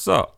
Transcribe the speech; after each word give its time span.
So, 0.00 0.28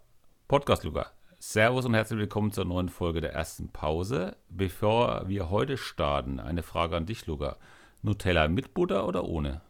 Podcast 0.49 0.85
Luca. 0.85 1.13
Servus 1.39 1.85
und 1.85 1.93
herzlich 1.93 2.19
willkommen 2.19 2.51
zur 2.51 2.65
neuen 2.65 2.89
Folge 2.89 3.21
der 3.21 3.35
ersten 3.35 3.69
Pause. 3.69 4.35
Bevor 4.49 5.29
wir 5.29 5.51
heute 5.51 5.77
starten, 5.77 6.41
eine 6.41 6.63
Frage 6.63 6.97
an 6.97 7.05
dich, 7.05 7.27
Luca. 7.27 7.59
Nutella 8.01 8.49
mit 8.49 8.73
Butter 8.73 9.07
oder 9.07 9.25
ohne? 9.25 9.61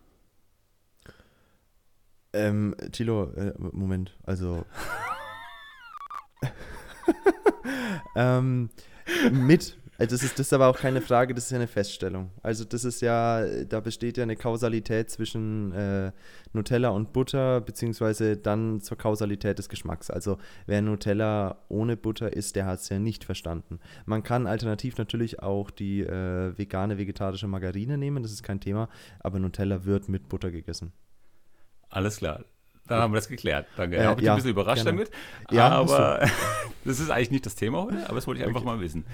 Ähm, 2.32 2.76
Tilo, 2.92 3.32
äh, 3.32 3.52
Moment, 3.58 4.16
also. 4.22 4.64
ähm, 8.14 8.70
mit. 9.32 9.76
Also 10.00 10.14
das 10.14 10.22
ist, 10.22 10.38
das 10.38 10.46
ist 10.46 10.52
aber 10.54 10.68
auch 10.68 10.78
keine 10.78 11.02
Frage, 11.02 11.34
das 11.34 11.44
ist 11.44 11.50
ja 11.50 11.58
eine 11.58 11.66
Feststellung. 11.66 12.30
Also 12.42 12.64
das 12.64 12.84
ist 12.84 13.02
ja, 13.02 13.44
da 13.64 13.80
besteht 13.80 14.16
ja 14.16 14.22
eine 14.22 14.34
Kausalität 14.34 15.10
zwischen 15.10 15.72
äh, 15.72 16.12
Nutella 16.54 16.88
und 16.88 17.12
Butter, 17.12 17.60
beziehungsweise 17.60 18.38
dann 18.38 18.80
zur 18.80 18.96
Kausalität 18.96 19.58
des 19.58 19.68
Geschmacks. 19.68 20.08
Also 20.08 20.38
wer 20.64 20.80
Nutella 20.80 21.58
ohne 21.68 21.98
Butter 21.98 22.32
isst, 22.32 22.56
der 22.56 22.64
hat 22.64 22.80
es 22.80 22.88
ja 22.88 22.98
nicht 22.98 23.24
verstanden. 23.24 23.78
Man 24.06 24.22
kann 24.22 24.46
alternativ 24.46 24.96
natürlich 24.96 25.42
auch 25.42 25.70
die 25.70 26.00
äh, 26.00 26.56
vegane, 26.56 26.96
vegetarische 26.96 27.46
Margarine 27.46 27.98
nehmen, 27.98 28.22
das 28.22 28.32
ist 28.32 28.42
kein 28.42 28.58
Thema, 28.58 28.88
aber 29.18 29.38
Nutella 29.38 29.84
wird 29.84 30.08
mit 30.08 30.30
Butter 30.30 30.50
gegessen. 30.50 30.94
Alles 31.90 32.16
klar. 32.16 32.46
Dann 32.86 33.02
haben 33.02 33.12
wir 33.12 33.18
das 33.18 33.28
geklärt. 33.28 33.66
Danke. 33.76 33.96
Äh, 33.96 34.14
ich 34.14 34.22
ja, 34.22 34.32
ein 34.32 34.36
bisschen 34.36 34.50
überrascht 34.50 34.84
gerne. 34.84 35.04
damit. 35.04 35.12
Ja, 35.50 35.68
aber 35.68 36.20
das 36.86 37.00
ist 37.00 37.10
eigentlich 37.10 37.30
nicht 37.32 37.44
das 37.44 37.54
Thema 37.54 37.82
heute, 37.84 38.06
aber 38.06 38.14
das 38.14 38.26
wollte 38.26 38.40
ich 38.40 38.46
einfach 38.46 38.64
mal 38.64 38.80
wissen. 38.80 39.04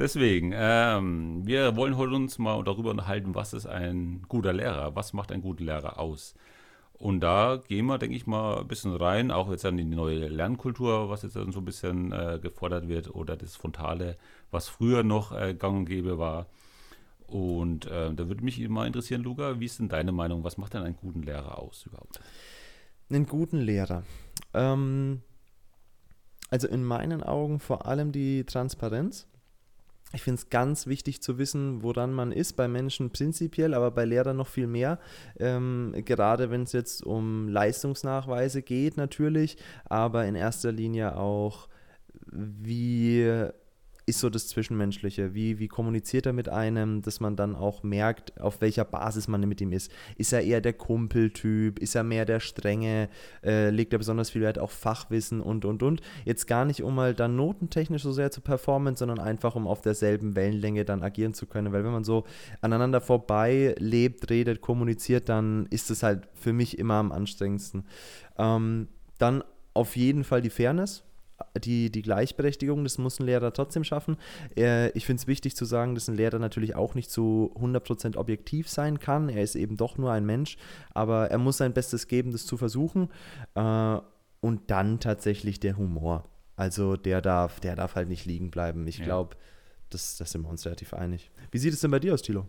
Deswegen, 0.00 0.52
ähm, 0.54 1.46
wir 1.46 1.76
wollen 1.76 1.98
heute 1.98 2.14
uns 2.14 2.38
mal 2.38 2.64
darüber 2.64 2.90
unterhalten, 2.90 3.34
was 3.34 3.52
ist 3.52 3.66
ein 3.66 4.22
guter 4.28 4.54
Lehrer? 4.54 4.96
Was 4.96 5.12
macht 5.12 5.30
ein 5.30 5.42
guter 5.42 5.62
Lehrer 5.62 5.98
aus? 5.98 6.34
Und 6.94 7.20
da 7.20 7.60
gehen 7.68 7.84
wir, 7.84 7.98
denke 7.98 8.16
ich 8.16 8.26
mal, 8.26 8.60
ein 8.60 8.66
bisschen 8.66 8.96
rein, 8.96 9.30
auch 9.30 9.50
jetzt 9.50 9.66
an 9.66 9.76
die 9.76 9.84
neue 9.84 10.28
Lernkultur, 10.28 11.10
was 11.10 11.20
jetzt 11.20 11.36
dann 11.36 11.52
so 11.52 11.58
ein 11.58 11.66
bisschen 11.66 12.12
äh, 12.12 12.38
gefordert 12.40 12.88
wird, 12.88 13.14
oder 13.14 13.36
das 13.36 13.56
Frontale, 13.56 14.16
was 14.50 14.68
früher 14.68 15.02
noch 15.02 15.38
äh, 15.38 15.52
gang 15.52 15.80
und 15.80 15.84
gäbe 15.84 16.18
war. 16.18 16.46
Und 17.26 17.84
äh, 17.84 18.14
da 18.14 18.26
würde 18.26 18.42
mich 18.42 18.66
mal 18.70 18.86
interessieren, 18.86 19.22
Luca, 19.22 19.60
wie 19.60 19.66
ist 19.66 19.80
denn 19.80 19.90
deine 19.90 20.12
Meinung? 20.12 20.44
Was 20.44 20.56
macht 20.56 20.72
denn 20.72 20.82
einen 20.82 20.96
guten 20.96 21.24
Lehrer 21.24 21.58
aus 21.58 21.84
überhaupt? 21.84 22.22
Einen 23.10 23.26
guten 23.26 23.58
Lehrer. 23.58 24.04
Ähm, 24.54 25.20
also 26.48 26.68
in 26.68 26.84
meinen 26.84 27.22
Augen 27.22 27.60
vor 27.60 27.84
allem 27.84 28.12
die 28.12 28.44
Transparenz. 28.44 29.26
Ich 30.12 30.22
finde 30.22 30.40
es 30.40 30.50
ganz 30.50 30.86
wichtig 30.86 31.22
zu 31.22 31.38
wissen, 31.38 31.82
woran 31.82 32.12
man 32.12 32.32
ist, 32.32 32.54
bei 32.54 32.66
Menschen 32.66 33.10
prinzipiell, 33.10 33.74
aber 33.74 33.92
bei 33.92 34.04
Lehrern 34.04 34.36
noch 34.36 34.48
viel 34.48 34.66
mehr. 34.66 34.98
Ähm, 35.38 35.94
gerade 36.04 36.50
wenn 36.50 36.64
es 36.64 36.72
jetzt 36.72 37.04
um 37.04 37.48
Leistungsnachweise 37.48 38.62
geht 38.62 38.96
natürlich, 38.96 39.56
aber 39.84 40.26
in 40.26 40.34
erster 40.34 40.72
Linie 40.72 41.16
auch, 41.16 41.68
wie 42.32 43.50
ist 44.10 44.20
so 44.20 44.28
das 44.28 44.48
Zwischenmenschliche? 44.48 45.34
Wie, 45.34 45.58
wie 45.58 45.68
kommuniziert 45.68 46.26
er 46.26 46.32
mit 46.32 46.48
einem, 46.48 47.00
dass 47.00 47.20
man 47.20 47.36
dann 47.36 47.54
auch 47.54 47.82
merkt, 47.82 48.38
auf 48.40 48.60
welcher 48.60 48.84
Basis 48.84 49.28
man 49.28 49.40
mit 49.48 49.60
ihm 49.60 49.72
ist? 49.72 49.90
Ist 50.18 50.32
er 50.32 50.42
eher 50.42 50.60
der 50.60 50.72
Kumpeltyp? 50.72 51.78
Ist 51.78 51.94
er 51.94 52.02
mehr 52.02 52.24
der 52.24 52.40
Strenge? 52.40 53.08
Äh, 53.42 53.70
legt 53.70 53.92
er 53.92 53.98
besonders 53.98 54.30
viel 54.30 54.42
Wert 54.42 54.58
auf 54.58 54.72
Fachwissen 54.72 55.40
und, 55.40 55.64
und, 55.64 55.82
und? 55.82 56.00
Jetzt 56.24 56.46
gar 56.46 56.64
nicht, 56.64 56.82
um 56.82 56.94
mal 56.94 57.14
dann 57.14 57.36
notentechnisch 57.36 58.02
so 58.02 58.12
sehr 58.12 58.30
zu 58.30 58.40
performen, 58.40 58.96
sondern 58.96 59.20
einfach, 59.20 59.54
um 59.54 59.66
auf 59.66 59.80
derselben 59.80 60.36
Wellenlänge 60.36 60.84
dann 60.84 61.02
agieren 61.02 61.32
zu 61.32 61.46
können. 61.46 61.72
Weil 61.72 61.84
wenn 61.84 61.92
man 61.92 62.04
so 62.04 62.24
aneinander 62.60 63.00
vorbei 63.00 63.74
lebt, 63.78 64.28
redet, 64.28 64.60
kommuniziert, 64.60 65.28
dann 65.28 65.66
ist 65.70 65.90
es 65.90 66.02
halt 66.02 66.28
für 66.34 66.52
mich 66.52 66.78
immer 66.78 66.94
am 66.94 67.12
anstrengendsten. 67.12 67.86
Ähm, 68.36 68.88
dann 69.18 69.44
auf 69.72 69.96
jeden 69.96 70.24
Fall 70.24 70.42
die 70.42 70.50
Fairness 70.50 71.04
die, 71.62 71.90
die 71.90 72.02
Gleichberechtigung, 72.02 72.84
das 72.84 72.98
muss 72.98 73.18
ein 73.20 73.26
Lehrer 73.26 73.52
trotzdem 73.52 73.84
schaffen. 73.84 74.16
Äh, 74.56 74.90
ich 74.90 75.06
finde 75.06 75.20
es 75.20 75.26
wichtig 75.26 75.56
zu 75.56 75.64
sagen, 75.64 75.94
dass 75.94 76.08
ein 76.08 76.16
Lehrer 76.16 76.38
natürlich 76.38 76.74
auch 76.74 76.94
nicht 76.94 77.10
zu 77.10 77.52
100% 77.60 78.16
objektiv 78.16 78.68
sein 78.68 78.98
kann. 78.98 79.28
Er 79.28 79.42
ist 79.42 79.54
eben 79.56 79.76
doch 79.76 79.98
nur 79.98 80.12
ein 80.12 80.26
Mensch, 80.26 80.56
aber 80.94 81.30
er 81.30 81.38
muss 81.38 81.56
sein 81.58 81.72
Bestes 81.72 82.06
geben, 82.08 82.32
das 82.32 82.46
zu 82.46 82.56
versuchen. 82.56 83.08
Äh, 83.54 83.98
und 84.40 84.70
dann 84.70 85.00
tatsächlich 85.00 85.60
der 85.60 85.76
Humor. 85.76 86.24
Also 86.56 86.96
der 86.96 87.20
darf, 87.20 87.60
der 87.60 87.76
darf 87.76 87.94
halt 87.94 88.08
nicht 88.08 88.24
liegen 88.26 88.50
bleiben. 88.50 88.86
Ich 88.86 88.98
Ja. 88.98 89.04
glaube, 89.04 89.36
das, 89.90 90.16
das 90.18 90.30
sind 90.30 90.42
wir 90.42 90.48
uns 90.50 90.64
relativ 90.64 90.94
einig. 90.94 91.30
Wie 91.50 91.58
sieht 91.58 91.72
es 91.74 91.80
denn 91.80 91.90
bei 91.90 91.98
dir 91.98 92.14
aus, 92.14 92.22
Tilo? 92.22 92.46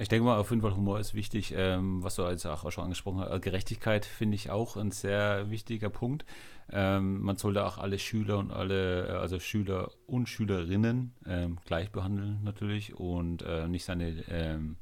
Ich 0.00 0.08
denke 0.08 0.26
mal, 0.26 0.38
auf 0.38 0.50
jeden 0.50 0.62
Fall 0.62 0.76
Humor 0.76 1.00
ist 1.00 1.14
wichtig, 1.14 1.52
ähm, 1.56 2.04
was 2.04 2.14
du 2.14 2.22
als 2.22 2.46
auch 2.46 2.70
schon 2.70 2.84
angesprochen 2.84 3.20
hast. 3.20 3.42
Gerechtigkeit 3.42 4.04
finde 4.04 4.36
ich 4.36 4.48
auch 4.48 4.76
ein 4.76 4.92
sehr 4.92 5.50
wichtiger 5.50 5.90
Punkt. 5.90 6.24
Ähm, 6.70 7.20
man 7.20 7.36
sollte 7.36 7.66
auch 7.66 7.78
alle 7.78 7.98
Schüler 7.98 8.38
und 8.38 8.52
alle, 8.52 9.08
äh, 9.08 9.12
also 9.12 9.40
Schüler 9.40 9.90
und 10.06 10.28
Schülerinnen 10.28 11.14
ähm, 11.26 11.58
gleich 11.64 11.90
behandeln 11.90 12.44
natürlich 12.44 12.94
und 12.94 13.42
äh, 13.42 13.66
nicht 13.66 13.84
seine, 13.84 14.22
ähm, 14.28 14.76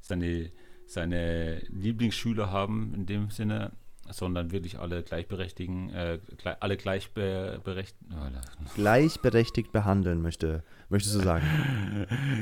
seine, 0.00 0.50
seine 0.86 1.60
Lieblingsschüler 1.68 2.50
haben 2.50 2.92
in 2.92 3.06
dem 3.06 3.30
Sinne, 3.30 3.70
sondern 4.10 4.50
wirklich 4.50 4.78
alle 4.78 5.02
gleichberechtigen, 5.02 5.90
äh, 5.90 6.18
gle 6.36 6.60
alle 6.60 6.76
gleichberechtigt. 6.76 7.96
Gleichberechtigt 8.74 9.72
behandeln 9.72 10.22
möchte, 10.22 10.62
möchtest 10.88 11.16
du 11.16 11.20
sagen. 11.20 11.44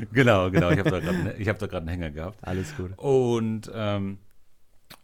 genau, 0.13 0.51
genau. 0.51 0.71
Ich 0.71 0.79
habe 0.79 0.91
da 0.91 1.01
gerade 1.01 1.35
ich 1.39 1.49
hab 1.49 1.63
einen 1.63 1.89
Hänger 1.89 2.11
gehabt. 2.11 2.39
Alles 2.43 2.77
gut. 2.77 2.93
Und 2.99 3.71
ähm, 3.75 4.19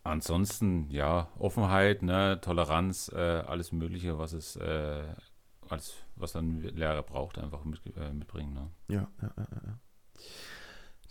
ansonsten, 0.03 0.89
ja, 0.91 1.29
Offenheit, 1.39 2.03
ne, 2.03 2.41
Toleranz, 2.41 3.11
äh, 3.15 3.19
alles 3.19 3.73
Mögliche, 3.73 4.19
was 4.19 4.33
es, 4.33 4.57
äh, 4.57 5.03
alles, 5.69 5.95
was 6.17 6.33
dann 6.33 6.63
Lehrer 6.63 7.03
braucht, 7.03 7.39
einfach 7.39 7.65
mit, 7.65 7.81
äh, 7.97 8.13
mitbringen. 8.13 8.55
Ne? 8.55 8.71
Ja, 8.89 9.09
ja, 9.23 9.33
ja, 9.37 9.47
ja. 9.67 9.79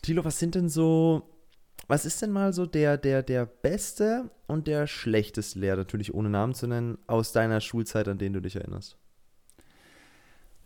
Tilo, 0.01 0.23
was 0.23 0.39
sind 0.39 0.55
denn 0.55 0.69
so, 0.69 1.38
was 1.89 2.05
ist 2.05 2.21
denn 2.21 2.31
mal 2.31 2.53
so 2.53 2.65
der, 2.67 2.97
der, 2.97 3.23
der 3.23 3.45
beste 3.47 4.31
und 4.47 4.67
der 4.67 4.87
schlechteste 4.87 5.59
Lehrer, 5.59 5.77
natürlich 5.77 6.13
ohne 6.13 6.29
Namen 6.29 6.55
zu 6.55 6.67
nennen, 6.67 6.99
aus 7.07 7.33
deiner 7.33 7.61
Schulzeit, 7.61 8.07
an 8.07 8.19
den 8.19 8.33
du 8.33 8.41
dich 8.41 8.55
erinnerst? 8.57 8.97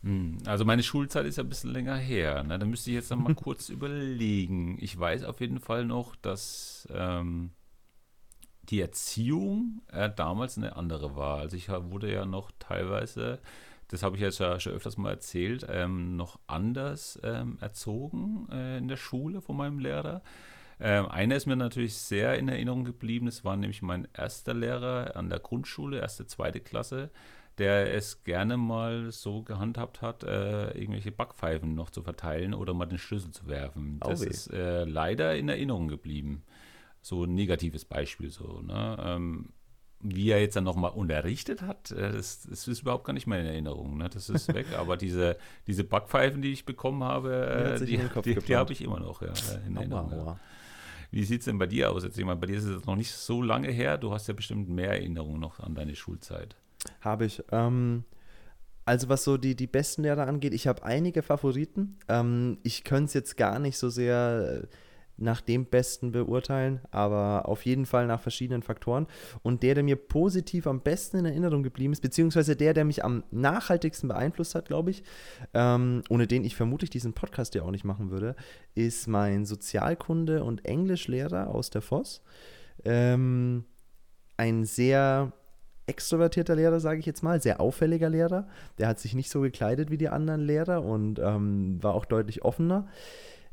Hm, 0.04 0.40
Also 0.46 0.66
meine 0.66 0.84
Schulzeit 0.84 1.26
ist 1.26 1.38
ja 1.38 1.44
ein 1.44 1.50
bisschen 1.50 1.72
länger 1.72 1.96
her. 1.96 2.44
Ne? 2.44 2.60
Da 2.60 2.66
müsste 2.66 2.90
ich 2.90 2.96
jetzt 2.96 3.10
noch 3.12 3.18
mal 3.18 3.34
kurz 3.36 3.70
überlegen. 3.70 4.78
Ich 4.82 4.98
weiß 5.00 5.24
auf 5.24 5.40
jeden 5.42 5.60
Fall 5.60 5.86
noch, 5.86 6.16
dass 6.16 6.88
ähm, 6.92 7.52
die 8.70 8.82
Erziehung 8.82 9.82
äh, 9.92 10.10
damals 10.14 10.58
eine 10.58 10.76
andere 10.76 11.16
war. 11.16 11.40
Also 11.40 11.58
ich 11.58 11.70
wurde 11.70 12.12
ja 12.12 12.26
noch 12.26 12.52
teilweise, 12.60 13.40
das 13.90 14.04
habe 14.04 14.16
ich 14.16 14.22
jetzt 14.22 14.40
ja 14.40 14.60
schon 14.60 14.74
öfters 14.74 14.98
mal 14.98 15.12
erzählt, 15.12 15.66
ähm, 15.70 16.16
noch 16.16 16.40
anders 16.48 17.20
ähm, 17.24 17.58
erzogen 17.62 18.48
äh, 18.52 18.78
in 18.78 18.88
der 18.88 18.98
Schule 18.98 19.42
von 19.42 19.58
meinem 19.58 19.80
Lehrer. 19.80 20.22
Ähm, 20.80 21.08
einer 21.08 21.36
ist 21.36 21.46
mir 21.46 21.56
natürlich 21.56 21.96
sehr 21.96 22.38
in 22.38 22.48
Erinnerung 22.50 22.84
geblieben. 22.84 23.26
Das 23.26 23.44
war 23.44 23.56
nämlich 23.56 23.82
mein 23.82 24.08
erster 24.14 24.54
Lehrer 24.54 25.16
an 25.16 25.30
der 25.30 25.40
Grundschule, 25.40 26.00
erste, 26.00 26.26
zweite 26.26 26.60
Klasse, 26.60 27.10
der 27.58 27.94
es 27.94 28.24
gerne 28.24 28.58
mal 28.58 29.12
so 29.12 29.44
gehandhabt 29.44 30.02
hat, 30.02 30.24
äh, 30.24 30.72
irgendwelche 30.72 31.12
Backpfeifen 31.12 31.76
noch 31.76 31.90
zu 31.90 32.02
verteilen 32.02 32.54
oder 32.54 32.74
mal 32.74 32.86
den 32.86 32.98
Schlüssel 32.98 33.32
zu 33.32 33.48
werfen. 33.48 34.00
Das 34.00 34.22
weh. 34.22 34.28
ist 34.28 34.48
äh, 34.52 34.86
leider 34.86 35.36
in 35.36 35.50
Erinnerung 35.50 35.88
geblieben. 35.88 36.44
So 37.02 37.26
ein 37.26 37.36
negatives 37.36 37.86
Beispiel 37.86 38.32
so. 38.32 38.62
Ne? 38.62 38.98
Ähm, 39.00 39.50
wie 40.04 40.30
er 40.30 40.42
jetzt 40.42 40.56
dann 40.56 40.66
nochmal 40.66 40.92
unterrichtet 40.92 41.62
hat, 41.62 41.92
äh, 41.92 42.12
das, 42.12 42.44
das 42.44 42.68
ist 42.68 42.82
überhaupt 42.82 43.06
gar 43.06 43.14
nicht 43.14 43.26
mehr 43.26 43.40
in 43.40 43.46
Erinnerung. 43.46 43.98
Ne? 43.98 44.10
Das 44.10 44.30
ist 44.30 44.54
weg. 44.54 44.68
Aber 44.78 44.98
diese, 44.98 45.38
diese 45.66 45.84
Backpfeifen, 45.84 46.42
die 46.42 46.52
ich 46.52 46.66
bekommen 46.66 47.04
habe, 47.04 47.78
Die 47.80 47.96
äh, 47.96 48.22
die, 48.22 48.36
die, 48.36 48.56
habe 48.56 48.74
ich 48.74 48.82
immer 48.82 49.00
noch 49.00 49.22
ja, 49.22 49.34
in 49.66 49.78
Erinnerung. 49.78 50.12
Ja. 50.12 50.40
Wie 51.12 51.24
sieht 51.24 51.40
es 51.40 51.46
denn 51.46 51.58
bei 51.58 51.68
dir 51.68 51.92
aus? 51.92 52.04
Jetzt, 52.04 52.18
ich 52.18 52.26
meine, 52.26 52.40
bei 52.40 52.48
dir 52.48 52.58
ist 52.58 52.66
es 52.66 52.86
noch 52.86 52.96
nicht 52.96 53.12
so 53.12 53.42
lange 53.42 53.70
her. 53.70 53.98
Du 53.98 54.12
hast 54.12 54.28
ja 54.28 54.34
bestimmt 54.34 54.70
mehr 54.70 54.90
Erinnerungen 54.90 55.40
noch 55.40 55.60
an 55.60 55.76
deine 55.76 55.96
Schulzeit. 55.96 56.56
Habe 57.02 57.26
ich. 57.26 57.44
Ähm, 57.52 58.04
also 58.86 59.08
was 59.10 59.24
so 59.24 59.38
die, 59.38 59.56
die 59.56 59.68
besten 59.68 60.02
Lehrer 60.02 60.28
angeht, 60.28 60.54
ich 60.54 60.68
habe 60.68 60.84
einige 60.84 61.22
Favoriten. 61.22 61.98
Ähm, 62.10 62.58
ich 62.64 62.84
könnte 62.84 63.06
es 63.06 63.14
jetzt 63.14 63.38
gar 63.38 63.60
nicht 63.60 63.78
so 63.78 63.90
sehr 63.90 64.64
äh, 64.64 64.68
nach 65.24 65.42
dem 65.42 65.66
Besten 65.66 66.12
beurteilen, 66.12 66.82
aber 66.92 67.48
auf 67.48 67.66
jeden 67.66 67.86
Fall 67.86 68.08
nach 68.08 68.22
verschiedenen 68.22 68.62
Faktoren. 68.62 69.08
Und 69.42 69.64
der, 69.64 69.76
der 69.76 69.84
mir 69.84 69.96
positiv 69.96 70.68
am 70.68 70.82
besten 70.82 71.18
in 71.18 71.26
Erinnerung 71.26 71.64
geblieben 71.64 71.94
ist, 71.94 72.02
beziehungsweise 72.02 72.56
der, 72.56 72.74
der 72.74 72.86
mich 72.86 73.04
am 73.04 73.24
nachhaltigsten 73.32 74.10
beeinflusst 74.10 74.56
hat, 74.56 74.68
glaube 74.68 74.92
ich, 74.92 75.04
ähm, 75.54 76.04
ohne 76.10 76.28
den 76.28 76.44
ich 76.44 76.56
vermutlich 76.56 76.90
diesen 76.90 77.14
Podcast 77.14 77.56
ja 77.56 77.64
auch 77.64 77.72
nicht 77.72 77.86
machen 77.86 78.12
würde, 78.12 78.36
ist 78.76 79.08
mein 79.08 79.46
Sozialkunde- 79.46 80.44
und 80.44 80.66
Englischlehrer 80.66 81.48
aus 81.48 81.70
der 81.70 81.82
Voss. 81.82 82.22
Ähm, 82.86 83.66
ein 84.38 84.66
sehr 84.66 85.32
extrovertierter 85.86 86.56
Lehrer, 86.56 86.80
sage 86.80 87.00
ich 87.00 87.06
jetzt 87.06 87.24
mal, 87.24 87.42
sehr 87.42 87.60
auffälliger 87.60 88.10
Lehrer. 88.10 88.48
Der 88.78 88.88
hat 88.88 89.00
sich 89.00 89.16
nicht 89.16 89.30
so 89.30 89.42
gekleidet 89.42 89.92
wie 89.92 89.98
die 89.98 90.10
anderen 90.10 90.42
Lehrer 90.42 90.84
und 90.84 91.20
ähm, 91.20 91.82
war 91.82 91.94
auch 91.94 92.06
deutlich 92.06 92.44
offener. 92.44 92.88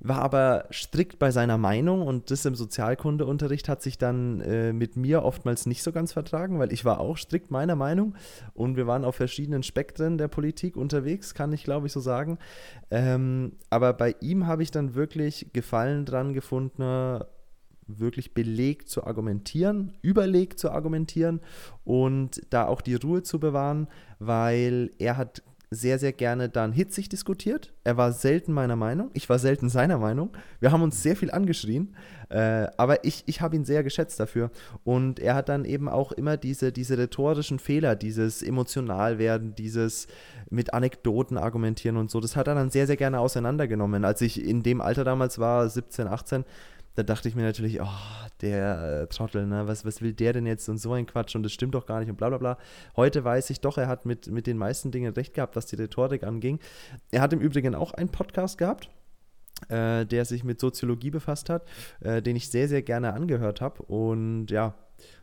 War 0.00 0.22
aber 0.22 0.64
strikt 0.72 1.18
bei 1.18 1.30
seiner 1.30 1.58
Meinung 1.58 2.02
und 2.02 2.30
das 2.30 2.44
im 2.46 2.54
Sozialkundeunterricht 2.54 3.68
hat 3.68 3.82
sich 3.82 3.98
dann 3.98 4.40
äh, 4.40 4.72
mit 4.72 4.96
mir 4.96 5.22
oftmals 5.22 5.66
nicht 5.66 5.82
so 5.82 5.92
ganz 5.92 6.12
vertragen, 6.12 6.58
weil 6.58 6.72
ich 6.72 6.84
war 6.84 7.00
auch 7.00 7.18
strikt 7.18 7.50
meiner 7.50 7.76
Meinung 7.76 8.14
und 8.54 8.76
wir 8.76 8.86
waren 8.86 9.04
auf 9.04 9.16
verschiedenen 9.16 9.62
Spektren 9.62 10.16
der 10.16 10.28
Politik 10.28 10.76
unterwegs, 10.76 11.34
kann 11.34 11.52
ich 11.52 11.64
glaube 11.64 11.86
ich 11.86 11.92
so 11.92 12.00
sagen. 12.00 12.38
Ähm, 12.90 13.52
aber 13.68 13.92
bei 13.92 14.14
ihm 14.20 14.46
habe 14.46 14.62
ich 14.62 14.70
dann 14.70 14.94
wirklich 14.94 15.52
Gefallen 15.52 16.06
dran 16.06 16.32
gefunden, 16.32 17.20
wirklich 17.98 18.34
belegt 18.34 18.88
zu 18.88 19.04
argumentieren, 19.04 19.92
überlegt 20.02 20.58
zu 20.58 20.70
argumentieren 20.70 21.40
und 21.84 22.40
da 22.50 22.66
auch 22.66 22.80
die 22.80 22.94
Ruhe 22.94 23.22
zu 23.22 23.40
bewahren, 23.40 23.88
weil 24.18 24.92
er 24.98 25.16
hat 25.16 25.42
sehr, 25.72 26.00
sehr 26.00 26.12
gerne 26.12 26.48
dann 26.48 26.72
hitzig 26.72 27.08
diskutiert. 27.08 27.72
Er 27.84 27.96
war 27.96 28.12
selten 28.12 28.52
meiner 28.52 28.74
Meinung, 28.74 29.10
ich 29.14 29.28
war 29.28 29.38
selten 29.38 29.68
seiner 29.68 29.98
Meinung. 29.98 30.30
Wir 30.58 30.72
haben 30.72 30.82
uns 30.82 31.00
sehr 31.00 31.14
viel 31.14 31.30
angeschrien, 31.30 31.94
äh, 32.28 32.66
aber 32.76 33.04
ich, 33.04 33.22
ich 33.26 33.40
habe 33.40 33.54
ihn 33.54 33.64
sehr 33.64 33.84
geschätzt 33.84 34.18
dafür. 34.18 34.50
Und 34.82 35.20
er 35.20 35.36
hat 35.36 35.48
dann 35.48 35.64
eben 35.64 35.88
auch 35.88 36.10
immer 36.10 36.36
diese, 36.36 36.72
diese 36.72 36.98
rhetorischen 36.98 37.60
Fehler, 37.60 37.94
dieses 37.94 38.42
emotional 38.42 39.18
werden, 39.18 39.54
dieses 39.54 40.08
mit 40.50 40.74
Anekdoten 40.74 41.38
argumentieren 41.38 41.96
und 41.96 42.10
so, 42.10 42.18
das 42.18 42.34
hat 42.34 42.48
er 42.48 42.56
dann 42.56 42.70
sehr, 42.70 42.88
sehr 42.88 42.96
gerne 42.96 43.20
auseinandergenommen. 43.20 44.04
Als 44.04 44.20
ich 44.22 44.44
in 44.44 44.64
dem 44.64 44.80
Alter 44.80 45.04
damals 45.04 45.38
war, 45.38 45.68
17, 45.68 46.08
18, 46.08 46.44
da 47.00 47.14
dachte 47.14 47.28
ich 47.28 47.34
mir 47.34 47.42
natürlich, 47.42 47.80
oh, 47.80 47.86
der 48.42 49.02
äh, 49.02 49.06
Trottel, 49.06 49.46
ne, 49.46 49.66
was, 49.66 49.86
was 49.86 50.02
will 50.02 50.12
der 50.12 50.34
denn 50.34 50.44
jetzt 50.44 50.68
und 50.68 50.76
so 50.76 50.92
ein 50.92 51.06
Quatsch 51.06 51.34
und 51.34 51.42
das 51.42 51.52
stimmt 51.52 51.74
doch 51.74 51.86
gar 51.86 52.00
nicht 52.00 52.10
und 52.10 52.16
bla 52.16 52.28
bla 52.28 52.36
bla. 52.36 52.58
Heute 52.94 53.24
weiß 53.24 53.48
ich 53.48 53.60
doch, 53.60 53.78
er 53.78 53.88
hat 53.88 54.04
mit, 54.04 54.26
mit 54.26 54.46
den 54.46 54.58
meisten 54.58 54.90
Dingen 54.90 55.14
recht 55.14 55.32
gehabt, 55.32 55.56
was 55.56 55.64
die 55.64 55.76
Rhetorik 55.76 56.24
anging. 56.24 56.58
Er 57.10 57.22
hat 57.22 57.32
im 57.32 57.40
Übrigen 57.40 57.74
auch 57.74 57.92
einen 57.92 58.10
Podcast 58.10 58.58
gehabt. 58.58 58.90
Äh, 59.68 60.06
der 60.06 60.24
sich 60.24 60.42
mit 60.42 60.58
Soziologie 60.58 61.10
befasst 61.10 61.50
hat, 61.50 61.68
äh, 62.00 62.22
den 62.22 62.34
ich 62.34 62.48
sehr, 62.48 62.66
sehr 62.66 62.80
gerne 62.80 63.12
angehört 63.12 63.60
habe. 63.60 63.82
Und 63.82 64.46
ja, 64.46 64.74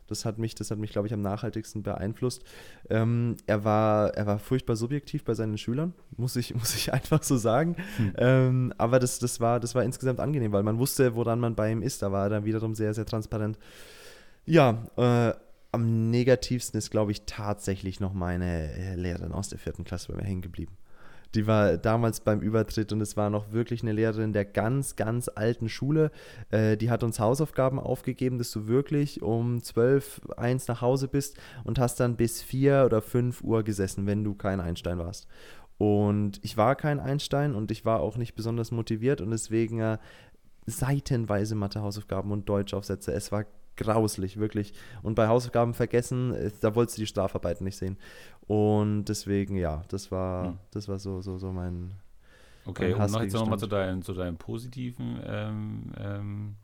das 0.07 0.25
hat 0.25 0.37
mich, 0.37 0.55
das 0.55 0.71
hat 0.71 0.79
mich, 0.79 0.91
glaube 0.91 1.07
ich, 1.07 1.13
am 1.13 1.21
nachhaltigsten 1.21 1.83
beeinflusst. 1.83 2.43
Ähm, 2.89 3.35
er, 3.45 3.63
war, 3.63 4.13
er 4.15 4.25
war 4.25 4.39
furchtbar 4.39 4.75
subjektiv 4.75 5.23
bei 5.23 5.33
seinen 5.33 5.57
Schülern, 5.57 5.93
muss 6.15 6.35
ich, 6.35 6.53
muss 6.55 6.75
ich 6.75 6.93
einfach 6.93 7.23
so 7.23 7.37
sagen. 7.37 7.75
Hm. 7.97 8.13
Ähm, 8.17 8.73
aber 8.77 8.99
das, 8.99 9.19
das, 9.19 9.39
war, 9.39 9.59
das 9.59 9.75
war 9.75 9.83
insgesamt 9.83 10.19
angenehm, 10.19 10.51
weil 10.51 10.63
man 10.63 10.79
wusste, 10.79 11.15
woran 11.15 11.39
man 11.39 11.55
bei 11.55 11.71
ihm 11.71 11.81
ist. 11.81 12.01
Da 12.01 12.11
war 12.11 12.25
er 12.25 12.29
dann 12.29 12.45
wiederum 12.45 12.75
sehr, 12.75 12.93
sehr 12.93 13.05
transparent. 13.05 13.57
Ja, 14.45 14.87
äh, 14.95 15.33
am 15.71 16.09
negativsten 16.09 16.77
ist, 16.77 16.89
glaube 16.89 17.11
ich, 17.11 17.23
tatsächlich 17.25 17.99
noch 17.99 18.13
meine 18.13 18.71
äh, 18.73 18.95
Lehrerin 18.95 19.31
aus 19.31 19.49
der 19.49 19.59
vierten 19.59 19.83
Klasse 19.83 20.11
bei 20.11 20.17
mir 20.17 20.23
hängen 20.23 20.41
geblieben. 20.41 20.77
Die 21.35 21.47
war 21.47 21.77
damals 21.77 22.21
beim 22.21 22.41
Übertritt 22.41 22.91
und 22.91 23.01
es 23.01 23.17
war 23.17 23.29
noch 23.29 23.51
wirklich 23.51 23.81
eine 23.81 23.91
Lehrerin 23.91 24.33
der 24.33 24.45
ganz, 24.45 24.95
ganz 24.95 25.29
alten 25.33 25.69
Schule. 25.69 26.11
Äh, 26.49 26.77
die 26.77 26.89
hat 26.89 27.03
uns 27.03 27.19
Hausaufgaben 27.19 27.79
aufgegeben, 27.79 28.37
dass 28.37 28.51
du 28.51 28.67
wirklich 28.67 29.21
um 29.21 29.61
12, 29.61 30.21
1 30.37 30.67
nach 30.67 30.81
Hause 30.81 31.07
bist 31.07 31.37
und 31.63 31.79
hast 31.79 31.99
dann 31.99 32.15
bis 32.15 32.41
4 32.41 32.83
oder 32.85 33.01
5 33.01 33.41
Uhr 33.41 33.63
gesessen, 33.63 34.05
wenn 34.05 34.23
du 34.23 34.35
kein 34.35 34.59
Einstein 34.59 34.97
warst. 34.99 35.27
Und 35.77 36.39
ich 36.43 36.57
war 36.57 36.75
kein 36.75 36.99
Einstein 36.99 37.53
und 37.53 37.69
ich 37.71 37.85
war 37.85 37.99
auch 37.99 38.17
nicht 38.17 38.35
besonders 38.35 38.71
motiviert 38.71 39.21
und 39.21 39.29
deswegen 39.29 39.79
äh, 39.79 39.97
seitenweise 40.65 41.55
Mathe-Hausaufgaben 41.55 42.31
und 42.31 42.49
Deutschaufsätze. 42.49 43.11
Es 43.13 43.31
war 43.31 43.45
grauslich, 43.77 44.37
wirklich. 44.37 44.73
Und 45.03 45.15
bei 45.15 45.27
Hausaufgaben 45.27 45.73
vergessen, 45.73 46.33
äh, 46.33 46.51
da 46.61 46.75
wolltest 46.75 46.97
du 46.97 47.01
die 47.01 47.07
Strafarbeiten 47.07 47.63
nicht 47.63 47.77
sehen. 47.77 47.97
Und 48.47 49.05
deswegen, 49.05 49.57
ja, 49.57 49.83
das 49.89 50.11
war, 50.11 50.47
hm. 50.47 50.57
das 50.71 50.87
war 50.87 50.99
so, 50.99 51.21
so, 51.21 51.37
so 51.37 51.51
mein. 51.51 51.91
Okay, 52.65 52.93
mein 52.93 53.01
und 53.01 53.11
noch 53.11 53.21
jetzt 53.21 53.33
nochmal 53.33 53.59
zu 53.59 53.67
deinen, 53.67 54.01
zu 54.01 54.13
deinen 54.13 54.37
positiven 54.37 55.19
ähm, 55.25 55.91
ähm, 55.97 56.55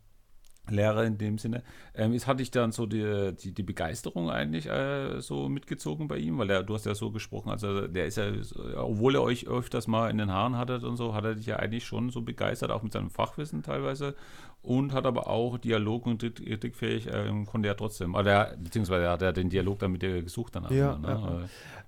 Lehrer 0.69 1.03
in 1.03 1.17
dem 1.17 1.37
Sinne. 1.37 1.61
Ähm, 1.93 2.13
ist, 2.13 2.25
hatte 2.25 2.41
ich 2.41 2.51
dann 2.51 2.71
so 2.71 2.85
die, 2.85 3.33
die, 3.35 3.53
die 3.53 3.63
Begeisterung 3.63 4.29
eigentlich 4.29 4.67
äh, 4.67 5.19
so 5.19 5.49
mitgezogen 5.49 6.07
bei 6.07 6.17
ihm? 6.17 6.37
Weil 6.37 6.49
er, 6.49 6.63
du 6.63 6.73
hast 6.73 6.85
ja 6.85 6.95
so 6.95 7.11
gesprochen, 7.11 7.49
also 7.49 7.87
der 7.87 8.05
ist 8.05 8.17
ja, 8.17 8.31
obwohl 8.77 9.15
er 9.15 9.23
euch 9.23 9.47
öfters 9.47 9.87
mal 9.87 10.09
in 10.09 10.17
den 10.17 10.31
Haaren 10.31 10.57
hattet 10.57 10.83
und 10.83 10.95
so, 10.95 11.13
hat 11.13 11.25
er 11.25 11.35
dich 11.35 11.47
ja 11.47 11.57
eigentlich 11.57 11.85
schon 11.85 12.09
so 12.11 12.21
begeistert, 12.21 12.71
auch 12.71 12.83
mit 12.83 12.93
seinem 12.93 13.09
Fachwissen 13.09 13.61
teilweise. 13.61 14.15
Und 14.63 14.93
hat 14.93 15.05
aber 15.05 15.27
auch 15.27 15.57
Dialog 15.57 16.05
und 16.05 16.19
kritikfähig, 16.21 17.07
äh, 17.07 17.29
konnte 17.45 17.67
er 17.67 17.75
trotzdem. 17.75 18.15
Oder, 18.15 18.55
beziehungsweise 18.57 19.09
hat 19.09 19.21
er 19.21 19.33
den 19.33 19.49
Dialog 19.49 19.79
dann 19.79 19.91
mit 19.91 20.01
dir 20.01 20.23
gesucht 20.23 20.55
dann. 20.55 20.63
Ja, 20.73 20.97
ne? 20.97 21.07
ja. 21.07 21.39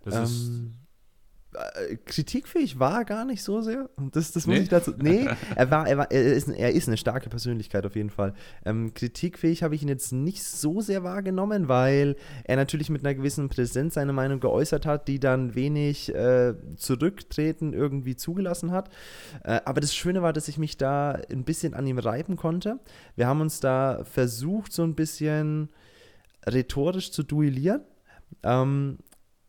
Das 0.03 0.15
ähm, 0.15 0.23
ist 0.23 0.84
kritikfähig 2.05 2.79
war 2.79 2.99
er 2.99 3.05
gar 3.05 3.25
nicht 3.25 3.43
so 3.43 3.61
sehr. 3.61 3.89
Das, 4.11 4.31
das 4.31 4.47
muss 4.47 4.57
nee? 4.57 4.63
ich 4.63 4.69
dazu. 4.69 4.93
Nee, 4.97 5.27
er 5.55 5.71
war, 5.71 5.87
er 5.87 5.97
war, 5.97 6.11
er 6.11 6.33
ist, 6.33 6.47
er 6.49 6.71
ist 6.71 6.87
eine 6.87 6.97
starke 6.97 7.29
Persönlichkeit 7.29 7.85
auf 7.85 7.95
jeden 7.95 8.09
Fall. 8.09 8.33
Ähm, 8.65 8.93
kritikfähig 8.93 9.63
habe 9.63 9.75
ich 9.75 9.83
ihn 9.83 9.89
jetzt 9.89 10.11
nicht 10.11 10.43
so 10.43 10.81
sehr 10.81 11.03
wahrgenommen, 11.03 11.67
weil 11.67 12.15
er 12.43 12.55
natürlich 12.55 12.89
mit 12.89 13.05
einer 13.05 13.15
gewissen 13.15 13.49
Präsenz 13.49 13.95
seine 13.95 14.13
Meinung 14.13 14.39
geäußert 14.39 14.85
hat, 14.85 15.07
die 15.07 15.19
dann 15.19 15.55
wenig 15.55 16.13
äh, 16.13 16.53
Zurücktreten 16.75 17.73
irgendwie 17.73 18.15
zugelassen 18.15 18.71
hat. 18.71 18.89
Äh, 19.43 19.61
aber 19.65 19.81
das 19.81 19.95
Schöne 19.95 20.21
war, 20.21 20.33
dass 20.33 20.47
ich 20.47 20.57
mich 20.57 20.77
da 20.77 21.19
ein 21.31 21.43
bisschen 21.43 21.73
an 21.73 21.87
ihm 21.87 21.99
reiben 21.99 22.35
konnte. 22.35 22.79
Wir 23.15 23.27
haben 23.27 23.41
uns 23.41 23.59
da 23.59 24.03
versucht, 24.03 24.73
so 24.73 24.83
ein 24.83 24.95
bisschen 24.95 25.69
rhetorisch 26.45 27.11
zu 27.11 27.23
duellieren. 27.23 27.81
Ähm, 28.43 28.97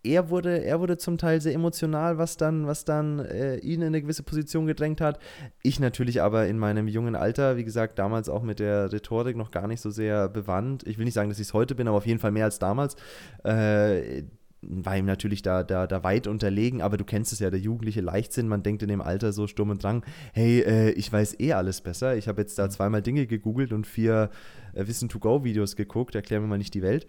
er 0.07 0.31
wurde, 0.31 0.65
er 0.65 0.81
wurde 0.81 0.97
zum 0.97 1.19
Teil 1.19 1.41
sehr 1.41 1.55
emotional, 1.55 2.19
was 2.19 2.37
dann, 2.37 2.67
was 2.67 2.85
dann 2.85 3.19
äh, 3.19 3.57
ihn 3.59 3.83
in 3.83 3.89
eine 3.89 4.03
gewisse 4.03 4.23
Position 4.23 4.67
gedrängt 4.67 5.01
hat. 5.01 5.19
Ich 5.63 5.81
natürlich 5.81 6.23
aber 6.23 6.47
in 6.47 6.59
meinem 6.59 6.89
jungen 6.89 7.15
Alter, 7.15 7.57
wie 7.57 7.65
gesagt, 7.65 7.99
damals 7.99 8.29
auch 8.29 8.43
mit 8.43 8.59
der 8.59 8.93
Rhetorik 8.93 9.37
noch 9.37 9.51
gar 9.51 9.67
nicht 9.67 9.81
so 9.81 9.91
sehr 9.91 10.29
bewandt. 10.29 10.87
Ich 10.87 10.99
will 10.99 11.05
nicht 11.05 11.15
sagen, 11.15 11.29
dass 11.29 11.39
ich 11.39 11.49
es 11.49 11.55
heute 11.55 11.75
bin, 11.75 11.89
aber 11.89 11.97
auf 11.99 12.07
jeden 12.07 12.21
Fall 12.21 12.33
mehr 12.33 12.45
als 12.45 12.59
damals. 12.59 12.97
Äh, 13.45 14.23
war 14.63 14.97
ihm 14.97 15.05
natürlich 15.07 15.43
da, 15.43 15.63
da, 15.63 15.87
da 15.87 16.03
weit 16.03 16.27
unterlegen, 16.27 16.83
aber 16.83 16.97
du 16.97 17.05
kennst 17.05 17.33
es 17.33 17.39
ja, 17.39 17.51
der 17.51 17.61
jugendliche 17.61 18.01
Leichtsinn, 18.01 18.49
man 18.49 18.63
denkt 18.63 18.83
in 18.83 18.89
dem 18.89 19.01
Alter 19.01 19.33
so 19.33 19.47
stumm 19.47 19.71
und 19.71 19.83
drang, 19.83 20.05
hey, 20.33 20.61
äh, 20.61 20.91
ich 20.91 21.13
weiß 21.13 21.39
eh 21.41 21.53
alles 21.53 21.81
besser. 21.81 22.17
Ich 22.17 22.29
habe 22.29 22.41
jetzt 22.41 22.59
da 22.59 22.65
mhm. 22.67 22.71
zweimal 22.71 23.03
Dinge 23.03 23.27
gegoogelt 23.27 23.73
und 23.73 23.87
vier 23.87 24.31
äh, 24.75 24.87
Wissen-to-Go-Videos 24.87 25.77
geguckt, 25.77 26.15
erklär 26.15 26.41
mir 26.41 26.47
mal 26.47 26.59
nicht 26.59 26.75
die 26.75 26.83
Welt. 26.83 27.07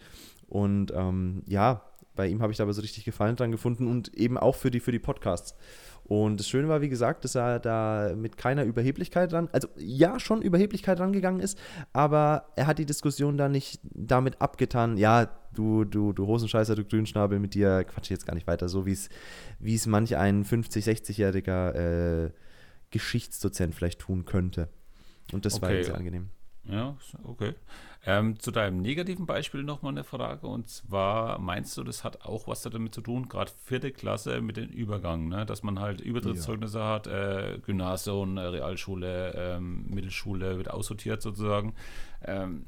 Und 0.47 0.93
ähm, 0.95 1.43
ja, 1.47 1.83
bei 2.17 2.27
ihm 2.27 2.41
habe 2.41 2.51
ich 2.51 2.57
da 2.57 2.63
aber 2.63 2.73
so 2.73 2.81
richtig 2.81 3.05
Gefallen 3.05 3.37
dran 3.37 3.51
gefunden 3.51 3.87
und 3.87 4.13
eben 4.15 4.37
auch 4.37 4.55
für 4.55 4.71
die, 4.71 4.81
für 4.81 4.91
die 4.91 4.99
Podcasts. 4.99 5.55
Und 6.03 6.39
das 6.39 6.47
Schöne 6.47 6.69
war, 6.69 6.81
wie 6.81 6.89
gesagt, 6.89 7.23
dass 7.25 7.35
er 7.35 7.59
da 7.59 8.13
mit 8.15 8.37
keiner 8.37 8.63
Überheblichkeit 8.63 9.31
dran, 9.31 9.49
also 9.51 9.67
ja, 9.77 10.19
schon 10.19 10.41
Überheblichkeit 10.41 10.99
rangegangen 10.99 11.41
ist, 11.41 11.59
aber 11.91 12.47
er 12.55 12.67
hat 12.67 12.79
die 12.79 12.85
Diskussion 12.85 13.37
da 13.37 13.49
nicht 13.49 13.81
damit 13.83 14.41
abgetan, 14.41 14.97
ja, 14.97 15.29
du, 15.53 15.83
du, 15.83 16.13
du 16.13 16.27
Hosenscheißer, 16.27 16.75
du 16.75 16.85
Grünschnabel, 16.85 17.39
mit 17.39 17.53
dir 17.53 17.83
quatsch 17.83 18.05
ich 18.05 18.11
jetzt 18.11 18.25
gar 18.25 18.35
nicht 18.35 18.47
weiter, 18.47 18.69
so 18.69 18.85
wie 18.85 18.93
es, 18.93 19.09
wie 19.59 19.75
es 19.75 19.85
manch 19.85 20.15
ein 20.15 20.45
50-, 20.45 20.85
60-jähriger 20.85 22.25
äh, 22.25 22.31
Geschichtsdozent 22.91 23.75
vielleicht 23.75 23.99
tun 23.99 24.23
könnte. 24.23 24.69
Und 25.33 25.45
das 25.45 25.55
okay. 25.55 25.77
war 25.77 25.83
sehr 25.83 25.95
angenehm. 25.95 26.29
Ja, 26.69 26.95
okay. 27.23 27.53
Ähm, 28.05 28.39
zu 28.39 28.51
deinem 28.51 28.81
negativen 28.81 29.25
Beispiel 29.25 29.63
nochmal 29.63 29.91
eine 29.91 30.03
Frage. 30.03 30.47
Und 30.47 30.69
zwar 30.69 31.39
meinst 31.39 31.77
du, 31.77 31.83
das 31.83 32.03
hat 32.03 32.25
auch 32.25 32.47
was 32.47 32.61
damit 32.61 32.93
zu 32.93 33.01
tun, 33.01 33.27
gerade 33.27 33.51
vierte 33.65 33.91
Klasse 33.91 34.41
mit 34.41 34.57
dem 34.57 34.69
Übergang, 34.69 35.27
ne? 35.27 35.45
dass 35.45 35.63
man 35.63 35.79
halt 35.79 36.01
Übertrittszeugnisse 36.01 36.79
ja. 36.79 36.89
hat, 36.89 37.07
äh, 37.07 37.59
Gymnasium, 37.65 38.37
Realschule, 38.37 39.33
ähm, 39.35 39.85
Mittelschule 39.89 40.57
wird 40.57 40.69
aussortiert 40.69 41.21
sozusagen. 41.21 41.73
Ähm, 42.23 42.65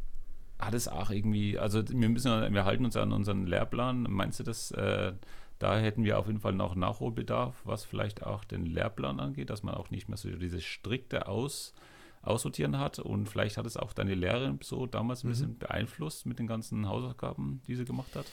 hat 0.59 0.73
es 0.73 0.87
auch 0.87 1.09
irgendwie, 1.09 1.57
also 1.57 1.87
wir 1.87 2.09
müssen, 2.09 2.53
wir 2.53 2.65
halten 2.65 2.83
uns 2.83 2.97
an 2.97 3.13
unseren 3.13 3.47
Lehrplan. 3.47 4.07
Meinst 4.09 4.39
du 4.39 4.43
das? 4.43 4.71
Äh, 4.71 5.13
da 5.57 5.77
hätten 5.77 6.05
wir 6.05 6.17
auf 6.17 6.27
jeden 6.27 6.39
Fall 6.39 6.53
noch 6.53 6.75
Nachholbedarf, 6.75 7.53
was 7.65 7.83
vielleicht 7.83 8.25
auch 8.25 8.45
den 8.45 8.65
Lehrplan 8.65 9.19
angeht, 9.19 9.49
dass 9.49 9.61
man 9.61 9.75
auch 9.75 9.89
nicht 9.89 10.07
mehr 10.07 10.17
so 10.17 10.29
diese 10.29 10.61
strikte 10.61 11.27
Aus 11.27 11.73
aussortieren 12.21 12.77
hat. 12.77 12.99
Und 12.99 13.27
vielleicht 13.27 13.57
hat 13.57 13.65
es 13.65 13.77
auch 13.77 13.93
deine 13.93 14.15
Lehrerin 14.15 14.59
so 14.61 14.85
damals 14.85 15.23
ein 15.23 15.27
mhm. 15.27 15.31
bisschen 15.31 15.57
beeinflusst 15.57 16.25
mit 16.25 16.39
den 16.39 16.47
ganzen 16.47 16.87
Hausaufgaben, 16.87 17.61
die 17.67 17.75
sie 17.75 17.85
gemacht 17.85 18.15
hat. 18.15 18.25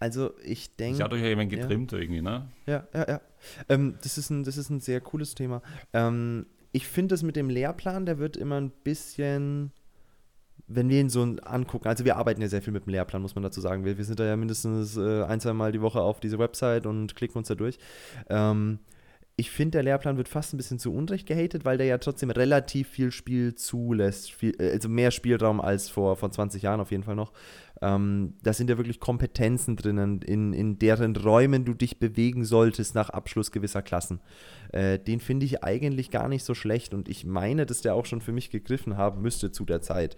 Also 0.00 0.32
ich 0.44 0.76
denke. 0.76 0.98
Sie 0.98 1.02
hat 1.02 1.12
euch 1.12 1.22
ja 1.22 1.28
jemand 1.28 1.50
getrimmt 1.50 1.92
ja. 1.92 1.98
irgendwie, 1.98 2.22
ne? 2.22 2.48
Ja, 2.66 2.86
ja, 2.94 3.08
ja. 3.08 3.20
Ähm, 3.68 3.96
das, 4.02 4.16
ist 4.16 4.30
ein, 4.30 4.44
das 4.44 4.56
ist 4.56 4.70
ein 4.70 4.80
sehr 4.80 5.00
cooles 5.00 5.34
Thema. 5.34 5.60
Ähm, 5.92 6.46
ich 6.72 6.86
finde 6.86 7.14
das 7.14 7.22
mit 7.22 7.36
dem 7.36 7.50
Lehrplan, 7.50 8.06
der 8.06 8.18
wird 8.18 8.36
immer 8.36 8.60
ein 8.60 8.70
bisschen, 8.70 9.72
wenn 10.68 10.88
wir 10.88 11.00
ihn 11.00 11.08
so 11.08 11.22
angucken, 11.22 11.88
also 11.88 12.04
wir 12.04 12.16
arbeiten 12.16 12.40
ja 12.40 12.48
sehr 12.48 12.62
viel 12.62 12.72
mit 12.72 12.86
dem 12.86 12.90
Lehrplan, 12.90 13.22
muss 13.22 13.34
man 13.34 13.42
dazu 13.42 13.60
sagen. 13.60 13.84
Wir, 13.84 13.98
wir 13.98 14.04
sind 14.04 14.20
da 14.20 14.24
ja 14.24 14.36
mindestens 14.36 14.96
äh, 14.96 15.24
ein, 15.24 15.40
zwei 15.40 15.52
Mal 15.52 15.72
die 15.72 15.80
Woche 15.80 16.00
auf 16.00 16.20
diese 16.20 16.38
Website 16.38 16.86
und 16.86 17.16
klicken 17.16 17.38
uns 17.38 17.48
da 17.48 17.54
durch. 17.54 17.78
Ähm, 18.28 18.78
ich 19.40 19.52
finde, 19.52 19.76
der 19.78 19.84
Lehrplan 19.84 20.16
wird 20.16 20.28
fast 20.28 20.52
ein 20.52 20.56
bisschen 20.56 20.80
zu 20.80 20.92
Unrecht 20.92 21.24
gehatet, 21.24 21.64
weil 21.64 21.78
der 21.78 21.86
ja 21.86 21.98
trotzdem 21.98 22.30
relativ 22.30 22.88
viel 22.88 23.12
Spiel 23.12 23.54
zulässt. 23.54 24.32
Viel, 24.32 24.52
äh, 24.60 24.72
also 24.72 24.88
mehr 24.88 25.12
Spielraum 25.12 25.60
als 25.60 25.88
vor, 25.88 26.16
vor 26.16 26.32
20 26.32 26.60
Jahren 26.62 26.80
auf 26.80 26.90
jeden 26.90 27.04
Fall 27.04 27.14
noch. 27.14 27.32
Ähm, 27.80 28.34
da 28.42 28.52
sind 28.52 28.68
ja 28.68 28.78
wirklich 28.78 28.98
Kompetenzen 28.98 29.76
drinnen, 29.76 30.22
in, 30.22 30.52
in 30.52 30.80
deren 30.80 31.14
Räumen 31.14 31.64
du 31.64 31.72
dich 31.74 32.00
bewegen 32.00 32.44
solltest 32.44 32.96
nach 32.96 33.10
Abschluss 33.10 33.52
gewisser 33.52 33.80
Klassen. 33.80 34.20
Äh, 34.72 34.98
den 34.98 35.20
finde 35.20 35.46
ich 35.46 35.62
eigentlich 35.62 36.10
gar 36.10 36.28
nicht 36.28 36.42
so 36.42 36.54
schlecht 36.54 36.92
und 36.92 37.08
ich 37.08 37.24
meine, 37.24 37.64
dass 37.64 37.80
der 37.80 37.94
auch 37.94 38.06
schon 38.06 38.20
für 38.20 38.32
mich 38.32 38.50
gegriffen 38.50 38.96
haben 38.96 39.22
müsste 39.22 39.52
zu 39.52 39.64
der 39.64 39.80
Zeit, 39.82 40.16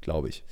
glaube 0.00 0.30
ich. 0.30 0.42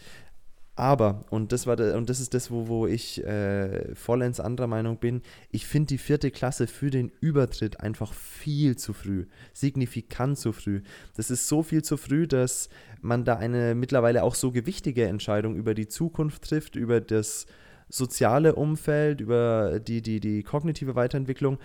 Aber, 0.74 1.26
und 1.28 1.52
das 1.52 1.66
war 1.66 1.76
de, 1.76 1.94
und 1.96 2.08
das 2.08 2.18
ist 2.18 2.32
das, 2.32 2.50
wo, 2.50 2.66
wo 2.66 2.86
ich 2.86 3.22
äh, 3.24 3.94
vollends 3.94 4.40
anderer 4.40 4.66
Meinung 4.66 4.96
bin, 4.96 5.20
ich 5.50 5.66
finde 5.66 5.88
die 5.88 5.98
vierte 5.98 6.30
Klasse 6.30 6.66
für 6.66 6.88
den 6.88 7.12
Übertritt 7.20 7.80
einfach 7.80 8.14
viel 8.14 8.76
zu 8.76 8.94
früh, 8.94 9.26
signifikant 9.52 10.38
zu 10.38 10.52
früh. 10.52 10.80
Das 11.14 11.30
ist 11.30 11.46
so 11.46 11.62
viel 11.62 11.82
zu 11.82 11.98
früh, 11.98 12.26
dass 12.26 12.70
man 13.02 13.24
da 13.24 13.36
eine 13.36 13.74
mittlerweile 13.74 14.22
auch 14.22 14.34
so 14.34 14.50
gewichtige 14.50 15.04
Entscheidung 15.04 15.56
über 15.56 15.74
die 15.74 15.88
Zukunft 15.88 16.44
trifft, 16.44 16.74
über 16.74 17.02
das 17.02 17.46
soziale 17.92 18.54
Umfeld, 18.54 19.20
über 19.20 19.78
die, 19.78 20.00
die, 20.00 20.18
die 20.18 20.42
kognitive 20.42 20.94
Weiterentwicklung, 20.94 21.58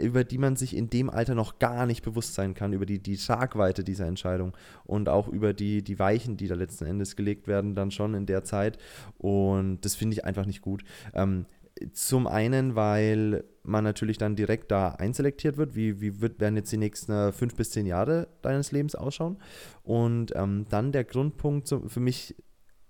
über 0.00 0.24
die 0.24 0.38
man 0.38 0.56
sich 0.56 0.74
in 0.74 0.88
dem 0.88 1.10
Alter 1.10 1.34
noch 1.34 1.58
gar 1.58 1.84
nicht 1.84 2.02
bewusst 2.02 2.34
sein 2.34 2.54
kann, 2.54 2.72
über 2.72 2.86
die, 2.86 3.00
die 3.00 3.18
Tragweite 3.18 3.84
dieser 3.84 4.06
Entscheidung 4.06 4.56
und 4.84 5.10
auch 5.10 5.28
über 5.28 5.52
die, 5.52 5.82
die 5.82 5.98
Weichen, 5.98 6.38
die 6.38 6.48
da 6.48 6.54
letzten 6.54 6.86
Endes 6.86 7.16
gelegt 7.16 7.46
werden, 7.46 7.74
dann 7.74 7.90
schon 7.90 8.14
in 8.14 8.24
der 8.24 8.44
Zeit. 8.44 8.78
Und 9.18 9.84
das 9.84 9.94
finde 9.94 10.14
ich 10.14 10.24
einfach 10.24 10.46
nicht 10.46 10.62
gut. 10.62 10.84
Ähm, 11.12 11.44
zum 11.92 12.26
einen, 12.26 12.76
weil 12.76 13.44
man 13.62 13.84
natürlich 13.84 14.16
dann 14.16 14.36
direkt 14.36 14.70
da 14.70 14.90
einselektiert 14.90 15.58
wird, 15.58 15.74
wie, 15.74 16.00
wie 16.00 16.20
wird, 16.20 16.40
werden 16.40 16.56
jetzt 16.56 16.72
die 16.72 16.78
nächsten 16.78 17.12
äh, 17.12 17.32
fünf 17.32 17.56
bis 17.56 17.72
zehn 17.72 17.84
Jahre 17.84 18.28
deines 18.40 18.72
Lebens 18.72 18.94
ausschauen. 18.94 19.36
Und 19.82 20.32
ähm, 20.34 20.64
dann 20.70 20.92
der 20.92 21.04
Grundpunkt 21.04 21.66
zu, 21.66 21.88
für 21.88 22.00
mich 22.00 22.36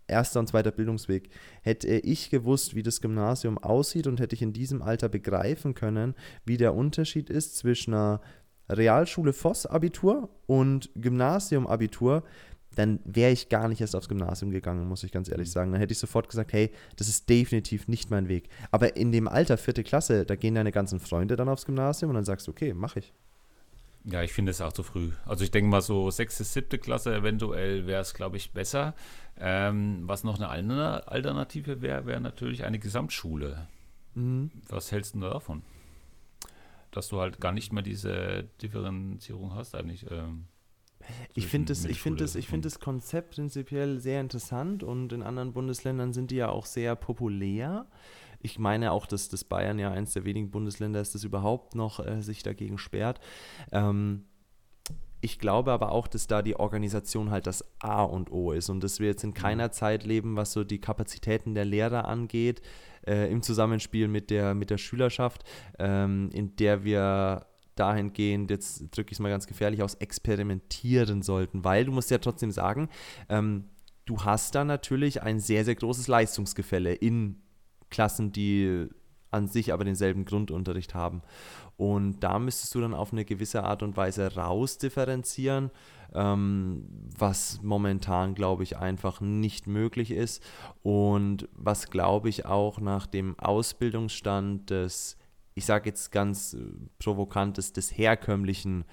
erster 0.07 0.41
und 0.41 0.49
zweiter 0.49 0.71
Bildungsweg. 0.71 1.31
Hätte 1.63 1.89
ich 1.89 2.31
gewusst, 2.31 2.75
wie 2.75 2.83
das 2.83 3.01
Gymnasium 3.01 3.59
aussieht 3.59 4.07
und 4.07 4.21
hätte 4.21 4.35
ich 4.35 4.43
in 4.43 4.53
diesem 4.53 4.83
Alter 4.83 5.09
begreifen 5.09 5.75
können, 5.75 6.15
wie 6.45 6.57
der 6.57 6.75
Unterschied 6.75 7.31
ist 7.31 7.57
zwischen 7.57 7.95
einer 7.95 8.21
Realschule 8.69 9.33
Voss 9.33 9.67
Abitur 9.67 10.31
und 10.47 10.91
Gymnasium 10.95 11.67
Abitur, 11.67 12.23
dann 12.75 13.01
wäre 13.05 13.33
ich 13.33 13.49
gar 13.49 13.69
nicht 13.69 13.81
erst 13.81 13.95
aufs 13.95 14.09
Gymnasium 14.09 14.51
gegangen, 14.51 14.89
muss 14.89 15.05
ich 15.05 15.13
ganz 15.13 15.29
ehrlich 15.29 15.49
mhm. 15.49 15.53
sagen. 15.53 15.73
Dann 15.73 15.81
hätte 15.81 15.93
ich 15.93 15.99
sofort 15.99 16.29
gesagt, 16.29 16.53
hey, 16.53 16.71
das 16.97 17.09
ist 17.09 17.29
definitiv 17.29 17.89
nicht 17.89 18.11
mein 18.11 18.29
Weg. 18.29 18.49
Aber 18.71 18.97
in 18.97 19.13
dem 19.13 19.29
Alter, 19.29 19.57
vierte 19.57 19.85
Klasse, 19.85 20.25
da 20.25 20.37
gehen 20.37 20.55
deine 20.55 20.73
ganzen 20.73 20.99
Freunde 20.99 21.37
dann 21.37 21.49
aufs 21.49 21.67
Gymnasium 21.67 22.11
und 22.11 22.17
dann 22.17 22.25
sagst 22.25 22.47
du, 22.47 22.51
okay, 22.51 22.75
mach 22.75 22.97
ich. 22.97 23.13
Ja, 24.05 24.23
ich 24.23 24.33
finde 24.35 24.51
es 24.51 24.61
auch 24.61 24.73
zu 24.73 24.83
früh. 24.83 25.13
Also 25.25 25.45
ich 25.45 25.51
denke 25.51 25.71
mal 25.71 25.81
so 25.81 26.11
sechste, 26.11 26.45
siebte 26.45 26.79
Klasse 26.79 27.15
eventuell 27.15 27.87
wäre 27.87 28.03
es, 28.03 28.13
glaube 28.13 28.37
ich, 28.37 28.53
besser. 28.53 28.95
Ähm, 29.39 30.03
was 30.03 30.25
noch 30.25 30.39
eine 30.39 31.09
Alternative 31.09 31.81
wäre, 31.81 32.05
wäre 32.05 32.21
natürlich 32.21 32.65
eine 32.65 32.79
Gesamtschule. 32.79 33.67
Mhm. 34.15 34.51
Was 34.69 34.93
hältst 34.93 35.15
du 35.15 35.21
davon? 35.21 35.63
Dass 36.91 37.09
du 37.09 37.19
halt 37.19 37.41
gar 37.41 37.53
nicht 37.53 37.73
mehr 37.73 37.83
diese 37.83 38.45
Differenzierung 38.61 39.55
hast 39.55 39.75
eigentlich. 39.75 40.09
Ähm, 40.11 40.45
ich 41.35 41.47
finde 41.47 41.69
das, 41.69 41.87
find 41.87 42.21
das, 42.21 42.37
find 42.37 42.65
das 42.65 42.81
Konzept 42.81 43.35
prinzipiell 43.35 44.01
sehr 44.01 44.21
interessant 44.21 44.83
und 44.83 45.13
in 45.13 45.23
anderen 45.23 45.53
Bundesländern 45.53 46.13
sind 46.13 46.31
die 46.31 46.37
ja 46.37 46.49
auch 46.49 46.67
sehr 46.67 46.95
populär. 46.97 47.87
Ich 48.45 48.59
meine 48.59 48.93
auch, 48.93 49.07
dass, 49.07 49.31
dass 49.31 49.43
Bayern 49.43 49.79
ja 49.79 49.91
eines 49.91 50.13
der 50.13 50.27
wenigen 50.27 50.51
Bundesländer 50.51 51.01
ist, 51.01 51.15
das 51.15 51.25
überhaupt 51.25 51.75
noch 51.75 52.05
äh, 52.05 52.21
sich 52.21 52.43
dagegen 52.43 52.77
sperrt. 52.77 53.19
Ähm, 53.73 54.27
ich 55.23 55.39
glaube 55.39 55.73
aber 55.73 55.93
auch, 55.93 56.07
dass 56.07 56.27
da 56.27 56.43
die 56.43 56.57
Organisation 56.57 57.31
halt 57.31 57.47
das 57.47 57.65
A 57.81 58.03
und 58.03 58.31
O 58.31 58.53
ist 58.53 58.69
und 58.69 58.85
dass 58.85 59.01
wir 59.01 59.07
jetzt 59.07 59.25
in 59.25 59.31
mhm. 59.31 59.35
keiner 59.35 59.73
Zeit 59.73 60.05
leben, 60.05 60.37
was 60.37 60.53
so 60.53 60.63
die 60.63 60.79
Kapazitäten 60.79 61.55
der 61.55 61.65
Lehrer 61.65 62.07
angeht, 62.07 62.61
äh, 63.07 63.33
im 63.33 63.41
Zusammenspiel 63.41 64.09
mit 64.09 64.29
der, 64.29 64.53
mit 64.53 64.69
der 64.69 64.77
Schülerschaft, 64.77 65.43
ähm, 65.79 66.29
in 66.35 66.55
der 66.57 66.85
wir 66.85 67.47
dahingehend, 67.77 68.51
jetzt 68.51 68.95
drücke 68.95 69.13
ich 69.13 69.17
es 69.17 69.21
mal 69.21 69.31
ganz 69.31 69.47
gefährlich 69.47 69.83
aus, 69.83 69.95
experimentieren 69.95 71.23
sollten, 71.23 71.65
weil 71.65 71.87
du 71.87 71.93
musst 71.93 72.11
ja 72.11 72.19
trotzdem 72.19 72.51
sagen, 72.51 72.91
ähm, 73.31 73.71
du 74.05 74.23
hast 74.25 74.55
da 74.55 74.65
natürlich 74.65 75.23
ein 75.23 75.41
sehr, 75.41 75.65
sehr 75.65 75.75
großes 75.75 76.07
Leistungsgefälle 76.07 76.93
in 76.93 77.41
Klassen, 77.95 78.33
die 78.33 78.89
an 79.31 79.47
sich 79.47 79.73
aber 79.73 79.85
denselben 79.85 80.25
Grundunterricht 80.25 80.95
haben. 80.95 81.23
Und 81.77 82.21
da 82.21 82.39
müsstest 82.41 82.75
du 82.75 82.81
dann 82.81 82.93
auf 82.93 83.13
eine 83.13 83.25
gewisse 83.25 83.63
Art 83.63 83.83
und 83.83 83.97
Weise 83.97 84.35
rausdifferenzieren, 84.35 85.71
ähm, 86.13 86.85
was 87.17 87.63
momentan, 87.63 88.35
glaube 88.35 88.65
ich, 88.65 88.77
einfach 88.77 89.21
nicht 89.21 89.69
möglich 89.69 90.11
ist 90.11 90.43
und 90.83 91.49
was, 91.53 91.91
glaube 91.91 92.29
ich, 92.29 92.47
auch 92.47 92.81
nach 92.81 93.07
dem 93.07 93.39
Ausbildungsstand 93.39 94.71
des, 94.71 95.17
ich 95.55 95.65
sage 95.65 95.89
jetzt 95.89 96.11
ganz 96.11 96.55
äh, 96.55 96.59
provokant, 96.99 97.59
des, 97.59 97.73
des 97.73 97.97
herkömmlichen 97.97 98.85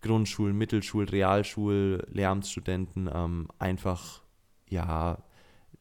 Grundschul-, 0.00 0.52
Mittelschul-, 0.52 1.10
Realschul-, 1.10 2.04
Lehramtsstudenten 2.08 3.10
ähm, 3.12 3.48
einfach, 3.58 4.22
ja, 4.68 5.18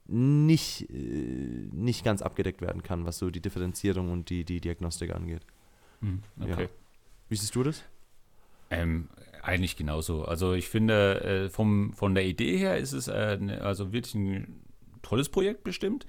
nicht, 0.06 0.90
äh, 0.90 1.70
nicht 1.72 2.04
ganz 2.04 2.22
abgedeckt 2.22 2.62
werden 2.62 2.84
kann, 2.84 3.06
was 3.06 3.18
so 3.18 3.30
die 3.30 3.42
Differenzierung 3.42 4.12
und 4.12 4.30
die, 4.30 4.44
die 4.44 4.60
Diagnostik 4.60 5.14
angeht. 5.14 5.46
Hm, 6.02 6.22
okay. 6.40 6.64
Ja. 6.64 6.70
Wie 7.30 7.36
siehst 7.36 7.56
du 7.56 7.64
das? 7.64 7.84
Ähm, 8.70 9.10
eigentlich 9.42 9.76
genauso. 9.76 10.26
Also 10.26 10.54
ich 10.54 10.68
finde, 10.68 11.22
äh, 11.22 11.50
vom, 11.50 11.94
von 11.94 12.16
der 12.16 12.26
Idee 12.26 12.58
her 12.58 12.78
ist 12.78 12.94
es 12.94 13.08
äh, 13.08 13.38
ne, 13.38 13.62
also 13.62 13.94
wirklich 13.94 14.16
ein 14.16 14.62
tolles 15.02 15.30
Projekt 15.30 15.64
bestimmt. 15.64 16.06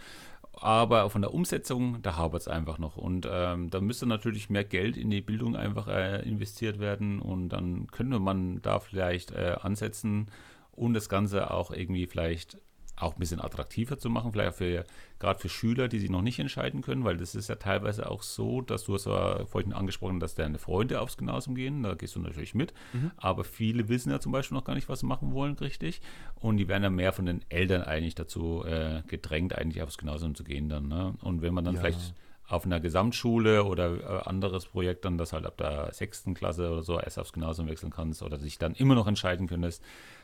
Aber 0.56 1.10
von 1.10 1.20
der 1.20 1.34
Umsetzung, 1.34 2.00
da 2.02 2.16
hapert 2.16 2.42
es 2.42 2.48
einfach 2.48 2.78
noch. 2.78 2.96
Und 2.96 3.28
ähm, 3.30 3.70
da 3.70 3.80
müsste 3.80 4.06
natürlich 4.06 4.50
mehr 4.50 4.64
Geld 4.64 4.96
in 4.96 5.10
die 5.10 5.20
Bildung 5.20 5.56
einfach 5.56 5.88
äh, 5.88 6.22
investiert 6.28 6.78
werden. 6.78 7.20
Und 7.20 7.48
dann 7.48 7.88
könnte 7.88 8.20
man 8.20 8.62
da 8.62 8.78
vielleicht 8.78 9.32
äh, 9.32 9.56
ansetzen 9.60 10.28
und 10.70 10.94
das 10.94 11.08
Ganze 11.08 11.50
auch 11.50 11.70
irgendwie 11.70 12.06
vielleicht 12.06 12.58
auch 12.96 13.14
ein 13.14 13.18
bisschen 13.18 13.40
attraktiver 13.40 13.98
zu 13.98 14.08
machen, 14.08 14.32
vielleicht 14.32 14.56
für 14.56 14.84
gerade 15.18 15.38
für 15.38 15.48
Schüler, 15.48 15.88
die 15.88 15.98
sich 15.98 16.10
noch 16.10 16.22
nicht 16.22 16.38
entscheiden 16.38 16.82
können, 16.82 17.04
weil 17.04 17.16
das 17.16 17.34
ist 17.34 17.48
ja 17.48 17.56
teilweise 17.56 18.10
auch 18.10 18.22
so, 18.22 18.60
dass 18.60 18.84
du 18.84 18.94
hast 18.94 19.06
ja 19.06 19.44
vorhin 19.46 19.72
angesprochen, 19.72 20.20
dass 20.20 20.34
deine 20.34 20.58
Freunde 20.58 21.00
aufs 21.00 21.16
Gymnasium 21.16 21.54
gehen, 21.54 21.82
da 21.82 21.94
gehst 21.94 22.14
du 22.14 22.20
natürlich 22.20 22.54
mit, 22.54 22.72
mhm. 22.92 23.10
aber 23.16 23.44
viele 23.44 23.88
wissen 23.88 24.10
ja 24.10 24.20
zum 24.20 24.32
Beispiel 24.32 24.56
noch 24.56 24.64
gar 24.64 24.74
nicht, 24.74 24.88
was 24.88 25.00
sie 25.00 25.06
machen 25.06 25.32
wollen, 25.32 25.54
richtig, 25.54 26.00
und 26.36 26.56
die 26.58 26.68
werden 26.68 26.82
ja 26.82 26.90
mehr 26.90 27.12
von 27.12 27.26
den 27.26 27.40
Eltern 27.48 27.82
eigentlich 27.82 28.14
dazu 28.14 28.64
äh, 28.64 29.02
gedrängt, 29.06 29.56
eigentlich 29.56 29.82
aufs 29.82 29.98
Gymnasium 29.98 30.34
zu 30.34 30.44
gehen 30.44 30.68
dann, 30.68 30.88
ne? 30.88 31.14
und 31.22 31.42
wenn 31.42 31.54
man 31.54 31.64
dann 31.64 31.74
ja. 31.74 31.80
vielleicht 31.80 32.14
auf 32.46 32.66
einer 32.66 32.80
Gesamtschule 32.80 33.64
oder 33.64 33.96
äh, 33.96 34.28
anderes 34.28 34.66
Projekt 34.66 35.04
dann, 35.04 35.16
das 35.16 35.32
halt 35.32 35.46
ab 35.46 35.56
der 35.56 35.92
sechsten 35.92 36.34
Klasse 36.34 36.70
oder 36.70 36.82
so 36.82 37.00
erst 37.00 37.18
aufs 37.18 37.32
Gymnasium 37.32 37.68
wechseln 37.68 37.90
kannst 37.90 38.22
oder 38.22 38.38
sich 38.38 38.58
dann 38.58 38.74
immer 38.74 38.94
noch 38.94 39.06
entscheiden 39.06 39.46
könntest, 39.46 39.82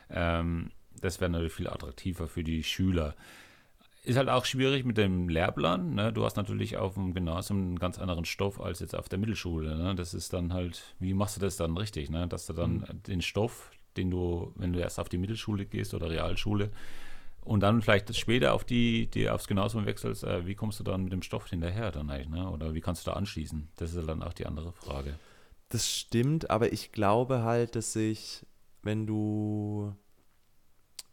ähm, 0.09 0.71
das 0.99 1.19
wäre 1.19 1.31
natürlich 1.31 1.53
viel 1.53 1.67
attraktiver 1.67 2.27
für 2.27 2.43
die 2.43 2.63
Schüler. 2.63 3.15
Ist 4.03 4.17
halt 4.17 4.29
auch 4.29 4.45
schwierig 4.45 4.83
mit 4.83 4.97
dem 4.97 5.29
Lehrplan. 5.29 5.93
Ne? 5.93 6.11
Du 6.11 6.25
hast 6.25 6.35
natürlich 6.35 6.77
auf 6.77 6.95
dem 6.95 7.13
Gymnasium 7.13 7.59
einen 7.59 7.79
ganz 7.79 7.99
anderen 7.99 8.25
Stoff 8.25 8.59
als 8.59 8.79
jetzt 8.79 8.95
auf 8.95 9.09
der 9.09 9.19
Mittelschule. 9.19 9.77
Ne? 9.77 9.93
Das 9.95 10.15
ist 10.15 10.33
dann 10.33 10.53
halt, 10.53 10.95
wie 10.99 11.13
machst 11.13 11.37
du 11.37 11.41
das 11.41 11.55
dann 11.55 11.77
richtig? 11.77 12.09
Ne? 12.09 12.27
Dass 12.27 12.47
du 12.47 12.53
dann 12.53 12.77
mhm. 12.77 13.03
den 13.03 13.21
Stoff, 13.21 13.71
den 13.97 14.09
du, 14.09 14.53
wenn 14.55 14.73
du 14.73 14.79
erst 14.79 14.99
auf 14.99 15.07
die 15.07 15.19
Mittelschule 15.19 15.65
gehst 15.65 15.93
oder 15.93 16.09
Realschule 16.09 16.71
und 17.43 17.61
dann 17.61 17.81
vielleicht 17.81 18.15
später 18.15 18.53
auf 18.53 18.63
die, 18.63 19.07
die 19.07 19.29
aufs 19.29 19.47
Gymnasium 19.47 19.85
wechselst, 19.85 20.23
äh, 20.23 20.47
wie 20.47 20.55
kommst 20.55 20.79
du 20.79 20.83
dann 20.83 21.03
mit 21.03 21.13
dem 21.13 21.21
Stoff 21.21 21.47
hinterher 21.47 21.91
dann 21.91 22.09
eigentlich? 22.09 22.29
Ne? 22.29 22.49
Oder 22.49 22.73
wie 22.73 22.81
kannst 22.81 23.05
du 23.05 23.11
da 23.11 23.17
anschließen? 23.17 23.69
Das 23.77 23.93
ist 23.93 24.07
dann 24.07 24.23
auch 24.23 24.33
die 24.33 24.47
andere 24.47 24.71
Frage. 24.73 25.15
Das 25.69 25.89
stimmt, 25.89 26.49
aber 26.49 26.73
ich 26.73 26.91
glaube 26.91 27.43
halt, 27.43 27.75
dass 27.75 27.93
sich, 27.93 28.45
wenn 28.83 29.07
du 29.07 29.95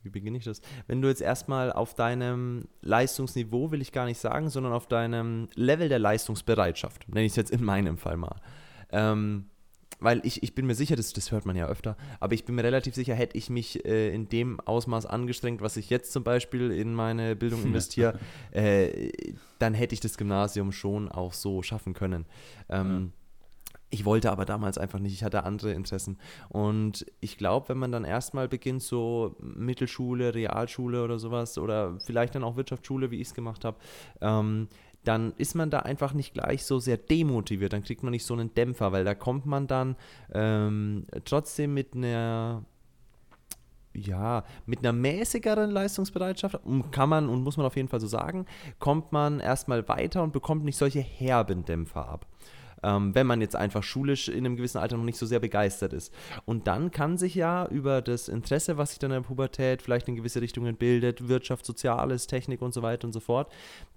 wie 0.03 0.11
beginne 0.11 0.39
ich 0.39 0.45
das? 0.45 0.61
Wenn 0.87 1.03
du 1.03 1.09
jetzt 1.09 1.21
erstmal 1.21 1.73
auf 1.73 1.95
deinem 1.95 2.69
Leistungsniveau, 2.83 3.71
will 3.71 3.83
ich 3.83 3.93
gar 3.93 4.07
nicht 4.07 4.19
sagen, 4.19 4.49
sondern 4.49 4.73
auf 4.73 4.87
deinem 4.87 5.49
Level 5.55 5.89
der 5.89 5.99
Leistungsbereitschaft, 5.99 7.09
nenne 7.09 7.27
ich 7.27 7.33
es 7.33 7.37
jetzt 7.37 7.51
in 7.51 7.65
meinem 7.65 7.99
Fall 7.99 8.17
mal. 8.17 8.41
Ähm, 8.91 9.47
weil 10.01 10.21
ich, 10.25 10.43
ich 10.43 10.55
bin 10.55 10.67
mir 10.67 10.75
sicher, 10.75 10.95
das, 10.95 11.13
das 11.13 11.33
hört 11.33 11.45
man 11.45 11.57
ja 11.57 11.67
öfter, 11.67 11.97
aber 12.21 12.35
ich 12.35 12.45
bin 12.45 12.55
mir 12.55 12.63
relativ 12.63 12.95
sicher, 12.95 13.15
hätte 13.15 13.37
ich 13.37 13.51
mich 13.51 13.85
äh, 13.85 14.15
in 14.15 14.29
dem 14.29 14.61
Ausmaß 14.61 15.07
angestrengt, 15.07 15.61
was 15.61 15.77
ich 15.77 15.91
jetzt 15.91 16.13
zum 16.13 16.23
Beispiel 16.23 16.71
in 16.71 16.95
meine 16.95 17.35
Bildung 17.35 17.63
investiere, 17.65 18.19
äh, 18.53 19.11
dann 19.59 19.75
hätte 19.75 19.95
ich 19.95 20.01
das 20.01 20.17
Gymnasium 20.17 20.71
schon 20.71 21.09
auch 21.09 21.33
so 21.33 21.63
schaffen 21.63 21.95
können. 21.95 22.27
Ähm, 22.69 23.13
ja. 23.13 23.18
Ich 23.91 24.05
wollte 24.05 24.31
aber 24.31 24.45
damals 24.45 24.77
einfach 24.77 24.99
nicht, 24.99 25.15
ich 25.15 25.25
hatte 25.25 25.45
andere 25.45 25.73
Interessen. 25.73 26.19
Und 26.51 27.07
ich 27.21 27.39
glaube, 27.39 27.71
wenn 27.71 27.79
man 27.79 27.91
dann 27.91 28.05
erstmal 28.05 28.47
beginnt, 28.47 28.83
so 28.83 29.37
Mittelschule, 29.41 30.35
Realschule 30.35 31.03
oder 31.03 31.19
sowas, 31.19 31.57
oder 31.57 31.99
vielleicht 32.01 32.35
dann 32.35 32.45
auch 32.45 32.57
Wirtschaftsschule, 32.57 33.11
wie 33.11 33.21
ich 33.21 33.29
es 33.29 33.35
gemacht 33.35 33.65
habe, 33.65 33.79
ähm, 34.21 34.69
dann 35.05 35.33
ist 35.39 35.55
man 35.55 35.71
da 35.71 35.81
einfach 35.81 36.13
nicht 36.13 36.35
gleich 36.35 36.65
so 36.65 36.79
sehr 36.79 36.99
demotiviert, 36.99 37.73
dann 37.73 37.83
kriegt 37.83 38.03
man 38.03 38.11
nicht 38.11 38.27
so 38.27 38.35
einen 38.35 38.53
Dämpfer, 38.53 38.93
weil 38.93 39.05
da 39.05 39.15
kommt 39.15 39.47
man 39.47 39.67
dann 39.67 39.97
ähm, 40.35 41.07
trotzdem 41.25 41.73
mit 41.73 41.95
einer 41.95 42.65
ja, 43.95 44.45
mit 44.67 44.81
einer 44.81 44.93
mäßigeren 44.93 45.71
Leistungsbereitschaft, 45.71 46.61
kann 46.93 47.09
man 47.09 47.29
und 47.29 47.43
muss 47.43 47.57
man 47.57 47.67
auf 47.67 47.75
jeden 47.75 47.89
Fall 47.89 48.01
so 48.01 48.07
sagen, 48.07 48.47
kommt 48.79 49.13
man 49.13 49.41
erstmal 49.41 49.89
weiter 49.89 50.23
und 50.23 50.33
bekommt 50.33 50.65
nicht 50.65 50.77
solche 50.77 51.01
herben 51.01 51.65
Dämpfer 51.65 52.09
ab 52.09 52.27
ähm, 52.83 53.15
wenn 53.15 53.27
man 53.27 53.41
jetzt 53.41 53.57
einfach 53.57 53.83
schulisch 53.83 54.29
in 54.29 54.45
einem 54.45 54.57
gewissen 54.57 54.79
Alter 54.79 54.97
noch 54.97 55.05
nicht 55.05 55.19
so 55.19 55.27
sehr 55.27 55.41
begeistert 55.41 55.93
ist. 55.93 56.13
Und 56.45 56.67
dann 56.67 56.91
kann 56.91 57.19
sich 57.19 57.35
ja 57.35 57.67
über 57.67 58.03
das 58.03 58.29
Interesse, 58.29 58.77
was 58.77 58.91
sich 58.91 58.99
dann 58.99 59.11
in 59.11 59.23
der 59.23 59.29
Pubertät 59.29 59.83
vielleicht 59.83 60.09
in 60.09 60.17
gewisse 60.17 60.41
Richtungen 60.41 60.77
bildet, 60.77 61.29
Wirtschaft, 61.29 61.65
Soziales, 61.65 62.27
Technik 62.27 62.63
und 62.63 62.75
so 62.75 62.83
weiter 62.83 63.07
und 63.07 63.13
so 63.13 63.21
fort, 63.21 63.53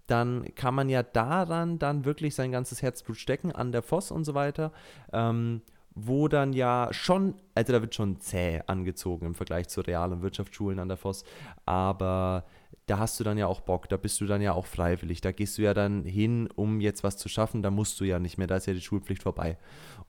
dann 0.08 0.54
kann 0.56 0.76
man 0.76 0.90
ja 0.90 1.04
daran 1.04 1.80
dann 1.80 2.06
wirklich 2.06 2.36
sein 2.36 2.52
ganzes 2.52 2.82
Herzblut 2.82 3.18
stecken, 3.18 3.52
an 3.52 3.72
der 3.72 3.82
Voss 3.82 4.12
und 4.12 4.26
so 4.26 4.34
weiter. 4.34 4.72
Ähm, 5.14 5.62
wo 5.94 6.28
dann 6.28 6.54
ja 6.54 6.88
schon, 6.92 7.36
also 7.54 7.74
da 7.74 7.82
wird 7.82 7.96
schon 7.96 8.22
zäh 8.22 8.62
angezogen 8.68 9.26
im 9.26 9.36
Vergleich 9.36 9.68
zu 9.68 9.82
Real- 9.82 10.14
und 10.14 10.22
Wirtschaftsschulen 10.22 10.80
an 10.80 10.88
der 10.88 10.98
Voss, 10.98 11.26
aber 11.66 12.46
da 12.88 13.00
hast 13.00 13.20
du 13.20 13.24
dann 13.24 13.38
ja 13.38 13.48
auch 13.48 13.62
Bock, 13.62 13.88
da 13.90 13.98
bist 13.98 14.20
du 14.22 14.26
dann 14.26 14.42
ja 14.42 14.54
auch 14.54 14.66
freiwillig, 14.66 15.22
da 15.22 15.32
gehst 15.32 15.58
du 15.58 15.62
ja 15.62 15.74
dann 15.74 16.04
hin, 16.04 16.50
um 16.56 16.82
jetzt 16.82 17.04
was 17.04 17.18
zu 17.18 17.30
schaffen, 17.30 17.62
da 17.62 17.72
musst 17.72 18.00
du 18.00 18.04
ja 18.04 18.20
nicht 18.20 18.38
mehr, 18.38 18.48
da 18.48 18.58
ist 18.58 18.66
ja 18.66 18.74
die 18.74 18.82
Schulpflicht 18.82 19.24
vorbei. 19.24 19.58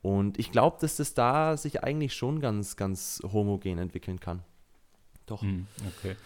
Und 0.00 0.38
ich 0.38 0.50
glaube, 0.50 0.79
dass 0.81 0.97
das 0.97 1.14
da 1.14 1.57
sich 1.57 1.85
eigentlich 1.85 2.14
schon 2.14 2.41
ganz, 2.41 2.76
ganz 2.76 3.23
homogen 3.33 3.79
entwickeln 3.79 4.19
kann. 4.19 4.43
Doch. 5.26 5.43
Hm, 5.43 5.67
okay. 5.97 6.17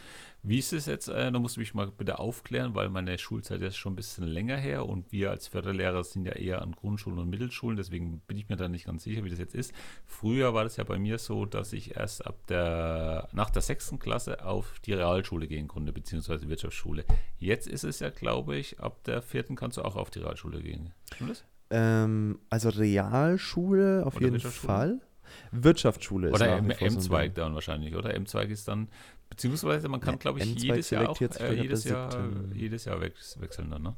Wie 0.49 0.61
ist 0.61 0.73
es 0.73 0.87
jetzt? 0.87 1.09
Äh, 1.09 1.33
da 1.33 1.39
musst 1.41 1.57
du 1.57 1.61
mich 1.61 1.75
mal 1.75 1.89
bitte 1.89 2.21
aufklären, 2.21 2.77
weil 2.77 2.89
meine 2.89 3.19
Schulzeit 3.19 3.61
ist 3.63 3.77
schon 3.77 3.95
ein 3.95 3.97
bisschen 3.97 4.25
länger 4.25 4.57
her 4.57 4.87
und 4.87 5.11
wir 5.11 5.31
als 5.31 5.49
Förderlehrer 5.49 6.05
sind 6.05 6.25
ja 6.25 6.35
eher 6.35 6.63
an 6.63 6.71
Grundschulen 6.71 7.19
und 7.19 7.29
Mittelschulen, 7.29 7.77
deswegen 7.77 8.21
bin 8.29 8.39
ich 8.39 8.49
mir 8.49 8.55
da 8.55 8.69
nicht 8.69 8.87
ganz 8.87 9.03
sicher, 9.03 9.25
wie 9.25 9.31
das 9.31 9.41
jetzt 9.41 9.57
ist. 9.57 9.73
Früher 10.05 10.55
war 10.55 10.63
das 10.63 10.77
ja 10.77 10.85
bei 10.85 11.01
mir 11.01 11.19
so, 11.19 11.47
dass 11.47 11.73
ich 11.73 11.97
erst 11.97 12.25
ab 12.25 12.47
der, 12.47 13.29
nach 13.33 13.51
der 13.51 13.61
sechsten 13.61 13.99
Klasse 13.99 14.45
auf 14.45 14.79
die 14.85 14.93
Realschule 14.93 15.49
gehen 15.49 15.67
konnte, 15.67 15.93
beziehungsweise 15.93 16.49
Wirtschaftsschule. 16.49 17.05
Jetzt 17.39 17.67
ist 17.67 17.83
es 17.83 17.99
ja, 17.99 18.11
glaube 18.11 18.57
ich, 18.57 18.79
ab 18.79 19.03
der 19.03 19.23
vierten 19.23 19.57
kannst 19.57 19.79
du 19.79 19.83
auch 19.83 19.97
auf 19.97 20.11
die 20.11 20.21
Realschule 20.21 20.63
gehen. 20.63 20.93
Stimmt 21.13 21.31
das? 21.31 21.45
Ähm, 21.71 22.39
also 22.51 22.69
Realschule 22.69 24.07
auf 24.07 24.15
oder 24.15 24.27
jeden 24.27 24.41
Fall. 24.41 25.01
Wirtschaftsschule 25.51 26.29
ist 26.29 26.35
Oder 26.35 26.59
M-Zweig 26.59 27.35
dann 27.35 27.55
wahrscheinlich, 27.55 27.95
oder? 27.95 28.15
M-Zweig 28.15 28.51
ist 28.51 28.69
dann 28.69 28.89
Beziehungsweise 29.29 29.89
man 29.89 30.01
kann, 30.01 30.19
glaube 30.19 30.39
ich, 30.39 30.55
jedes 30.55 30.91
Jahr, 30.91 31.09
auch, 31.09 31.21
äh, 31.21 31.55
jedes, 31.55 31.85
Jahr, 31.85 32.11
jedes 32.55 32.85
Jahr 32.85 33.01
wechseln 33.01 33.71
dann, 33.71 33.83
ne? 33.83 33.97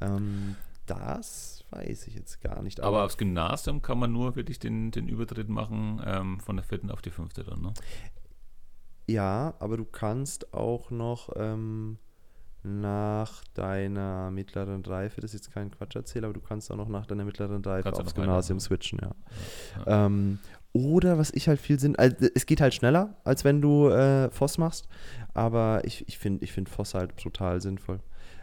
Ähm, 0.00 0.56
das 0.86 1.64
weiß 1.70 2.06
ich 2.06 2.14
jetzt 2.14 2.40
gar 2.40 2.62
nicht. 2.62 2.80
Aber, 2.80 2.98
aber, 2.98 3.06
aufs 3.06 3.16
Gymnasium 3.16 3.82
kann 3.82 3.98
man 3.98 4.12
nur 4.12 4.36
wirklich 4.36 4.58
den, 4.58 4.90
den 4.90 5.08
Übertritt 5.08 5.48
machen 5.48 6.02
ähm, 6.04 6.40
von 6.40 6.56
der 6.56 6.64
vierten 6.64 6.90
auf 6.90 7.02
die 7.02 7.10
fünfte 7.10 7.44
dann, 7.44 7.62
ne? 7.62 7.74
Ja, 9.06 9.54
aber 9.58 9.76
du 9.76 9.84
kannst 9.84 10.54
auch 10.54 10.90
noch 10.90 11.30
ähm, 11.36 11.98
nach 12.62 13.42
deiner 13.54 14.30
mittleren 14.30 14.84
Reife, 14.84 15.20
das 15.20 15.34
ist 15.34 15.46
jetzt 15.46 15.54
kein 15.54 15.70
Quatsch 15.70 15.96
erzählen, 15.96 16.26
aber 16.26 16.34
du 16.34 16.40
kannst 16.40 16.70
auch 16.70 16.76
noch 16.76 16.88
nach 16.88 17.06
deiner 17.06 17.24
mittleren 17.24 17.64
Reife 17.64 17.84
kannst 17.84 18.00
aufs 18.00 18.14
Gymnasium 18.14 18.60
switchen, 18.60 19.00
ja. 19.02 19.10
ja, 19.78 19.90
ja. 19.90 20.06
Ähm, 20.06 20.38
oder 20.72 21.18
was 21.18 21.30
ich 21.32 21.48
halt 21.48 21.60
viel 21.60 21.78
Sinn, 21.78 21.96
also 21.96 22.16
es 22.34 22.46
geht 22.46 22.60
halt 22.60 22.74
schneller, 22.74 23.16
als 23.24 23.44
wenn 23.44 23.60
du 23.60 23.88
äh, 23.88 24.30
Voss 24.30 24.58
machst, 24.58 24.88
aber 25.34 25.82
ich, 25.84 26.06
ich 26.08 26.18
finde 26.18 26.44
ich 26.44 26.52
find 26.52 26.68
Voss 26.68 26.94
halt 26.94 27.16
brutal 27.16 27.60
sinnvoll. 27.60 28.00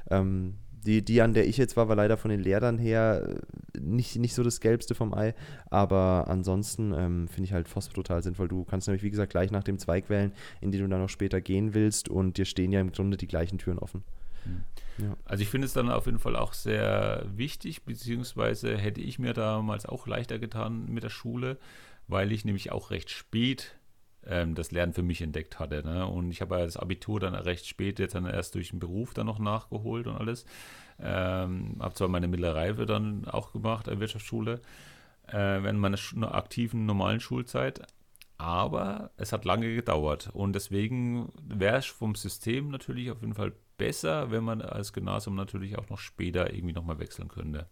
Ähm, 0.09 0.55
die, 0.85 1.03
die, 1.03 1.21
an 1.21 1.33
der 1.33 1.47
ich 1.47 1.57
jetzt 1.57 1.75
war, 1.75 1.89
war 1.89 1.95
leider 1.95 2.17
von 2.17 2.31
den 2.31 2.39
Lehrern 2.39 2.77
her 2.77 3.27
äh, 3.75 3.79
nicht, 3.79 4.15
nicht 4.17 4.33
so 4.33 4.43
das 4.43 4.61
Gelbste 4.61 4.95
vom 4.95 5.13
Ei, 5.13 5.33
aber 5.69 6.25
ansonsten 6.27 6.93
ähm, 6.93 7.27
finde 7.27 7.45
ich 7.45 7.53
halt 7.53 7.67
Voss 7.67 7.89
brutal 7.89 8.23
sinnvoll. 8.23 8.47
Du 8.47 8.63
kannst 8.63 8.87
nämlich, 8.87 9.03
wie 9.03 9.09
gesagt, 9.09 9.31
gleich 9.31 9.51
nach 9.51 9.63
dem 9.63 9.77
Zweig 9.77 10.09
wählen, 10.09 10.31
in 10.61 10.71
den 10.71 10.81
du 10.81 10.87
dann 10.87 11.01
noch 11.01 11.09
später 11.09 11.41
gehen 11.41 11.73
willst 11.73 12.09
und 12.09 12.37
dir 12.37 12.45
stehen 12.45 12.71
ja 12.71 12.79
im 12.79 12.91
Grunde 12.91 13.17
die 13.17 13.27
gleichen 13.27 13.57
Türen 13.57 13.79
offen. 13.79 14.03
Mhm. 14.45 14.63
Ja. 14.99 15.15
Also 15.25 15.43
ich 15.43 15.49
finde 15.49 15.65
es 15.65 15.73
dann 15.73 15.89
auf 15.89 16.05
jeden 16.05 16.19
Fall 16.19 16.35
auch 16.35 16.53
sehr 16.53 17.25
wichtig, 17.33 17.83
beziehungsweise 17.83 18.77
hätte 18.77 19.01
ich 19.01 19.17
mir 19.17 19.33
damals 19.33 19.85
auch 19.85 20.07
leichter 20.07 20.39
getan 20.39 20.85
mit 20.87 21.03
der 21.03 21.09
Schule, 21.09 21.57
weil 22.09 22.31
ich 22.31 22.43
nämlich 22.43 22.71
auch 22.71 22.91
recht 22.91 23.09
spät 23.11 23.75
ähm, 24.25 24.55
das 24.55 24.71
Lernen 24.71 24.93
für 24.93 25.03
mich 25.03 25.21
entdeckt 25.21 25.59
hatte. 25.59 25.83
Ne? 25.83 26.05
Und 26.05 26.31
ich 26.31 26.41
habe 26.41 26.57
ja 26.57 26.65
das 26.65 26.75
Abitur 26.75 27.19
dann 27.19 27.35
recht 27.35 27.67
spät, 27.67 27.99
jetzt 27.99 28.15
dann 28.15 28.25
erst 28.25 28.55
durch 28.55 28.71
den 28.71 28.79
Beruf 28.79 29.13
dann 29.13 29.27
noch 29.27 29.39
nachgeholt 29.39 30.07
und 30.07 30.15
alles. 30.17 30.45
Ähm, 30.99 31.77
habe 31.79 31.93
zwar 31.93 32.09
meine 32.09 32.27
mittlere 32.27 32.55
Reife 32.55 32.85
dann 32.85 33.25
auch 33.25 33.53
gemacht 33.53 33.87
an 33.87 33.93
der 33.93 34.01
Wirtschaftsschule, 34.01 34.59
äh, 35.27 35.33
während 35.33 35.79
meiner 35.79 36.35
aktiven 36.35 36.85
normalen 36.85 37.19
Schulzeit. 37.19 37.81
Aber 38.37 39.11
es 39.17 39.31
hat 39.31 39.45
lange 39.45 39.75
gedauert 39.75 40.29
und 40.33 40.53
deswegen 40.53 41.31
wäre 41.43 41.77
es 41.77 41.85
vom 41.85 42.15
System 42.15 42.69
natürlich 42.69 43.11
auf 43.11 43.21
jeden 43.21 43.33
Fall 43.33 43.51
besser, 43.77 44.31
wenn 44.31 44.45
man 44.45 44.61
als 44.61 44.93
Gymnasium 44.93 45.35
natürlich 45.35 45.77
auch 45.77 45.89
noch 45.89 45.99
später 45.99 46.53
irgendwie 46.53 46.73
nochmal 46.73 46.99
wechseln 46.99 47.27
könnte. 47.27 47.67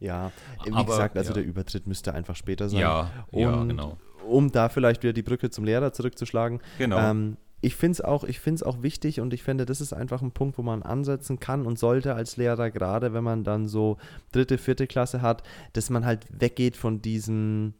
Ja, 0.00 0.32
wie 0.64 0.72
Aber, 0.72 0.84
gesagt, 0.84 1.16
also 1.16 1.30
ja. 1.30 1.34
der 1.34 1.44
Übertritt 1.44 1.86
müsste 1.86 2.14
einfach 2.14 2.34
später 2.34 2.68
sein. 2.68 2.80
Ja, 2.80 3.10
und 3.30 3.40
ja, 3.40 3.64
genau. 3.64 3.98
Um 4.26 4.50
da 4.50 4.68
vielleicht 4.68 5.02
wieder 5.02 5.12
die 5.12 5.22
Brücke 5.22 5.50
zum 5.50 5.64
Lehrer 5.64 5.92
zurückzuschlagen. 5.92 6.60
Genau. 6.78 6.98
Ähm, 6.98 7.36
ich 7.62 7.76
finde 7.76 7.92
es 7.92 8.00
auch, 8.00 8.24
auch 8.24 8.82
wichtig 8.82 9.20
und 9.20 9.34
ich 9.34 9.42
finde, 9.42 9.66
das 9.66 9.80
ist 9.82 9.92
einfach 9.92 10.22
ein 10.22 10.32
Punkt, 10.32 10.56
wo 10.56 10.62
man 10.62 10.82
ansetzen 10.82 11.40
kann 11.40 11.66
und 11.66 11.78
sollte 11.78 12.14
als 12.14 12.38
Lehrer, 12.38 12.70
gerade 12.70 13.12
wenn 13.12 13.24
man 13.24 13.44
dann 13.44 13.68
so 13.68 13.98
dritte, 14.32 14.56
vierte 14.56 14.86
Klasse 14.86 15.20
hat, 15.20 15.42
dass 15.74 15.90
man 15.90 16.06
halt 16.06 16.26
weggeht 16.30 16.76
von 16.76 17.02
diesem 17.02 17.74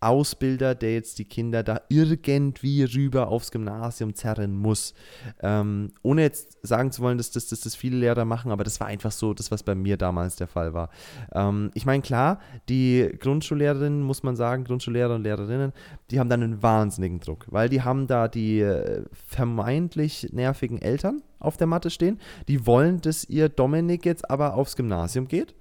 Ausbilder, 0.00 0.74
der 0.74 0.94
jetzt 0.94 1.18
die 1.18 1.26
Kinder 1.26 1.62
da 1.62 1.82
irgendwie 1.88 2.84
rüber 2.84 3.28
aufs 3.28 3.50
Gymnasium 3.50 4.14
zerren 4.14 4.56
muss. 4.56 4.94
Ähm, 5.42 5.92
ohne 6.02 6.22
jetzt 6.22 6.58
sagen 6.62 6.90
zu 6.90 7.02
wollen, 7.02 7.18
dass 7.18 7.30
das, 7.30 7.48
dass 7.48 7.60
das 7.60 7.74
viele 7.74 7.98
Lehrer 7.98 8.24
machen, 8.24 8.50
aber 8.50 8.64
das 8.64 8.80
war 8.80 8.86
einfach 8.86 9.12
so, 9.12 9.34
das, 9.34 9.50
was 9.50 9.62
bei 9.62 9.74
mir 9.74 9.96
damals 9.96 10.36
der 10.36 10.46
Fall 10.46 10.72
war. 10.72 10.88
Ähm, 11.32 11.70
ich 11.74 11.84
meine, 11.84 12.02
klar, 12.02 12.40
die 12.68 13.10
Grundschullehrerinnen, 13.18 14.02
muss 14.02 14.22
man 14.22 14.36
sagen, 14.36 14.64
Grundschullehrer 14.64 15.14
und 15.14 15.22
Lehrerinnen, 15.22 15.72
die 16.10 16.18
haben 16.18 16.30
dann 16.30 16.42
einen 16.42 16.62
wahnsinnigen 16.62 17.20
Druck, 17.20 17.46
weil 17.50 17.68
die 17.68 17.82
haben 17.82 18.06
da 18.06 18.28
die 18.28 18.60
äh, 18.60 19.04
vermeintlich 19.12 20.28
nervigen 20.32 20.80
Eltern 20.80 21.22
auf 21.38 21.56
der 21.56 21.66
Matte 21.66 21.90
stehen. 21.90 22.18
Die 22.48 22.66
wollen, 22.66 23.00
dass 23.00 23.24
ihr 23.24 23.48
Dominik 23.48 24.06
jetzt 24.06 24.30
aber 24.30 24.54
aufs 24.54 24.76
Gymnasium 24.76 25.28
geht 25.28 25.54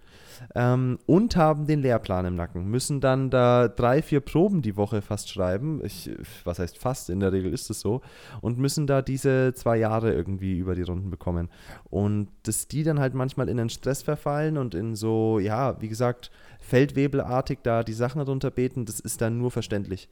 ähm, 0.55 0.99
und 1.05 1.35
haben 1.35 1.67
den 1.67 1.81
Lehrplan 1.81 2.25
im 2.25 2.35
Nacken, 2.35 2.65
müssen 2.65 3.01
dann 3.01 3.29
da 3.29 3.67
drei, 3.67 4.01
vier 4.01 4.19
Proben 4.19 4.61
die 4.61 4.77
Woche 4.77 5.01
fast 5.01 5.29
schreiben. 5.29 5.81
Ich, 5.83 6.09
was 6.43 6.59
heißt 6.59 6.77
fast, 6.77 7.09
in 7.09 7.19
der 7.19 7.31
Regel 7.31 7.53
ist 7.53 7.69
es 7.69 7.79
so. 7.79 8.01
Und 8.41 8.57
müssen 8.57 8.87
da 8.87 9.01
diese 9.01 9.53
zwei 9.53 9.77
Jahre 9.77 10.13
irgendwie 10.13 10.57
über 10.57 10.75
die 10.75 10.83
Runden 10.83 11.09
bekommen. 11.09 11.49
Und 11.89 12.29
dass 12.43 12.67
die 12.67 12.83
dann 12.83 12.99
halt 12.99 13.13
manchmal 13.13 13.49
in 13.49 13.57
den 13.57 13.69
Stress 13.69 14.01
verfallen 14.01 14.57
und 14.57 14.75
in 14.75 14.95
so, 14.95 15.39
ja, 15.39 15.79
wie 15.81 15.89
gesagt, 15.89 16.31
feldwebelartig 16.59 17.59
da 17.63 17.83
die 17.83 17.93
Sachen 17.93 18.21
runterbeten, 18.21 18.85
das 18.85 18.99
ist 18.99 19.21
dann 19.21 19.37
nur 19.37 19.51
verständlich. 19.51 20.09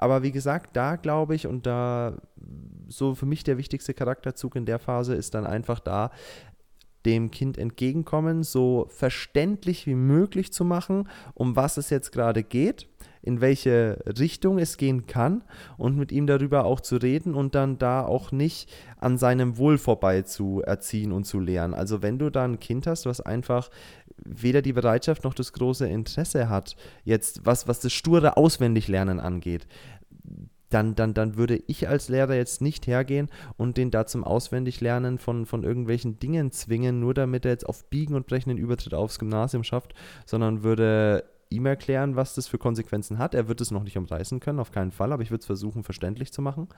Aber 0.00 0.22
wie 0.22 0.30
gesagt, 0.30 0.76
da 0.76 0.94
glaube 0.94 1.34
ich, 1.34 1.48
und 1.48 1.66
da 1.66 2.14
so 2.86 3.16
für 3.16 3.26
mich 3.26 3.42
der 3.42 3.58
wichtigste 3.58 3.94
Charakterzug 3.94 4.54
in 4.54 4.64
der 4.64 4.78
Phase 4.78 5.14
ist 5.14 5.34
dann 5.34 5.44
einfach 5.44 5.80
da, 5.80 6.10
dem 7.06 7.30
Kind 7.30 7.58
entgegenkommen, 7.58 8.42
so 8.42 8.86
verständlich 8.90 9.86
wie 9.86 9.94
möglich 9.94 10.52
zu 10.52 10.64
machen, 10.64 11.08
um 11.34 11.56
was 11.56 11.76
es 11.76 11.90
jetzt 11.90 12.12
gerade 12.12 12.42
geht, 12.42 12.88
in 13.22 13.40
welche 13.40 13.98
Richtung 14.18 14.58
es 14.58 14.76
gehen 14.76 15.06
kann 15.06 15.42
und 15.76 15.96
mit 15.96 16.12
ihm 16.12 16.26
darüber 16.26 16.64
auch 16.64 16.80
zu 16.80 16.96
reden 16.96 17.34
und 17.34 17.54
dann 17.54 17.78
da 17.78 18.04
auch 18.04 18.32
nicht 18.32 18.70
an 18.98 19.18
seinem 19.18 19.58
Wohl 19.58 19.78
vorbei 19.78 20.22
zu 20.22 20.62
erziehen 20.62 21.12
und 21.12 21.24
zu 21.24 21.40
lehren. 21.40 21.74
Also 21.74 22.02
wenn 22.02 22.18
du 22.18 22.30
da 22.30 22.44
ein 22.44 22.60
Kind 22.60 22.86
hast, 22.86 23.06
was 23.06 23.20
einfach 23.20 23.70
weder 24.24 24.62
die 24.62 24.72
Bereitschaft 24.72 25.24
noch 25.24 25.34
das 25.34 25.52
große 25.52 25.86
Interesse 25.86 26.48
hat, 26.48 26.76
jetzt 27.04 27.44
was, 27.44 27.68
was 27.68 27.80
das 27.80 27.92
sture 27.92 28.36
Auswendiglernen 28.36 29.20
angeht, 29.20 29.66
dann, 30.70 30.94
dann, 30.94 31.14
dann 31.14 31.36
würde 31.36 31.62
ich 31.66 31.88
als 31.88 32.08
Lehrer 32.08 32.34
jetzt 32.34 32.60
nicht 32.60 32.86
hergehen 32.86 33.28
und 33.56 33.76
den 33.76 33.90
da 33.90 34.06
zum 34.06 34.24
Auswendiglernen 34.24 35.18
von, 35.18 35.46
von 35.46 35.64
irgendwelchen 35.64 36.18
Dingen 36.18 36.50
zwingen, 36.50 37.00
nur 37.00 37.14
damit 37.14 37.44
er 37.44 37.52
jetzt 37.52 37.68
auf 37.68 37.84
Biegen 37.88 38.14
und 38.14 38.26
Brechen 38.26 38.50
den 38.50 38.58
Übertritt 38.58 38.94
aufs 38.94 39.18
Gymnasium 39.18 39.64
schafft, 39.64 39.94
sondern 40.26 40.62
würde 40.62 41.24
ihm 41.50 41.66
erklären, 41.66 42.16
was 42.16 42.34
das 42.34 42.46
für 42.46 42.58
Konsequenzen 42.58 43.18
hat. 43.18 43.34
Er 43.34 43.48
wird 43.48 43.60
es 43.60 43.70
noch 43.70 43.82
nicht 43.82 43.96
umreißen 43.96 44.40
können, 44.40 44.60
auf 44.60 44.72
keinen 44.72 44.90
Fall, 44.90 45.12
aber 45.12 45.22
ich 45.22 45.30
würde 45.30 45.40
es 45.40 45.46
versuchen, 45.46 45.82
verständlich 45.82 46.32
zu 46.32 46.42
machen 46.42 46.68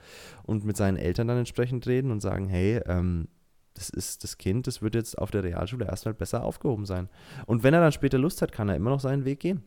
und 0.43 0.63
mit 0.65 0.77
seinen 0.77 0.97
Eltern 0.97 1.27
dann 1.27 1.37
entsprechend 1.37 1.85
reden 1.87 2.11
und 2.11 2.21
sagen, 2.21 2.47
hey, 2.47 2.81
ähm, 2.85 3.27
das 3.73 3.89
ist 3.89 4.23
das 4.23 4.37
Kind, 4.37 4.67
das 4.67 4.81
wird 4.81 4.95
jetzt 4.95 5.17
auf 5.17 5.31
der 5.31 5.43
Realschule 5.43 5.85
erstmal 5.85 6.13
besser 6.13 6.43
aufgehoben 6.43 6.85
sein. 6.85 7.09
Und 7.45 7.63
wenn 7.63 7.73
er 7.73 7.81
dann 7.81 7.91
später 7.91 8.17
Lust 8.17 8.41
hat, 8.41 8.51
kann 8.51 8.69
er 8.69 8.75
immer 8.75 8.89
noch 8.89 8.99
seinen 8.99 9.25
Weg 9.25 9.39
gehen. 9.39 9.63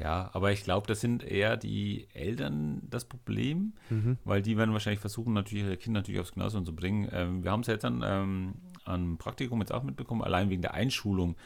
Ja, 0.00 0.30
aber 0.32 0.52
ich 0.52 0.64
glaube, 0.64 0.86
das 0.86 1.00
sind 1.00 1.24
eher 1.24 1.56
die 1.56 2.06
Eltern 2.14 2.82
das 2.88 3.04
Problem, 3.04 3.72
mhm. 3.90 4.18
weil 4.24 4.42
die 4.42 4.56
werden 4.56 4.72
wahrscheinlich 4.72 5.00
versuchen, 5.00 5.32
natürlich 5.32 5.64
ihre 5.64 5.76
Kinder 5.76 6.00
natürlich 6.00 6.20
aufs 6.20 6.32
Gymnasium 6.32 6.64
zu 6.64 6.74
bringen. 6.74 7.08
Ähm, 7.12 7.42
wir 7.42 7.50
haben 7.50 7.60
es 7.60 7.66
jetzt 7.66 7.84
dann 7.84 8.02
ähm, 8.04 8.54
an 8.84 9.18
Praktikum 9.18 9.60
jetzt 9.60 9.72
auch 9.72 9.82
mitbekommen, 9.82 10.22
allein 10.22 10.50
wegen 10.50 10.62
der 10.62 10.74
Einschulung. 10.74 11.36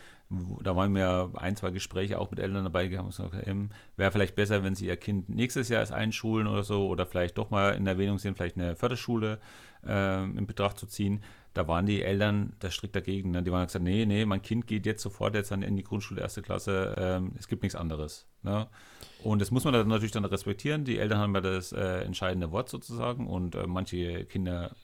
Da 0.63 0.75
waren 0.77 0.93
mir 0.93 1.31
ein, 1.35 1.57
zwei 1.57 1.71
Gespräche 1.71 2.19
auch 2.19 2.31
mit 2.31 2.41
Eltern 2.41 2.65
dabei 2.65 2.89
gehabt 2.89 3.05
und 3.05 3.11
gesagt, 3.11 3.47
ähm, 3.47 3.71
wäre 3.97 4.11
vielleicht 4.11 4.35
besser, 4.35 4.65
wenn 4.65 4.75
sie 4.75 4.87
ihr 4.87 4.97
Kind 4.97 5.29
nächstes 5.29 5.69
Jahr 5.69 5.81
erst 5.81 5.93
einschulen 5.93 6.47
oder 6.47 6.63
so 6.63 6.87
oder 6.89 7.07
vielleicht 7.07 7.37
doch 7.39 7.51
mal 7.51 7.75
in 7.75 7.87
Erwähnung 7.87 8.19
sehen, 8.19 8.35
vielleicht 8.35 8.57
eine 8.57 8.75
Förderschule 8.75 9.41
äh, 9.87 10.25
in 10.25 10.47
Betracht 10.47 10.79
zu 10.79 10.87
ziehen. 10.87 11.23
Da 11.55 11.69
waren 11.69 11.87
die 11.87 12.03
Eltern 12.03 12.55
da 12.61 12.71
strikt 12.71 12.97
dagegen. 12.97 13.31
Ne? 13.31 13.43
Die 13.43 13.53
waren 13.53 13.67
gesagt, 13.67 13.85
nee, 13.85 14.07
nee, 14.07 14.25
mein 14.25 14.43
Kind 14.43 14.67
geht 14.67 14.87
jetzt 14.87 15.03
sofort 15.03 15.35
jetzt 15.35 15.51
in 15.53 15.77
die 15.77 15.85
Grundschule, 15.85 16.21
erste 16.21 16.43
Klasse, 16.43 16.95
ähm, 16.99 17.33
es 17.39 17.49
gibt 17.49 17.63
nichts 17.63 17.77
anderes. 17.77 18.27
Ne? 18.43 18.69
Und 19.23 19.41
das 19.41 19.51
muss 19.51 19.65
man 19.65 19.75
dann 19.75 19.89
natürlich 19.89 20.13
dann 20.13 20.25
respektieren. 20.25 20.85
Die 20.85 20.99
Eltern 20.99 21.19
haben 21.19 21.35
ja 21.35 21.41
das 21.41 21.73
äh, 21.73 22.01
entscheidende 22.05 22.51
Wort 22.53 22.69
sozusagen 22.69 23.27
und 23.27 23.55
äh, 23.55 23.67
manche 23.67 24.25
Kinder 24.25 24.75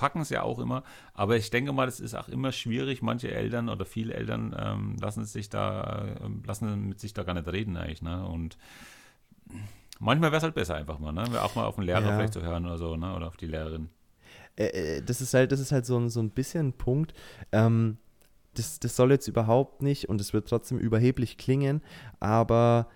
packen 0.00 0.20
es 0.22 0.30
ja 0.30 0.42
auch 0.42 0.58
immer. 0.58 0.82
Aber 1.12 1.36
ich 1.36 1.50
denke 1.50 1.72
mal, 1.72 1.86
es 1.86 2.00
ist 2.00 2.14
auch 2.14 2.28
immer 2.28 2.52
schwierig. 2.52 3.02
Manche 3.02 3.30
Eltern 3.30 3.68
oder 3.68 3.84
viele 3.84 4.14
Eltern 4.14 4.56
ähm, 4.58 4.96
lassen 5.00 5.24
sich 5.26 5.50
da, 5.50 6.06
äh, 6.20 6.46
lassen 6.46 6.88
mit 6.88 7.00
sich 7.00 7.12
da 7.12 7.22
gar 7.22 7.34
nicht 7.34 7.46
reden 7.48 7.76
eigentlich. 7.76 8.02
Ne? 8.02 8.26
Und 8.26 8.56
manchmal 9.98 10.30
wäre 10.30 10.38
es 10.38 10.42
halt 10.42 10.54
besser 10.54 10.74
einfach 10.74 10.98
mal, 10.98 11.12
ne? 11.12 11.24
Auch 11.42 11.54
mal 11.54 11.64
auf 11.64 11.76
den 11.76 11.84
Lehrer 11.84 12.00
ja. 12.00 12.16
vielleicht 12.16 12.32
zu 12.32 12.42
hören 12.42 12.64
oder 12.64 12.78
so, 12.78 12.96
ne? 12.96 13.14
Oder 13.14 13.26
auf 13.26 13.36
die 13.36 13.46
Lehrerin. 13.46 13.90
Äh, 14.60 14.98
äh, 14.98 15.02
das 15.02 15.20
ist 15.20 15.32
halt, 15.32 15.52
das 15.52 15.60
ist 15.60 15.72
halt 15.72 15.86
so 15.86 15.96
ein, 15.98 16.10
so 16.10 16.20
ein 16.20 16.30
bisschen 16.30 16.68
ein 16.68 16.72
Punkt. 16.74 17.14
Ähm, 17.52 17.96
das, 18.54 18.78
das 18.80 18.96
soll 18.96 19.10
jetzt 19.12 19.28
überhaupt 19.28 19.80
nicht 19.80 20.08
und 20.08 20.20
es 20.20 20.32
wird 20.32 20.48
trotzdem 20.48 20.78
überheblich 20.78 21.38
klingen, 21.38 21.82
aber 22.18 22.88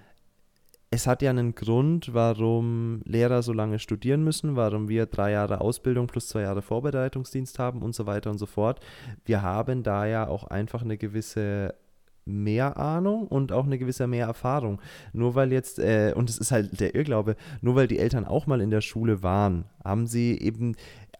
es 0.90 1.06
hat 1.06 1.22
ja 1.22 1.30
einen 1.30 1.54
Grund, 1.54 2.12
warum 2.12 3.00
Lehrer 3.04 3.42
so 3.42 3.52
lange 3.52 3.78
studieren 3.78 4.22
müssen, 4.22 4.56
warum 4.56 4.88
wir 4.88 5.06
drei 5.06 5.32
Jahre 5.32 5.60
Ausbildung 5.60 6.06
plus 6.06 6.28
zwei 6.28 6.42
Jahre 6.42 6.62
Vorbereitungsdienst 6.62 7.58
haben 7.58 7.82
und 7.82 7.94
so 7.94 8.06
weiter 8.06 8.30
und 8.30 8.38
so 8.38 8.46
fort. 8.46 8.80
Wir 9.24 9.42
haben 9.42 9.82
da 9.82 10.06
ja 10.06 10.28
auch 10.28 10.44
einfach 10.44 10.82
eine 10.82 10.96
gewisse 10.98 11.74
mehr 12.26 12.78
Ahnung 12.78 13.26
und 13.26 13.52
auch 13.52 13.64
eine 13.64 13.78
gewisse 13.78 14.06
mehr 14.06 14.26
Erfahrung. 14.26 14.80
Nur 15.12 15.34
weil 15.34 15.52
jetzt, 15.52 15.78
äh, 15.78 16.12
und 16.14 16.30
es 16.30 16.38
ist 16.38 16.52
halt 16.52 16.80
der 16.80 16.94
Irrglaube, 16.94 17.36
nur 17.60 17.74
weil 17.74 17.86
die 17.86 17.98
Eltern 17.98 18.24
auch 18.24 18.46
mal 18.46 18.60
in 18.60 18.70
der 18.70 18.80
Schule 18.80 19.22
waren, 19.22 19.64
haben 19.84 20.06
sie 20.06 20.38
eben 20.38 20.74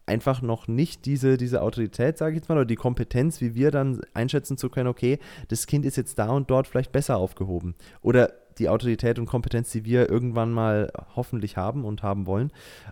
einfach 0.05 0.41
noch 0.41 0.67
nicht 0.67 1.05
diese, 1.05 1.37
diese 1.37 1.61
Autorität, 1.61 2.17
sage 2.17 2.33
ich 2.33 2.37
jetzt 2.37 2.49
mal, 2.49 2.55
oder 2.55 2.65
die 2.65 2.75
Kompetenz, 2.75 3.41
wie 3.41 3.55
wir 3.55 3.71
dann 3.71 4.01
einschätzen 4.13 4.57
zu 4.57 4.69
können, 4.69 4.87
okay, 4.87 5.19
das 5.47 5.67
Kind 5.67 5.85
ist 5.85 5.95
jetzt 5.95 6.19
da 6.19 6.29
und 6.29 6.49
dort 6.49 6.67
vielleicht 6.67 6.91
besser 6.91 7.17
aufgehoben. 7.17 7.75
Oder 8.01 8.31
die 8.57 8.69
Autorität 8.69 9.19
und 9.19 9.25
Kompetenz, 9.25 9.71
die 9.71 9.85
wir 9.85 10.09
irgendwann 10.09 10.51
mal 10.51 10.91
hoffentlich 11.15 11.57
haben 11.57 11.83
und 11.83 12.03
haben 12.03 12.25
wollen. 12.25 12.51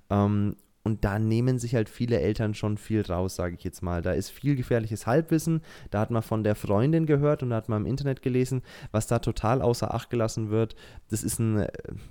Ähm, 0.09 0.55
und 0.85 1.05
da 1.05 1.17
nehmen 1.17 1.59
sich 1.59 1.75
halt 1.75 1.87
viele 1.87 2.19
Eltern 2.19 2.53
schon 2.53 2.77
viel 2.77 3.01
raus, 3.01 3.37
sage 3.37 3.55
ich 3.55 3.63
jetzt 3.63 3.81
mal. 3.81 4.01
Da 4.01 4.11
ist 4.11 4.29
viel 4.29 4.57
gefährliches 4.57 5.07
Halbwissen. 5.07 5.61
Da 5.91 6.01
hat 6.01 6.11
man 6.11 6.21
von 6.21 6.43
der 6.43 6.55
Freundin 6.55 7.05
gehört 7.05 7.41
und 7.41 7.51
da 7.51 7.55
hat 7.55 7.69
man 7.69 7.83
im 7.83 7.89
Internet 7.89 8.21
gelesen, 8.21 8.61
was 8.91 9.07
da 9.07 9.19
total 9.19 9.61
außer 9.61 9.93
Acht 9.93 10.09
gelassen 10.09 10.49
wird. 10.49 10.75
Das 11.09 11.23
ist 11.23 11.39
ein, 11.39 11.67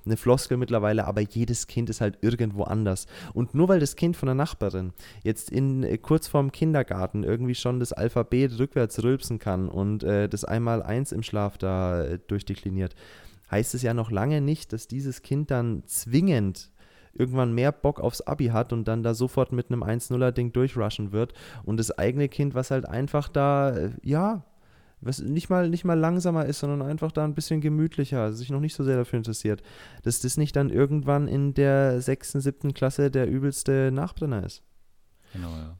eine 0.06 0.16
Floskel 0.16 0.56
mittlerweile, 0.56 1.06
aber 1.06 1.20
jedes 1.20 1.66
Kind 1.66 1.90
ist 1.90 2.00
halt 2.00 2.18
irgendwo 2.22 2.62
anders. 2.62 3.06
Und 3.34 3.54
nur 3.54 3.68
weil 3.68 3.80
das 3.80 3.94
Kind 3.94 4.16
von 4.16 4.26
der 4.26 4.34
Nachbarin 4.34 4.94
jetzt 5.22 5.50
in 5.50 6.00
kurz 6.00 6.26
vorm 6.26 6.50
Kindergarten 6.50 7.24
irgendwie 7.24 7.54
schon 7.54 7.78
das 7.78 7.92
Alphabet 7.92 8.58
rückwärts 8.58 9.02
rülpsen 9.02 9.38
kann 9.38 9.68
und 9.68 10.02
äh, 10.02 10.30
das 10.30 10.44
einmal 10.44 10.82
eins 10.82 11.12
im 11.12 11.22
Schlaf 11.22 11.58
da 11.58 12.04
äh, 12.04 12.18
durchdekliniert, 12.26 12.94
heißt 13.50 13.74
es 13.74 13.82
ja 13.82 13.92
noch 13.92 14.10
lange 14.10 14.40
nicht, 14.40 14.72
dass 14.72 14.88
dieses 14.88 15.20
Kind 15.20 15.50
dann 15.50 15.82
zwingend 15.86 16.71
irgendwann 17.14 17.54
mehr 17.54 17.72
Bock 17.72 18.00
aufs 18.00 18.20
Abi 18.22 18.46
hat 18.46 18.72
und 18.72 18.86
dann 18.88 19.02
da 19.02 19.14
sofort 19.14 19.52
mit 19.52 19.70
einem 19.70 19.82
1-0er-Ding 19.82 20.52
durchrushen 20.52 21.12
wird. 21.12 21.34
Und 21.64 21.78
das 21.78 21.96
eigene 21.98 22.28
Kind, 22.28 22.54
was 22.54 22.70
halt 22.70 22.86
einfach 22.86 23.28
da, 23.28 23.76
äh, 23.76 23.90
ja, 24.02 24.44
was 25.00 25.20
nicht 25.20 25.50
mal, 25.50 25.68
nicht 25.68 25.84
mal 25.84 25.98
langsamer 25.98 26.46
ist, 26.46 26.60
sondern 26.60 26.82
einfach 26.82 27.10
da 27.12 27.24
ein 27.24 27.34
bisschen 27.34 27.60
gemütlicher, 27.60 28.32
sich 28.32 28.50
noch 28.50 28.60
nicht 28.60 28.74
so 28.74 28.84
sehr 28.84 28.96
dafür 28.96 29.16
interessiert, 29.16 29.62
dass 30.04 30.20
das 30.20 30.36
nicht 30.36 30.54
dann 30.54 30.70
irgendwann 30.70 31.28
in 31.28 31.54
der 31.54 32.00
sechsten, 32.00 32.40
siebten 32.40 32.72
Klasse 32.72 33.10
der 33.10 33.28
übelste 33.28 33.90
Nachbrenner 33.92 34.44
ist. 34.44 34.62
Genau, 35.32 35.50
ja. 35.50 35.76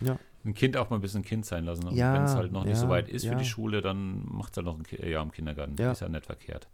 Ja. 0.00 0.18
Ein 0.44 0.54
Kind 0.54 0.76
auch 0.76 0.90
mal 0.90 0.96
ein 0.96 1.02
bisschen 1.02 1.22
Kind 1.22 1.46
sein 1.46 1.64
lassen. 1.64 1.94
Ja, 1.94 2.12
Wenn 2.12 2.24
es 2.24 2.34
halt 2.34 2.52
noch 2.52 2.64
nicht 2.64 2.74
ja, 2.74 2.80
so 2.80 2.88
weit 2.88 3.08
ist 3.08 3.24
ja. 3.24 3.32
für 3.32 3.38
die 3.38 3.46
Schule, 3.46 3.80
dann 3.80 4.26
macht 4.26 4.50
es 4.50 4.56
halt 4.58 4.66
noch 4.66 4.78
ein 4.78 5.08
Jahr 5.08 5.22
im 5.22 5.32
Kindergarten. 5.32 5.72
Ist 5.78 6.00
ja 6.00 6.08
nicht 6.08 6.26
verkehrt. 6.26 6.68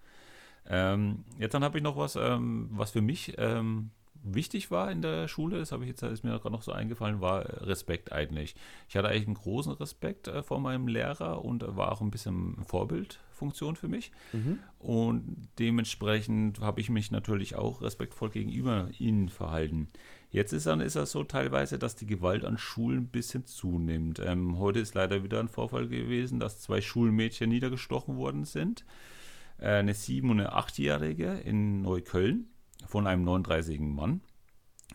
Ähm, 0.66 1.25
jetzt 1.38 1.55
dann 1.55 1.62
habe 1.62 1.79
ich 1.79 1.85
noch 1.85 1.96
was, 1.96 2.16
ähm, 2.16 2.68
was 2.73 2.90
für 2.90 3.01
mich 3.01 3.35
ähm, 3.38 3.90
wichtig 4.22 4.70
war 4.70 4.90
in 4.90 5.02
der 5.02 5.28
Schule, 5.28 5.59
das 5.59 5.72
habe 5.72 5.85
ich 5.85 5.88
jetzt 5.88 6.02
ist 6.02 6.24
mir 6.24 6.30
gerade 6.30 6.50
noch 6.50 6.62
so 6.62 6.72
eingefallen, 6.72 7.20
war 7.20 7.44
Respekt 7.66 8.12
eigentlich. 8.12 8.54
Ich 8.88 8.96
hatte 8.96 9.09
eigentlich 9.09 9.26
einen 9.26 9.35
großen 9.35 9.72
Respekt 9.72 10.28
äh, 10.28 10.42
vor 10.42 10.61
meinem 10.61 10.88
Lehrer 10.88 11.44
und 11.44 11.64
war 11.76 11.92
auch 11.92 12.00
ein 12.00 12.11
bisschen 12.11 12.56
Vorbildfunktion 12.64 13.76
für 13.76 13.88
mich. 13.88 14.12
Mhm. 14.33 14.59
Und 14.78 15.48
dementsprechend 15.59 16.61
habe 16.61 16.80
ich 16.80 16.90
mich 16.90 17.11
natürlich 17.11 17.56
auch 17.56 17.83
respektvoll 17.83 18.30
gegenüber 18.30 18.88
ihnen 18.98 19.28
verhalten. 19.28 19.88
Jetzt 20.30 20.52
ist 20.52 20.66
dann 20.66 20.80
ist 20.80 20.96
das 20.96 21.11
so 21.11 21.24
teilweise, 21.24 21.78
dass 21.78 21.96
die 21.96 22.06
Gewalt 22.06 22.44
an 22.44 22.56
Schulen 22.56 22.98
ein 22.98 23.09
bisschen 23.09 23.46
zunimmt. 23.46 24.20
Ähm, 24.24 24.59
heute 24.59 24.78
ist 24.78 24.94
leider 24.94 25.24
wieder 25.24 25.40
ein 25.40 25.48
Vorfall 25.48 25.88
gewesen, 25.88 26.38
dass 26.38 26.61
zwei 26.61 26.80
Schulmädchen 26.80 27.48
niedergestochen 27.48 28.16
worden 28.16 28.44
sind. 28.44 28.85
Äh, 29.59 29.70
eine 29.70 29.94
sieben- 29.94 30.30
und 30.30 30.40
eine 30.40 30.52
achtjährige 30.52 31.33
in 31.44 31.83
Neukölln 31.83 32.48
von 32.87 33.07
einem 33.07 33.29
39-jährigen 33.29 33.95
Mann. 33.95 34.21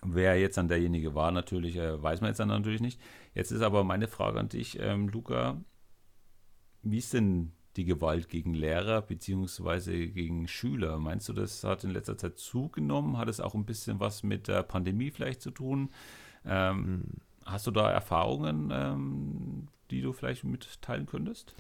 Wer 0.04 0.40
jetzt 0.40 0.58
dann 0.58 0.68
derjenige 0.68 1.16
war, 1.16 1.32
natürlich, 1.32 1.78
äh, 1.78 2.02
weiß 2.02 2.22
man 2.22 2.30
jetzt 2.30 2.40
dann 2.40 2.50
natürlich 2.50 2.82
nicht. 2.82 3.00
Jetzt 3.34 3.52
ist 3.52 3.62
aber 3.62 3.84
meine 3.84 4.08
Frage 4.08 4.40
an 4.40 4.50
dich, 4.50 4.80
ähm, 4.80 5.08
Luca. 5.10 5.62
Wie 6.82 6.98
ist 6.98 7.14
denn 7.14 7.54
die 7.76 7.86
Gewalt 7.86 8.30
gegen 8.30 8.54
Lehrer 8.54 9.02
bzw. 9.02 10.08
gegen 10.08 10.48
Schüler? 10.48 10.98
Meinst 11.00 11.28
du, 11.30 11.34
das 11.34 11.64
hat 11.64 11.84
in 11.84 11.92
letzter 11.92 12.18
Zeit 12.18 12.38
zugenommen? 12.38 13.18
Hat 13.18 13.28
es 13.28 13.40
auch 13.40 13.56
ein 13.56 13.66
bisschen 13.66 14.00
was 14.00 14.24
mit 14.24 14.48
der 14.48 14.64
Pandemie 14.64 15.12
vielleicht 15.12 15.42
zu 15.42 15.52
tun? 15.52 15.90
Ähm, 16.46 17.06
hast 17.44 17.68
du 17.68 17.72
da 17.72 17.90
Erfahrungen, 17.92 18.70
ähm, 18.72 19.68
die 19.92 20.02
du 20.02 20.14
vielleicht 20.14 20.44
mitteilen 20.44 21.06
könntest? 21.06 21.56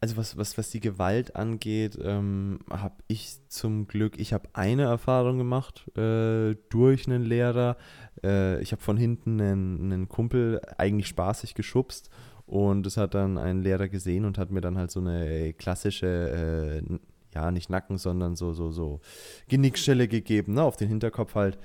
Also 0.00 0.16
was, 0.16 0.36
was, 0.36 0.58
was 0.58 0.70
die 0.70 0.80
Gewalt 0.80 1.36
angeht, 1.36 1.98
ähm, 2.02 2.58
habe 2.70 2.96
ich 3.08 3.38
zum 3.48 3.86
Glück, 3.86 4.18
ich 4.18 4.32
habe 4.32 4.48
eine 4.52 4.82
Erfahrung 4.82 5.38
gemacht 5.38 5.86
äh, 5.96 6.56
durch 6.68 7.06
einen 7.06 7.24
Lehrer. 7.24 7.76
Äh, 8.22 8.60
ich 8.62 8.72
habe 8.72 8.82
von 8.82 8.96
hinten 8.96 9.40
einen, 9.40 9.92
einen 9.92 10.08
Kumpel 10.08 10.60
eigentlich 10.78 11.08
spaßig 11.08 11.54
geschubst 11.54 12.10
und 12.46 12.84
das 12.84 12.96
hat 12.96 13.14
dann 13.14 13.38
ein 13.38 13.62
Lehrer 13.62 13.88
gesehen 13.88 14.24
und 14.24 14.38
hat 14.38 14.50
mir 14.50 14.60
dann 14.60 14.76
halt 14.76 14.90
so 14.90 15.00
eine 15.00 15.52
klassische, 15.54 16.82
äh, 16.82 16.98
ja 17.34 17.50
nicht 17.50 17.70
Nacken, 17.70 17.98
sondern 17.98 18.36
so, 18.36 18.52
so, 18.52 18.70
so 18.70 19.00
Genickstelle 19.48 20.08
gegeben, 20.08 20.54
ne, 20.54 20.62
auf 20.62 20.76
den 20.76 20.88
Hinterkopf 20.88 21.34
halt. 21.34 21.58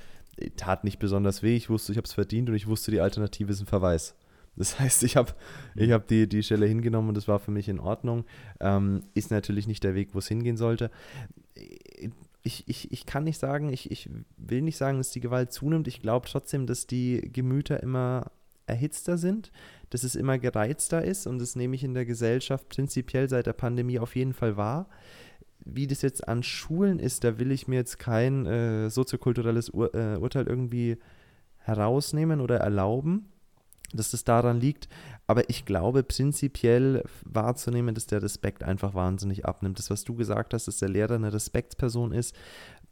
Tat 0.56 0.86
nicht 0.86 1.00
besonders 1.00 1.43
weh, 1.43 1.58
ich 1.58 1.69
wusste, 1.69 1.91
ich 1.91 1.98
habe 1.98 2.06
es 2.06 2.13
verdient 2.13 2.48
und 2.48 2.56
ich 2.56 2.67
wusste, 2.67 2.91
die 2.91 3.02
Alternative 3.02 3.52
ist 3.52 3.60
ein 3.60 3.65
Verweis. 3.65 4.15
Das 4.56 4.80
heißt, 4.80 5.04
ich 5.04 5.16
habe 5.16 5.34
ich 5.76 5.92
hab 5.92 6.08
die, 6.08 6.28
die 6.28 6.44
Stelle 6.44 6.66
hingenommen 6.66 7.10
und 7.10 7.18
das 7.18 7.28
war 7.28 7.40
für 7.40 7.52
mich 7.52 7.70
in 7.70 7.80
Ordnung. 7.80 8.26
Ähm, 8.60 9.04
ist 9.14 9.32
natürlich 9.32 9.68
nicht 9.68 9.84
der 9.84 9.96
Weg, 9.96 10.14
wo 10.14 10.20
es 10.20 10.28
hingehen 10.28 10.58
sollte. 10.58 10.92
Ich, 12.44 12.68
ich, 12.68 12.92
ich 12.92 13.06
kann 13.06 13.24
nicht 13.24 13.38
sagen, 13.38 13.72
ich, 13.72 13.90
ich 13.92 14.10
will 14.38 14.62
nicht 14.62 14.78
sagen, 14.78 14.98
dass 14.98 15.12
die 15.12 15.22
Gewalt 15.22 15.52
zunimmt. 15.52 15.88
Ich 15.88 16.02
glaube 16.02 16.28
trotzdem, 16.30 16.68
dass 16.68 16.88
die 16.88 17.30
Gemüter 17.32 17.82
immer 17.82 18.32
erhitzter 18.66 19.18
sind, 19.18 19.52
dass 19.90 20.04
es 20.04 20.16
immer 20.16 20.38
gereizter 20.38 21.04
ist 21.04 21.28
und 21.28 21.40
das 21.40 21.56
nehme 21.56 21.76
ich 21.76 21.84
in 21.84 21.94
der 21.94 22.06
Gesellschaft 22.06 22.70
prinzipiell 22.70 23.28
seit 23.28 23.48
der 23.48 23.54
Pandemie 23.54 24.00
auf 24.00 24.16
jeden 24.16 24.34
Fall 24.34 24.56
wahr. 24.56 24.88
Wie 25.66 25.88
das 25.88 26.02
jetzt 26.02 26.28
an 26.28 26.44
Schulen 26.44 27.00
ist, 27.00 27.24
da 27.24 27.40
will 27.40 27.52
ich 27.52 27.68
mir 27.68 27.78
jetzt 27.78 28.00
kein 28.00 28.46
äh, 28.46 28.90
soziokulturelles 28.90 29.74
Ur 29.74 29.94
äh, 29.94 30.18
Urteil 30.18 30.48
irgendwie 30.48 30.98
herausnehmen 31.58 32.40
oder 32.40 32.58
erlauben 32.58 33.30
dass 33.93 34.12
das 34.12 34.23
daran 34.23 34.60
liegt. 34.60 34.88
Aber 35.28 35.49
ich 35.49 35.65
glaube, 35.65 36.04
prinzipiell 36.04 37.04
wahrzunehmen, 37.23 37.95
dass 37.95 38.08
der 38.08 38.21
Respekt 38.21 38.63
einfach 38.63 38.93
wahnsinnig 38.93 39.45
abnimmt. 39.45 39.80
Das, 39.80 39.89
was 39.89 40.04
du 40.04 40.15
gesagt 40.15 40.54
hast, 40.54 40.67
dass 40.67 40.78
der 40.78 40.89
Lehrer 40.89 41.15
eine 41.15 41.34
Respektsperson 41.34 42.12
ist, 42.12 42.36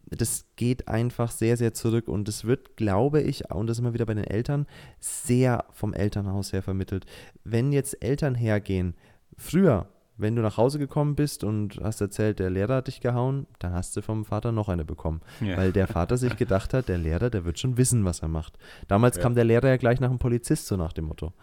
das 0.10 0.46
geht 0.56 0.88
einfach 0.88 1.32
sehr, 1.32 1.58
sehr 1.58 1.74
zurück. 1.74 2.08
Und 2.08 2.28
das 2.28 2.46
wird, 2.46 2.78
glaube 2.78 3.22
ich, 3.22 3.52
und 3.52 3.68
das 3.68 3.80
immer 3.80 3.94
wieder 3.94 4.06
bei 4.06 4.14
den 4.14 4.24
Eltern, 4.24 4.66
sehr 5.00 5.66
vom 5.72 5.94
Elternhaus 5.94 6.54
her 6.54 6.64
vermittelt. 6.64 7.06
Wenn 7.44 7.72
jetzt 7.74 8.02
Eltern 8.02 8.36
hergehen, 8.36 8.96
früher 9.38 9.88
wenn 10.18 10.36
du 10.36 10.42
nach 10.42 10.58
Hause 10.58 10.80
gekommen 10.80 11.16
bist 11.16 11.44
und 11.44 11.80
hast 11.82 12.02
erzählt, 12.02 12.40
der 12.40 12.50
Lehrer 12.50 12.78
hat 12.78 12.88
dich 12.88 13.02
gehauen, 13.02 13.46
dann 13.60 13.74
hast 13.74 13.96
du 13.96 14.02
vom 14.02 14.26
Vater 14.26 14.52
noch 14.52 14.68
eine 14.68 14.84
bekommen. 14.84 15.22
Ja. 15.42 15.58
Weil 15.58 15.72
der 15.72 15.88
Vater 15.88 16.18
sich 16.18 16.36
gedacht 16.38 16.74
hat, 16.74 16.90
der 16.90 16.98
Lehrer, 16.98 17.30
der 17.30 17.46
wird 17.46 17.60
schon 17.60 17.78
wissen, 17.78 18.04
was 18.04 18.20
er 18.22 18.28
macht. 18.28 18.58
Damals 18.88 19.18
ja. 19.18 19.24
kam 19.24 19.36
der 19.36 19.44
Lehrer 19.44 19.68
ja 19.70 19.78
gleich 19.78 20.00
nach 20.00 20.10
dem 20.10 20.20
Polizist, 20.20 20.68
so 20.68 20.76
nach 20.76 20.94
dem 20.94 21.06
Motto. 21.06 21.34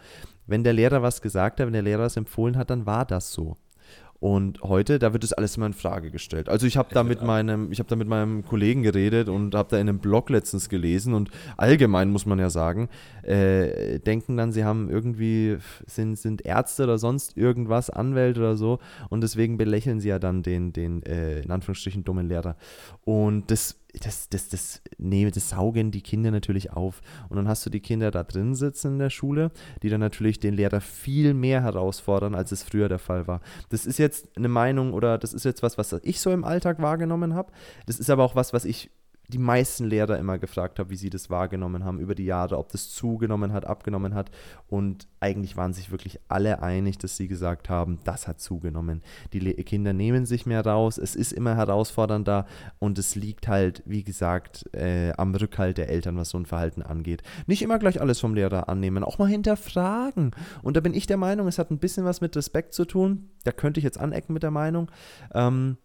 Wenn 0.47 0.65
der 0.65 0.73
Lehrer 0.73 1.03
was 1.03 1.23
gesagt 1.23 1.61
hat, 1.61 1.67
wenn 1.67 1.73
der 1.73 1.83
Lehrer 1.83 2.03
was 2.03 2.17
empfohlen 2.17 2.57
hat, 2.57 2.71
dann 2.71 2.85
war 2.85 3.05
das 3.05 3.33
so. 3.33 3.57
Und 4.21 4.63
heute, 4.63 4.99
da 4.99 5.13
wird 5.13 5.23
das 5.23 5.33
alles 5.35 5.57
immer 5.57 5.67
in 5.67 5.75
Frage 5.75 6.11
gestellt. 6.11 6.49
Also 6.49 6.67
ich 6.67 6.77
habe 6.77 6.95
da 6.95 7.03
mit 7.03 7.23
meinem, 7.23 7.71
ich 7.73 7.79
habe 7.79 7.89
da 7.89 7.97
mit 7.97 8.09
meinem 8.09 8.45
Kollegen 8.45 8.83
geredet 8.83 9.29
und 9.29 9.55
habe 9.55 9.69
da 9.71 9.77
in 9.77 9.89
einem 9.89 9.99
Blog 9.99 10.31
letztens 10.31 10.69
gelesen 10.69 11.13
und 11.13 11.31
allgemein 11.57 12.11
muss 12.11 12.25
man 12.25 12.39
ja 12.39 12.49
sagen, 12.49 12.89
äh, 13.23 13.99
denken 13.99 14.37
dann, 14.37 14.53
sie 14.53 14.65
haben 14.65 14.89
irgendwie, 14.89 15.59
sind, 15.87 16.19
sind 16.19 16.45
Ärzte 16.47 16.85
oder 16.85 16.97
sonst 16.97 17.37
irgendwas, 17.37 17.91
Anwälte 17.91 18.41
oder 18.41 18.57
so 18.57 18.79
und 19.11 19.21
deswegen 19.21 19.59
belächeln 19.59 20.01
sie 20.01 20.09
ja 20.09 20.19
dann 20.19 20.43
den, 20.43 20.73
den 20.73 21.03
äh, 21.03 21.41
in 21.41 21.51
Anführungsstrichen 21.51 22.05
dummen 22.05 22.29
Lehrer. 22.29 22.57
Und 23.05 23.51
das 23.51 23.77
das, 24.03 24.29
das, 24.29 24.49
das, 24.49 24.83
nee, 24.99 25.31
das 25.31 25.51
saugen 25.51 25.91
die 25.91 26.03
Kinder 26.03 26.31
natürlich 26.31 26.73
auf. 26.73 27.01
Und 27.29 27.37
dann 27.37 27.49
hast 27.49 27.65
du 27.65 27.71
die 27.71 27.81
Kinder 27.81 28.11
da 28.11 28.25
drin 28.25 28.55
sitzen 28.55 28.95
in 28.95 28.99
der 28.99 29.11
Schule, 29.11 29.51
die 29.83 29.89
dann 29.89 30.01
natürlich 30.01 30.41
den 30.41 30.55
Lehrer 30.55 30.81
viel 30.81 31.35
mehr 31.35 31.63
herausfordern, 31.63 32.35
als 32.35 32.53
es 32.53 32.63
früher 32.63 32.89
der 32.89 32.99
Fall 32.99 33.27
war. 33.27 33.41
Das 33.69 33.87
ist 33.87 33.99
jetzt 33.99 34.29
eine 34.37 34.49
Meinung 34.49 34.93
oder 34.93 35.19
das 35.19 35.33
ist 35.33 35.45
jetzt 35.45 35.63
was, 35.63 35.79
was 35.79 35.93
ich 36.03 36.21
so 36.21 36.31
im 36.31 36.45
Alltag 36.45 36.81
wahrgenommen 36.81 37.35
habe. 37.35 37.53
Das 37.87 37.99
ist 37.99 38.11
aber 38.11 38.25
auch 38.25 38.35
was, 38.35 38.53
was 38.53 38.65
ich 38.65 38.91
die 39.29 39.39
meisten 39.39 39.85
Lehrer 39.85 40.19
immer 40.19 40.39
gefragt 40.39 40.79
habe, 40.79 40.91
wie 40.91 40.97
sie 40.97 41.11
das 41.11 41.31
wahrgenommen 41.31 41.85
haben 41.85 41.99
über 41.99 42.15
die 42.15 42.27
Jahre, 42.27 42.59
ob 42.59 42.71
das 42.71 42.91
zugenommen 42.91 43.53
hat, 43.53 43.65
abgenommen 43.65 44.15
hat. 44.15 44.31
Und 44.69 45.09
eigentlich 45.21 45.57
waren 45.57 45.73
sich 45.73 45.91
wirklich 45.91 46.21
alle 46.29 46.63
einig, 46.63 46.99
dass 46.99 47.17
sie 47.17 47.29
gesagt 47.29 47.71
haben, 47.71 47.99
das 48.05 48.29
hat 48.29 48.41
zugenommen. 48.41 49.03
Die 49.33 49.41
Le 49.41 49.55
Kinder 49.55 49.93
nehmen 49.93 50.27
sich 50.27 50.45
mehr 50.45 50.65
raus, 50.65 50.99
es 50.99 51.15
ist 51.17 51.33
immer 51.33 51.57
herausfordernder 51.57 52.47
und 52.79 52.99
es 52.99 53.15
liegt 53.15 53.49
halt, 53.49 53.83
wie 53.87 54.05
gesagt, 54.05 54.69
äh, 54.75 55.13
am 55.17 55.35
Rückhalt 55.35 55.79
der 55.79 55.89
Eltern, 55.89 56.17
was 56.17 56.31
so 56.31 56.39
ein 56.39 56.47
Verhalten 56.47 56.83
angeht. 56.83 57.23
Nicht 57.47 57.63
immer 57.63 57.79
gleich 57.79 58.01
alles 58.01 58.21
vom 58.21 58.35
Lehrer 58.35 58.69
annehmen, 58.69 59.05
auch 59.05 59.19
mal 59.19 59.29
hinterfragen. 59.29 60.33
Und 60.63 60.77
da 60.77 60.81
bin 60.81 60.95
ich 60.95 61.07
der 61.07 61.17
Meinung, 61.17 61.49
es 61.49 61.59
hat 61.59 61.71
ein 61.71 61.79
bisschen 61.79 62.05
was 62.05 62.21
mit 62.21 62.37
Respekt 62.37 62.75
zu 62.75 62.85
tun. 62.85 63.31
Da 63.45 63.53
könnte 63.53 63.81
ich 63.81 63.85
jetzt 63.85 63.99
anecken 63.99 64.35
mit 64.35 64.43
der 64.43 64.51
Meinung. 64.51 64.91
Ähm, 65.33 65.79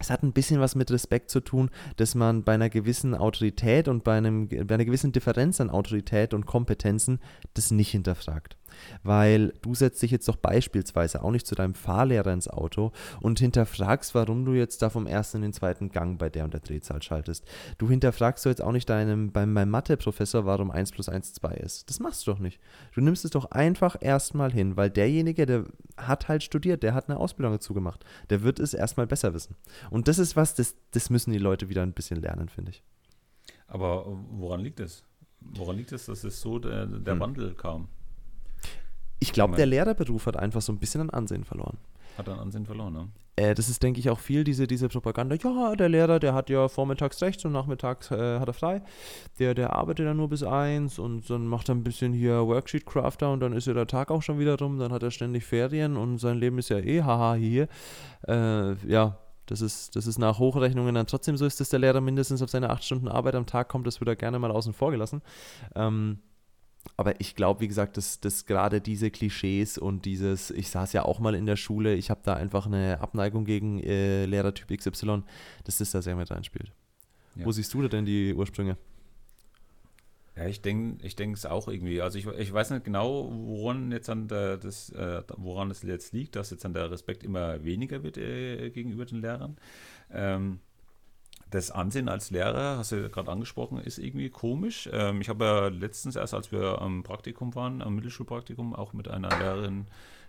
es 0.00 0.10
hat 0.10 0.22
ein 0.22 0.32
bisschen 0.32 0.60
was 0.60 0.74
mit 0.74 0.90
Respekt 0.90 1.30
zu 1.30 1.40
tun, 1.40 1.70
dass 1.96 2.14
man 2.14 2.42
bei 2.42 2.54
einer 2.54 2.68
gewissen 2.68 3.14
Autorität 3.14 3.88
und 3.88 4.04
bei, 4.04 4.16
einem, 4.16 4.48
bei 4.48 4.74
einer 4.74 4.84
gewissen 4.84 5.12
Differenz 5.12 5.60
an 5.60 5.70
Autorität 5.70 6.34
und 6.34 6.46
Kompetenzen 6.46 7.20
das 7.54 7.70
nicht 7.70 7.90
hinterfragt 7.90 8.56
weil 9.02 9.52
du 9.62 9.74
setzt 9.74 10.02
dich 10.02 10.10
jetzt 10.10 10.28
doch 10.28 10.36
beispielsweise 10.36 11.22
auch 11.22 11.30
nicht 11.30 11.46
zu 11.46 11.54
deinem 11.54 11.74
Fahrlehrer 11.74 12.32
ins 12.32 12.48
Auto 12.48 12.92
und 13.20 13.38
hinterfragst, 13.38 14.14
warum 14.14 14.44
du 14.44 14.52
jetzt 14.52 14.82
da 14.82 14.90
vom 14.90 15.06
ersten 15.06 15.38
in 15.38 15.42
den 15.42 15.52
zweiten 15.52 15.90
Gang 15.90 16.18
bei 16.18 16.28
der 16.28 16.44
und 16.44 16.54
der 16.54 16.60
Drehzahl 16.60 17.02
schaltest. 17.02 17.44
Du 17.78 17.88
hinterfragst 17.88 18.44
du 18.44 18.48
jetzt 18.48 18.62
auch 18.62 18.72
nicht 18.72 18.88
deinem, 18.88 19.32
beim, 19.32 19.54
beim 19.54 19.70
Mathe-Professor, 19.70 20.46
warum 20.46 20.70
1 20.70 20.92
plus 20.92 21.08
1 21.08 21.34
2 21.34 21.54
ist. 21.54 21.88
Das 21.90 22.00
machst 22.00 22.26
du 22.26 22.32
doch 22.32 22.38
nicht. 22.38 22.60
Du 22.94 23.00
nimmst 23.00 23.24
es 23.24 23.30
doch 23.30 23.50
einfach 23.50 23.96
erstmal 24.00 24.52
hin, 24.52 24.76
weil 24.76 24.90
derjenige, 24.90 25.46
der 25.46 25.64
hat 25.96 26.28
halt 26.28 26.42
studiert, 26.42 26.82
der 26.82 26.94
hat 26.94 27.08
eine 27.08 27.18
Ausbildung 27.18 27.52
dazu 27.52 27.74
gemacht. 27.74 28.04
Der 28.30 28.42
wird 28.42 28.58
es 28.60 28.74
erstmal 28.74 29.06
besser 29.06 29.34
wissen. 29.34 29.56
Und 29.90 30.08
das 30.08 30.18
ist 30.18 30.36
was, 30.36 30.54
das, 30.54 30.76
das 30.90 31.10
müssen 31.10 31.32
die 31.32 31.38
Leute 31.38 31.68
wieder 31.68 31.82
ein 31.82 31.92
bisschen 31.92 32.20
lernen, 32.20 32.48
finde 32.48 32.70
ich. 32.70 32.82
Aber 33.66 34.06
woran 34.30 34.60
liegt 34.60 34.80
es? 34.80 35.04
Woran 35.40 35.76
liegt 35.76 35.92
es, 35.92 36.06
dass 36.06 36.24
es 36.24 36.40
so 36.40 36.58
der, 36.58 36.86
der 36.86 37.14
hm. 37.14 37.20
Wandel 37.20 37.54
kam? 37.54 37.88
Ich 39.24 39.32
glaube, 39.32 39.56
der 39.56 39.64
Lehrerberuf 39.64 40.26
hat 40.26 40.36
einfach 40.36 40.60
so 40.60 40.70
ein 40.70 40.78
bisschen 40.78 41.00
an 41.00 41.10
Ansehen 41.10 41.44
verloren. 41.44 41.78
Hat 42.18 42.28
an 42.28 42.38
Ansehen 42.38 42.66
verloren, 42.66 42.92
ne? 42.92 43.08
Äh, 43.36 43.54
das 43.54 43.70
ist, 43.70 43.82
denke 43.82 43.98
ich, 43.98 44.10
auch 44.10 44.18
viel 44.18 44.44
diese, 44.44 44.66
diese 44.66 44.88
Propaganda. 44.88 45.34
Ja, 45.34 45.74
der 45.74 45.88
Lehrer, 45.88 46.20
der 46.20 46.34
hat 46.34 46.50
ja 46.50 46.68
vormittags 46.68 47.22
rechts 47.22 47.44
und 47.46 47.52
nachmittags 47.52 48.10
äh, 48.10 48.38
hat 48.38 48.48
er 48.48 48.52
frei. 48.52 48.82
Der, 49.38 49.54
der 49.54 49.72
arbeitet 49.72 50.06
dann 50.06 50.18
nur 50.18 50.28
bis 50.28 50.42
eins 50.42 50.98
und 50.98 51.30
dann 51.30 51.46
macht 51.46 51.70
er 51.70 51.74
ein 51.74 51.82
bisschen 51.82 52.12
hier 52.12 52.46
Worksheet-Crafter 52.46 53.32
und 53.32 53.40
dann 53.40 53.54
ist 53.54 53.66
ja 53.66 53.72
der 53.72 53.86
Tag 53.86 54.10
auch 54.10 54.22
schon 54.22 54.38
wieder 54.38 54.58
rum. 54.58 54.78
Dann 54.78 54.92
hat 54.92 55.02
er 55.02 55.10
ständig 55.10 55.46
Ferien 55.46 55.96
und 55.96 56.18
sein 56.18 56.36
Leben 56.36 56.58
ist 56.58 56.68
ja 56.68 56.78
eh 56.78 57.02
haha 57.02 57.34
hier. 57.34 57.66
Äh, 58.28 58.74
ja, 58.86 59.16
das 59.46 59.62
ist, 59.62 59.96
das 59.96 60.06
ist 60.06 60.18
nach 60.18 60.38
Hochrechnungen 60.38 60.94
dann 60.94 61.06
trotzdem 61.06 61.38
so 61.38 61.46
ist, 61.46 61.60
dass 61.60 61.70
der 61.70 61.80
Lehrer 61.80 62.02
mindestens 62.02 62.42
auf 62.42 62.50
seine 62.50 62.68
acht 62.68 62.84
Stunden 62.84 63.08
Arbeit 63.08 63.34
am 63.34 63.46
Tag 63.46 63.68
kommt. 63.68 63.86
Das 63.86 64.00
wird 64.00 64.08
er 64.08 64.16
gerne 64.16 64.38
mal 64.38 64.50
außen 64.50 64.74
vor 64.74 64.90
gelassen. 64.90 65.22
Ähm, 65.74 66.18
aber 66.96 67.20
ich 67.20 67.34
glaube, 67.34 67.60
wie 67.60 67.68
gesagt, 67.68 67.96
dass, 67.96 68.20
dass 68.20 68.46
gerade 68.46 68.80
diese 68.80 69.10
Klischees 69.10 69.78
und 69.78 70.04
dieses, 70.04 70.50
ich 70.50 70.68
saß 70.68 70.92
ja 70.92 71.04
auch 71.04 71.18
mal 71.18 71.34
in 71.34 71.46
der 71.46 71.56
Schule, 71.56 71.94
ich 71.94 72.10
habe 72.10 72.20
da 72.22 72.34
einfach 72.34 72.66
eine 72.66 73.00
Abneigung 73.00 73.44
gegen 73.44 73.80
äh, 73.80 74.26
Lehrertyp 74.26 74.76
XY, 74.76 75.22
dass 75.64 75.78
das 75.78 75.90
da 75.90 76.02
sehr 76.02 76.16
mit 76.16 76.30
reinspielt. 76.30 76.72
Ja. 77.36 77.44
Wo 77.44 77.52
siehst 77.52 77.74
du 77.74 77.82
da 77.82 77.88
denn 77.88 78.04
die 78.04 78.32
Ursprünge? 78.34 78.76
Ja, 80.36 80.46
ich 80.46 80.62
denke 80.62 81.06
ich 81.06 81.16
es 81.18 81.46
auch 81.46 81.68
irgendwie. 81.68 82.00
Also 82.00 82.18
ich, 82.18 82.26
ich 82.26 82.52
weiß 82.52 82.70
nicht 82.70 82.84
genau, 82.84 83.30
woran 83.30 83.92
jetzt 83.92 84.10
an 84.10 84.26
der, 84.26 84.56
das, 84.56 84.90
äh, 84.90 85.22
woran 85.36 85.70
es 85.70 85.82
jetzt 85.82 86.12
liegt, 86.12 86.34
dass 86.34 86.50
jetzt 86.50 86.66
an 86.66 86.74
der 86.74 86.90
Respekt 86.90 87.22
immer 87.22 87.62
weniger 87.64 88.02
wird 88.02 88.18
äh, 88.18 88.70
gegenüber 88.70 89.04
den 89.04 89.20
Lehrern. 89.20 89.56
Ähm, 90.12 90.58
das 91.54 91.70
Ansehen 91.70 92.08
als 92.08 92.30
Lehrer, 92.30 92.78
hast 92.78 92.90
du 92.90 93.08
gerade 93.08 93.30
angesprochen, 93.30 93.78
ist 93.78 93.98
irgendwie 93.98 94.28
komisch. 94.28 94.88
Ähm, 94.92 95.20
ich 95.20 95.28
habe 95.28 95.44
ja 95.44 95.68
letztens 95.68 96.16
erst, 96.16 96.34
als 96.34 96.50
wir 96.50 96.82
am 96.82 97.04
Praktikum 97.04 97.54
waren, 97.54 97.80
am 97.80 97.94
Mittelschulpraktikum, 97.94 98.74
auch 98.74 98.92
mit 98.92 99.06
einer 99.08 99.28
Lehrerin 99.28 99.86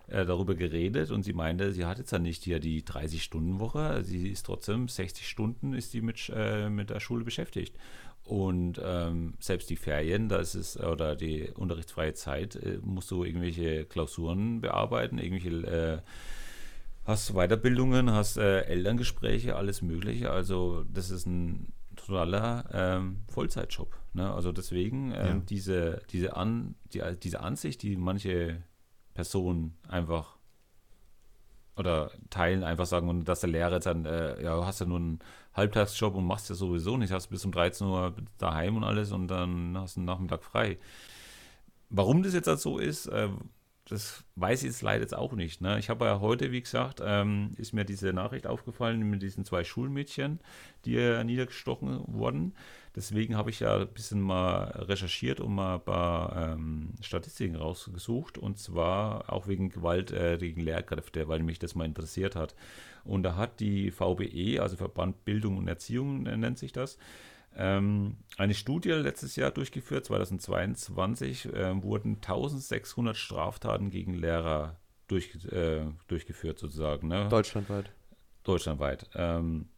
äh, 0.08 0.24
darüber 0.26 0.54
geredet 0.54 1.10
und 1.10 1.24
sie 1.24 1.34
meinte, 1.34 1.74
sie 1.74 1.86
hat 1.86 1.98
jetzt 1.98 2.12
ja 2.12 2.20
nicht 2.20 2.44
hier 2.44 2.60
die 2.60 2.84
30-Stunden-Woche, 2.84 4.04
sie 4.04 4.30
ist 4.30 4.46
trotzdem 4.46 4.88
60 4.88 5.28
Stunden 5.28 5.74
ist 5.74 5.92
sie 5.92 6.02
mit, 6.02 6.32
äh, 6.34 6.70
mit 6.70 6.92
der 6.92 7.00
Schule 7.00 7.24
beschäftigt. 7.24 7.76
Und 8.24 8.80
ähm, 8.84 9.34
selbst 9.40 9.70
die 9.70 9.76
Ferien, 9.76 10.30
da 10.30 10.38
ist 10.38 10.78
oder 10.80 11.16
die 11.16 11.50
unterrichtsfreie 11.56 12.14
Zeit, 12.14 12.56
äh, 12.56 12.78
musst 12.84 13.10
du 13.10 13.24
irgendwelche 13.24 13.86
Klausuren 13.86 14.62
bearbeiten, 14.62 15.18
irgendwelche 15.18 15.68
äh, 15.68 15.98
hast 17.06 17.34
Weiterbildungen, 17.34 18.12
hast 18.12 18.38
äh, 18.38 18.62
Elterngespräche, 18.62 19.56
alles 19.56 19.82
Mögliche. 19.82 20.32
Also 20.32 20.84
das 20.92 21.12
ist 21.12 21.26
ein 21.28 21.72
totaler 21.96 22.66
ähm, 22.74 23.18
Vollzeitjob. 23.28 23.96
Ne? 24.14 24.32
Also 24.34 24.52
deswegen 24.52 25.12
ähm, 25.12 25.28
ja. 25.28 25.42
diese, 25.48 26.02
diese, 26.10 26.36
An, 26.36 26.76
die, 26.94 27.02
diese 27.22 27.40
Ansicht, 27.40 27.82
die 27.84 27.96
manche 27.96 28.62
Personen 29.14 29.78
einfach 29.88 30.36
oder 31.78 32.12
teilen, 32.30 32.64
einfach 32.64 32.86
sagen, 32.86 33.24
dass 33.26 33.42
der 33.42 33.50
Lehrer 33.50 33.80
dann, 33.80 34.06
äh, 34.06 34.42
ja, 34.42 34.66
hast 34.66 34.80
ja 34.80 34.86
nur 34.86 34.98
einen 34.98 35.20
Halbtagsjob 35.54 36.16
und 36.16 36.26
machst 36.26 36.50
ja 36.50 36.56
sowieso 36.56 36.98
nicht, 36.98 37.12
hast 37.12 37.28
bis 37.28 37.44
um 37.46 37.52
13 37.52 37.86
Uhr 37.88 38.16
daheim 38.38 38.78
und 38.78 38.84
alles 38.84 39.12
und 39.12 39.28
dann 39.28 39.78
hast 39.78 39.96
du 39.96 40.00
einen 40.00 40.06
Nachmittag 40.06 40.44
frei. 40.44 40.78
Warum 41.90 42.24
das 42.24 42.34
jetzt 42.34 42.48
halt 42.48 42.60
so 42.60 42.78
ist, 42.80 43.08
äh, 43.08 43.30
das 43.86 44.24
weiß 44.36 44.64
ich 44.64 44.68
jetzt 44.68 44.82
leider 44.82 45.02
jetzt 45.02 45.16
auch 45.16 45.34
nicht. 45.34 45.62
Ne? 45.62 45.78
Ich 45.78 45.90
habe 45.90 46.06
ja 46.06 46.20
heute, 46.20 46.52
wie 46.52 46.62
gesagt, 46.62 47.02
ähm, 47.06 47.52
ist 47.58 47.72
mir 47.72 47.86
diese 47.86 48.14
Nachricht 48.14 48.48
aufgefallen 48.48 49.08
mit 49.10 49.22
diesen 49.22 49.46
zwei 49.46 49.64
Schulmädchen, 49.64 50.40
die 50.86 50.94
ja 50.94 51.24
niedergestochen 51.24 52.04
wurden. 52.08 52.56
Deswegen 52.96 53.38
habe 53.38 53.52
ich 53.52 53.60
ja 53.60 53.78
ein 53.78 53.88
bisschen 53.90 54.22
mal 54.22 54.64
recherchiert 54.88 55.40
und 55.40 55.54
mal 55.54 55.76
ein 55.76 55.82
paar 55.82 56.54
ähm, 56.54 56.94
Statistiken 57.02 57.56
rausgesucht. 57.56 58.40
Und 58.40 58.58
zwar 58.58 59.32
auch 59.32 59.48
wegen 59.48 59.70
Gewalt 59.70 60.12
äh, 60.12 60.38
gegen 60.40 60.62
Lehrkräfte, 60.62 61.28
weil 61.28 61.44
mich 61.44 61.60
das 61.60 61.76
mal 61.76 61.86
interessiert 61.86 62.36
hat. 62.36 62.56
Und 63.04 63.22
da 63.22 63.36
hat 63.36 63.60
die 63.60 63.92
VBE, 63.92 64.62
also 64.62 64.78
Verband 64.78 65.26
Bildung 65.26 65.58
und 65.58 65.68
Erziehung 65.68 66.26
äh, 66.26 66.38
nennt 66.38 66.58
sich 66.58 66.72
das, 66.72 66.98
eine 67.62 68.54
Studie 68.54 68.90
letztes 68.92 69.36
Jahr 69.36 69.52
durchgeführt, 69.52 70.06
2022, 70.06 71.54
äh, 71.54 71.82
wurden 71.82 72.16
1600 72.16 73.16
Straftaten 73.16 73.90
gegen 73.90 74.14
Lehrer 74.14 74.78
durch, 75.08 75.36
äh, 75.52 75.86
durchgeführt, 76.08 76.60
sozusagen. 76.60 77.08
Ne? 77.08 77.30
Deutschlandweit. 77.30 77.92
Deutschlandweit. 78.44 79.10
Ähm, 79.16 79.70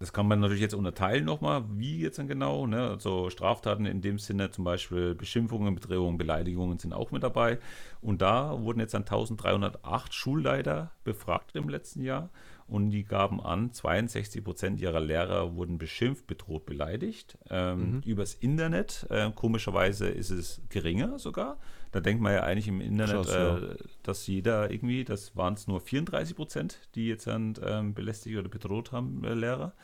das 0.00 0.12
kann 0.12 0.28
man 0.28 0.40
natürlich 0.40 0.60
jetzt 0.60 0.74
unterteilen 0.74 1.24
nochmal, 1.24 1.64
wie 1.70 2.00
jetzt 2.00 2.18
dann 2.18 2.28
genau. 2.28 2.66
Ne? 2.66 2.90
Also 2.90 3.30
Straftaten 3.30 3.86
in 3.86 4.02
dem 4.02 4.18
Sinne, 4.18 4.50
zum 4.50 4.64
Beispiel 4.64 5.14
Beschimpfungen, 5.14 5.74
Bedrohungen, 5.74 6.18
Beleidigungen 6.18 6.78
sind 6.78 6.92
auch 6.92 7.10
mit 7.10 7.22
dabei. 7.22 7.58
Und 8.02 8.20
da 8.20 8.60
wurden 8.60 8.80
jetzt 8.80 8.92
dann 8.92 9.02
1308 9.02 10.12
Schulleiter 10.12 10.90
befragt 11.04 11.56
im 11.56 11.70
letzten 11.70 12.02
Jahr 12.02 12.28
und 12.66 12.90
die 12.90 13.04
gaben 13.04 13.40
an, 13.40 13.72
62 13.72 14.42
Prozent 14.42 14.80
ihrer 14.80 15.00
Lehrer 15.00 15.54
wurden 15.54 15.76
beschimpft, 15.76 16.26
bedroht, 16.26 16.64
beleidigt. 16.64 17.36
Ähm, 17.50 17.96
mhm. 17.96 18.00
Übers 18.00 18.34
Internet, 18.34 19.06
äh, 19.10 19.30
komischerweise 19.32 20.08
ist 20.08 20.30
es 20.30 20.62
geringer 20.70 21.18
sogar. 21.18 21.58
Da 21.92 22.00
denkt 22.00 22.22
man 22.22 22.32
ja 22.32 22.42
eigentlich 22.42 22.68
im 22.68 22.80
Internet, 22.80 23.26
Krass, 23.26 23.34
ja. 23.34 23.58
äh, 23.58 23.76
dass 24.02 24.26
jeder 24.26 24.70
irgendwie, 24.70 25.04
das 25.04 25.36
waren 25.36 25.54
es 25.54 25.66
nur 25.66 25.80
34 25.80 26.34
Prozent, 26.34 26.88
die 26.94 27.06
jetzt 27.08 27.26
dann 27.26 27.54
ähm, 27.62 27.92
belästigt 27.92 28.38
oder 28.38 28.48
bedroht 28.48 28.92
haben, 28.92 29.22
äh, 29.24 29.34
Lehrer. 29.34 29.74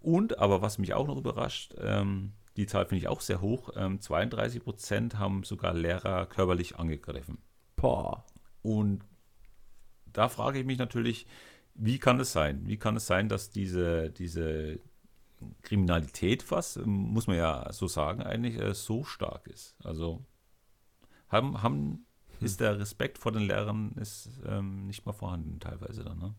Und, 0.00 0.38
aber 0.38 0.62
was 0.62 0.78
mich 0.78 0.94
auch 0.94 1.08
noch 1.08 1.16
überrascht, 1.16 1.74
ähm, 1.80 2.34
die 2.56 2.66
Zahl 2.66 2.86
finde 2.86 3.00
ich 3.00 3.08
auch 3.08 3.20
sehr 3.20 3.40
hoch, 3.40 3.72
32 3.72 4.58
ähm, 4.58 4.62
Prozent 4.62 5.18
haben 5.18 5.42
sogar 5.42 5.74
Lehrer 5.74 6.26
körperlich 6.26 6.76
angegriffen. 6.76 7.38
Boah. 7.74 8.24
Und 8.62 9.02
da 10.12 10.28
frage 10.28 10.60
ich 10.60 10.64
mich 10.64 10.78
natürlich, 10.78 11.26
wie 11.74 11.98
kann 11.98 12.20
es 12.20 12.32
sein? 12.32 12.66
Wie 12.66 12.76
kann 12.76 12.96
es 12.96 13.06
sein, 13.06 13.28
dass 13.28 13.50
diese, 13.50 14.10
diese 14.10 14.78
Kriminalität 15.62 16.42
fast, 16.42 16.84
muss 16.86 17.26
man 17.26 17.36
ja 17.36 17.72
so 17.72 17.88
sagen, 17.88 18.22
eigentlich 18.22 18.58
äh, 18.58 18.74
so 18.74 19.04
stark 19.04 19.46
ist? 19.48 19.76
Also 19.82 20.24
haben, 21.28 21.62
haben 21.62 22.06
ist 22.40 22.60
der 22.60 22.78
Respekt 22.78 23.18
vor 23.18 23.32
den 23.32 23.42
Lehrern 23.42 23.92
ist 24.00 24.28
ähm, 24.46 24.86
nicht 24.86 25.06
mal 25.06 25.12
vorhanden 25.12 25.60
teilweise 25.60 26.04
dann. 26.04 26.18
Ne? 26.18 26.34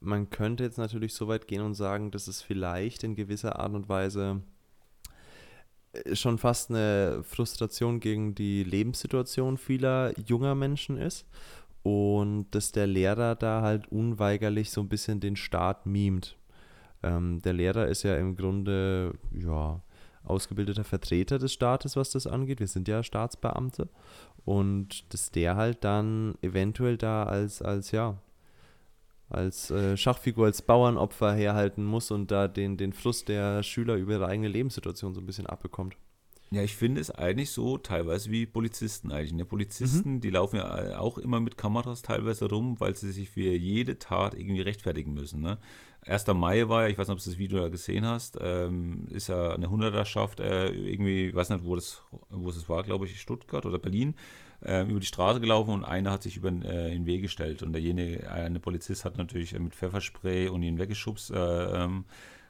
Man 0.00 0.30
könnte 0.30 0.64
jetzt 0.64 0.78
natürlich 0.78 1.14
so 1.14 1.28
weit 1.28 1.46
gehen 1.46 1.62
und 1.62 1.74
sagen, 1.74 2.10
dass 2.10 2.28
es 2.28 2.42
vielleicht 2.42 3.04
in 3.04 3.14
gewisser 3.14 3.58
Art 3.58 3.72
und 3.74 3.88
Weise 3.88 4.42
äh, 5.92 6.14
schon 6.14 6.38
fast 6.38 6.70
eine 6.70 7.22
Frustration 7.22 8.00
gegen 8.00 8.34
die 8.34 8.64
Lebenssituation 8.64 9.56
vieler 9.56 10.18
junger 10.18 10.54
Menschen 10.54 10.96
ist 10.96 11.26
und 11.88 12.50
dass 12.50 12.70
der 12.70 12.86
Lehrer 12.86 13.34
da 13.34 13.62
halt 13.62 13.88
unweigerlich 13.88 14.70
so 14.70 14.82
ein 14.82 14.90
bisschen 14.90 15.20
den 15.20 15.36
Staat 15.36 15.86
mimt. 15.86 16.36
Ähm, 17.02 17.40
der 17.40 17.54
Lehrer 17.54 17.86
ist 17.86 18.02
ja 18.02 18.16
im 18.16 18.36
Grunde, 18.36 19.14
ja, 19.32 19.80
ausgebildeter 20.22 20.84
Vertreter 20.84 21.38
des 21.38 21.54
Staates, 21.54 21.96
was 21.96 22.10
das 22.10 22.26
angeht. 22.26 22.60
Wir 22.60 22.66
sind 22.66 22.88
ja 22.88 23.02
Staatsbeamte. 23.02 23.88
Und 24.44 25.12
dass 25.14 25.30
der 25.30 25.56
halt 25.56 25.82
dann 25.82 26.34
eventuell 26.42 26.98
da 26.98 27.22
als, 27.22 27.62
als 27.62 27.90
ja, 27.90 28.18
als 29.30 29.70
äh, 29.70 29.96
Schachfigur, 29.96 30.44
als 30.44 30.60
Bauernopfer 30.60 31.32
herhalten 31.32 31.84
muss 31.84 32.10
und 32.10 32.30
da 32.30 32.48
den, 32.48 32.76
den 32.76 32.92
Frust 32.92 33.28
der 33.28 33.62
Schüler 33.62 33.94
über 33.94 34.12
ihre 34.12 34.26
eigene 34.26 34.48
Lebenssituation 34.48 35.14
so 35.14 35.20
ein 35.20 35.26
bisschen 35.26 35.46
abbekommt. 35.46 35.96
Ja, 36.50 36.62
ich 36.62 36.76
finde 36.76 37.00
es 37.00 37.10
eigentlich 37.10 37.50
so 37.50 37.76
teilweise 37.76 38.30
wie 38.30 38.46
Polizisten 38.46 39.12
eigentlich. 39.12 39.34
Ne? 39.34 39.44
Polizisten, 39.44 40.14
mhm. 40.14 40.20
die 40.20 40.30
laufen 40.30 40.56
ja 40.56 40.98
auch 40.98 41.18
immer 41.18 41.40
mit 41.40 41.58
Kameras 41.58 42.00
teilweise 42.00 42.48
rum, 42.48 42.80
weil 42.80 42.96
sie 42.96 43.12
sich 43.12 43.28
für 43.28 43.40
jede 43.40 43.98
Tat 43.98 44.32
irgendwie 44.34 44.62
rechtfertigen 44.62 45.12
müssen. 45.12 45.42
Ne? 45.42 45.58
1. 46.06 46.26
Mai 46.28 46.66
war 46.68 46.84
ja, 46.84 46.88
ich 46.88 46.96
weiß 46.96 47.08
nicht, 47.08 47.18
ob 47.18 47.22
du 47.22 47.30
das 47.30 47.38
Video 47.38 47.60
da 47.60 47.68
gesehen 47.68 48.06
hast, 48.06 48.38
ähm, 48.40 49.06
ist 49.10 49.28
ja 49.28 49.52
eine 49.52 49.68
Hunderterschaft, 49.68 50.40
äh, 50.40 50.68
irgendwie, 50.70 51.26
ich 51.26 51.34
weiß 51.34 51.50
nicht, 51.50 51.64
wo 51.64 51.74
das, 51.74 52.02
wo 52.30 52.48
es 52.48 52.68
war, 52.68 52.82
glaube 52.82 53.04
ich, 53.04 53.20
Stuttgart 53.20 53.66
oder 53.66 53.78
Berlin, 53.78 54.14
äh, 54.64 54.88
über 54.88 55.00
die 55.00 55.06
Straße 55.06 55.40
gelaufen 55.40 55.70
und 55.70 55.84
einer 55.84 56.12
hat 56.12 56.22
sich 56.22 56.38
über 56.38 56.48
äh, 56.48 56.90
den 56.90 57.04
Weg 57.04 57.22
gestellt 57.22 57.62
und 57.62 57.74
derjenige, 57.74 58.30
eine 58.30 58.58
Polizist 58.58 59.04
hat 59.04 59.18
natürlich 59.18 59.58
mit 59.58 59.74
Pfefferspray 59.74 60.48
und 60.48 60.62
ihn 60.62 60.78
weggeschubst. 60.78 61.30
Äh, 61.30 61.84
ähm, 61.84 62.06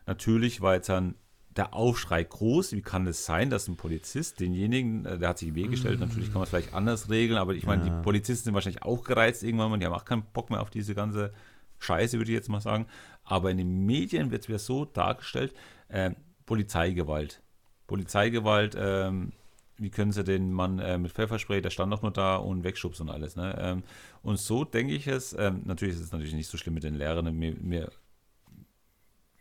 natürlich 0.07 0.61
war 0.61 0.75
jetzt 0.75 0.89
dann 0.89 1.17
der 1.57 1.75
Aufschrei 1.75 2.23
groß. 2.23 2.73
Wie 2.73 2.83
kann 2.83 3.07
es 3.07 3.25
sein, 3.25 3.51
dass 3.51 3.69
ein 3.69 3.77
Polizist 3.77 4.41
denjenigen, 4.41 5.05
äh, 5.05 5.19
der 5.19 5.31
hat 5.31 5.39
sich 5.39 5.49
im 5.49 5.55
Weg 5.55 5.71
gestellt, 5.71 6.01
natürlich 6.01 6.29
kann 6.29 6.37
man 6.37 6.45
es 6.45 6.51
vielleicht 6.51 6.75
anders 6.75 7.11
regeln, 7.11 7.39
aber 7.39 7.55
ich 7.55 7.67
meine, 7.67 7.87
ja. 7.87 7.97
die 7.97 8.03
Polizisten 8.03 8.45
sind 8.45 8.55
wahrscheinlich 8.55 8.83
auch 8.83 9.05
gereizt 9.05 9.43
irgendwann 9.43 9.71
mal, 9.71 9.79
die 9.79 9.87
haben 9.87 9.93
auch 9.93 10.05
keinen 10.05 10.23
Bock 10.33 10.51
mehr 10.51 10.61
auf 10.61 10.71
diese 10.71 10.95
ganze 10.95 11.33
Scheiße, 11.79 12.19
würde 12.19 12.31
ich 12.31 12.37
jetzt 12.37 12.49
mal 12.49 12.61
sagen. 12.61 12.87
Aber 13.25 13.51
in 13.51 13.59
den 13.59 13.87
Medien 13.87 14.31
wird 14.31 14.43
es 14.43 14.49
wieder 14.49 14.59
so 14.59 14.85
dargestellt, 14.85 15.55
äh, 15.89 16.13
Polizeigewalt. 16.47 17.43
Polizeigewalt, 17.87 18.77
ähm, 18.79 19.33
wie 19.77 19.91
können 19.91 20.13
sie 20.13 20.25
den 20.25 20.53
Mann 20.53 20.79
äh, 20.79 20.99
mit 20.99 21.13
Pfefferspray, 21.13 21.61
der 21.61 21.71
stand 21.71 21.93
doch 21.93 22.03
nur 22.03 22.11
da 22.11 22.37
und 22.37 22.65
wegschubsen 22.65 23.09
und 23.09 23.15
alles. 23.15 23.37
Ne? 23.37 23.57
Ähm, 23.61 23.83
und 24.23 24.39
so 24.39 24.65
denke 24.65 24.95
ich 24.95 25.07
es, 25.07 25.35
ähm, 25.39 25.63
natürlich 25.65 25.95
ist 25.95 26.03
es 26.03 26.13
natürlich 26.13 26.35
nicht 26.35 26.49
so 26.49 26.59
schlimm 26.59 26.75
mit 26.75 26.83
den 26.83 26.95
Lehrern, 26.95 27.37
mir, 27.37 27.55
mir 27.55 27.91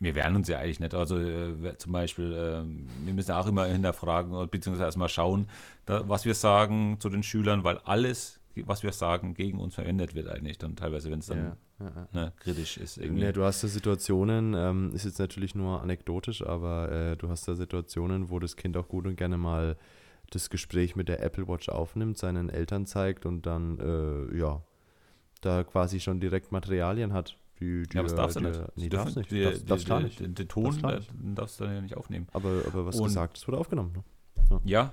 wir 0.00 0.14
wehren 0.14 0.36
uns 0.36 0.48
ja 0.48 0.58
eigentlich 0.58 0.80
nicht. 0.80 0.94
Also 0.94 1.18
äh, 1.18 1.76
zum 1.76 1.92
Beispiel, 1.92 2.32
äh, 2.32 3.06
wir 3.06 3.14
müssen 3.14 3.32
auch 3.32 3.46
immer 3.46 3.66
hinterfragen, 3.66 4.48
beziehungsweise 4.48 4.84
erstmal 4.84 5.08
schauen, 5.08 5.48
da, 5.86 6.08
was 6.08 6.24
wir 6.24 6.34
sagen 6.34 6.98
zu 7.00 7.08
den 7.08 7.22
Schülern, 7.22 7.64
weil 7.64 7.78
alles, 7.78 8.40
was 8.64 8.82
wir 8.82 8.92
sagen, 8.92 9.34
gegen 9.34 9.58
uns 9.58 9.74
verwendet 9.74 10.14
wird 10.14 10.28
eigentlich 10.28 10.58
dann 10.58 10.76
teilweise, 10.76 11.10
wenn 11.10 11.18
es 11.18 11.26
dann 11.26 11.56
ja, 11.78 11.86
ja. 11.86 12.08
Ne, 12.12 12.32
kritisch 12.38 12.76
ist. 12.76 12.98
Irgendwie. 12.98 13.22
Ja, 13.22 13.32
du 13.32 13.44
hast 13.44 13.62
da 13.62 13.68
Situationen, 13.68 14.54
ähm, 14.54 14.92
ist 14.94 15.04
jetzt 15.04 15.18
natürlich 15.18 15.54
nur 15.54 15.82
anekdotisch, 15.82 16.44
aber 16.44 16.90
äh, 16.92 17.16
du 17.16 17.28
hast 17.28 17.48
da 17.48 17.54
Situationen, 17.54 18.30
wo 18.30 18.38
das 18.38 18.56
Kind 18.56 18.76
auch 18.76 18.88
gut 18.88 19.06
und 19.06 19.16
gerne 19.16 19.36
mal 19.36 19.76
das 20.30 20.50
Gespräch 20.50 20.94
mit 20.94 21.08
der 21.08 21.22
Apple 21.22 21.48
Watch 21.48 21.68
aufnimmt, 21.68 22.18
seinen 22.18 22.50
Eltern 22.50 22.86
zeigt 22.86 23.26
und 23.26 23.46
dann, 23.46 23.78
äh, 23.80 24.38
ja, 24.38 24.62
da 25.40 25.64
quasi 25.64 26.00
schon 26.00 26.20
direkt 26.20 26.52
Materialien 26.52 27.12
hat 27.12 27.36
die, 27.60 27.82
die, 27.84 27.94
ja, 27.94 28.00
aber 28.00 28.08
das 28.08 28.16
darfst 28.16 28.36
du 28.36 28.40
nicht. 28.40 28.60
Nee, 28.76 28.88
darfst 28.88 29.16
nicht. 29.16 29.30
Die, 29.30 29.42
das, 29.42 29.64
darfst 29.64 29.88
gar 29.88 30.00
nicht. 30.00 30.20
Den, 30.20 30.34
den 30.34 30.48
Ton 30.48 30.80
darfst, 30.80 31.10
darfst 31.34 31.60
du 31.60 31.64
dann 31.64 31.74
ja 31.74 31.80
nicht 31.80 31.96
aufnehmen. 31.96 32.28
Aber, 32.32 32.62
aber 32.66 32.86
was 32.86 32.96
Und, 32.96 33.04
gesagt, 33.04 33.36
es 33.36 33.48
wurde 33.48 33.58
aufgenommen. 33.58 33.92
Ne? 33.94 34.04
Ja. 34.50 34.60
ja. 34.64 34.92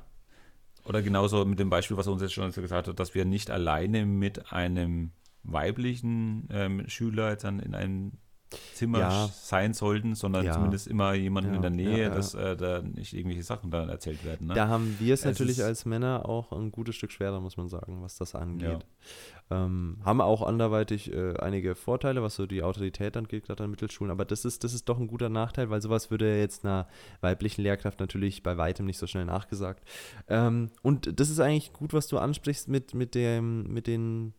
Oder 0.86 1.02
genauso 1.02 1.44
mit 1.46 1.60
dem 1.60 1.70
Beispiel, 1.70 1.98
was 1.98 2.08
er 2.08 2.14
uns 2.14 2.22
jetzt 2.22 2.34
schon 2.34 2.52
gesagt 2.52 2.88
hat, 2.88 3.00
dass 3.00 3.16
wir 3.16 3.26
nicht 3.26 3.50
alleine 3.50 4.06
mit 4.06 4.52
einem 4.52 5.12
weiblichen 5.44 6.48
ähm, 6.52 6.88
Schüler 6.88 7.32
jetzt 7.32 7.44
dann 7.44 7.60
in 7.60 7.76
einem 7.76 8.14
Zimmer 8.74 9.00
ja. 9.00 9.28
sein 9.28 9.74
sollten, 9.74 10.16
sondern 10.16 10.46
ja. 10.46 10.54
zumindest 10.54 10.88
immer 10.88 11.14
jemanden 11.14 11.52
ja. 11.52 11.56
in 11.56 11.62
der 11.62 11.72
Nähe, 11.72 12.10
dass 12.10 12.34
äh, 12.36 12.56
da 12.56 12.82
nicht 12.82 13.14
irgendwelche 13.14 13.44
Sachen 13.44 13.72
dann 13.72 13.90
erzählt 13.90 14.24
werden. 14.24 14.48
Ne? 14.48 14.54
Da 14.54 14.68
haben 14.68 14.96
wir 15.00 15.14
es 15.14 15.26
natürlich 15.26 15.64
als 15.64 15.86
Männer 15.86 16.28
auch 16.28 16.52
ein 16.52 16.72
gutes 16.72 16.96
Stück 16.96 17.12
schwerer, 17.12 17.42
muss 17.42 17.58
man 17.58 17.68
sagen, 17.68 18.02
was 18.02 18.16
das 18.18 18.36
angeht. 18.36 18.86
Ähm, 19.52 19.98
haben 20.04 20.22
auch 20.22 20.42
anderweitig 20.42 21.14
äh, 21.14 21.38
einige 21.38 21.76
Vorteile, 21.76 22.24
was 22.24 22.36
so 22.36 22.48
die 22.48 22.64
Autorität 22.64 23.16
angeht, 23.16 23.46
gerade 23.46 23.64
an 23.64 23.70
Mittelschulen, 23.70 24.10
aber 24.10 24.26
das 24.26 24.44
ist, 24.44 24.64
das 24.64 24.74
ist 24.74 24.90
doch 24.90 25.00
ein 25.00 25.08
guter 25.08 25.30
Nachteil, 25.30 25.70
weil 25.70 25.84
sowas 25.84 26.10
würde 26.10 26.40
jetzt 26.40 26.66
einer 26.66 26.88
weiblichen 27.22 27.62
Lehrkraft 27.62 28.00
natürlich 28.00 28.42
bei 28.42 28.58
weitem 28.58 28.88
nicht 28.88 28.98
so 28.98 29.06
schnell 29.06 29.26
nachgesagt. 29.26 29.88
Ähm, 30.30 30.72
und 30.82 31.20
das 31.20 31.30
ist 31.30 31.40
eigentlich 31.40 31.74
gut, 31.74 31.94
was 31.94 32.08
du 32.08 32.18
ansprichst 32.18 32.70
mit, 32.70 32.96
mit, 32.96 33.14
dem, 33.14 33.72
mit 33.72 33.86
den 33.86 34.34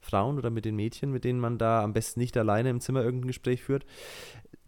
Frauen 0.00 0.38
oder 0.38 0.48
mit 0.48 0.64
den 0.64 0.76
Mädchen, 0.76 1.10
mit 1.10 1.24
denen 1.24 1.40
man 1.40 1.58
da 1.58 1.82
am 1.82 1.92
besten 1.92 2.20
nicht 2.20 2.36
alleine 2.36 2.70
im 2.70 2.80
Zimmer 2.80 3.02
irgendein 3.02 3.28
Gespräch 3.28 3.62
führt. 3.62 3.84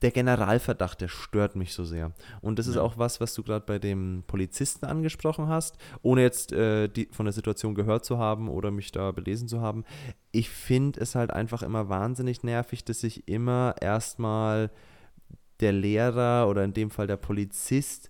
Der 0.02 0.10
Generalverdacht, 0.10 1.00
der 1.00 1.08
stört 1.08 1.56
mich 1.56 1.74
so 1.74 1.84
sehr. 1.84 2.12
Und 2.40 2.58
das 2.58 2.66
ist 2.66 2.76
auch 2.76 2.96
was, 2.96 3.20
was 3.20 3.34
du 3.34 3.42
gerade 3.42 3.66
bei 3.66 3.78
dem 3.78 4.24
Polizisten 4.26 4.86
angesprochen 4.86 5.48
hast, 5.48 5.76
ohne 6.02 6.22
jetzt 6.22 6.52
äh, 6.52 6.88
die, 6.88 7.08
von 7.12 7.26
der 7.26 7.32
Situation 7.32 7.74
gehört 7.74 8.04
zu 8.04 8.18
haben 8.18 8.48
oder 8.48 8.70
mich 8.70 8.92
da 8.92 9.10
belesen 9.12 9.48
zu 9.48 9.60
haben. 9.60 9.84
Ich 10.32 10.48
finde 10.48 11.00
es 11.00 11.14
halt 11.14 11.30
einfach 11.32 11.62
immer 11.62 11.88
wahnsinnig 11.88 12.42
nervig, 12.42 12.84
dass 12.84 13.00
sich 13.00 13.28
immer 13.28 13.74
erstmal 13.80 14.70
der 15.60 15.72
Lehrer 15.72 16.48
oder 16.48 16.64
in 16.64 16.72
dem 16.72 16.90
Fall 16.90 17.06
der 17.06 17.16
Polizist 17.16 18.08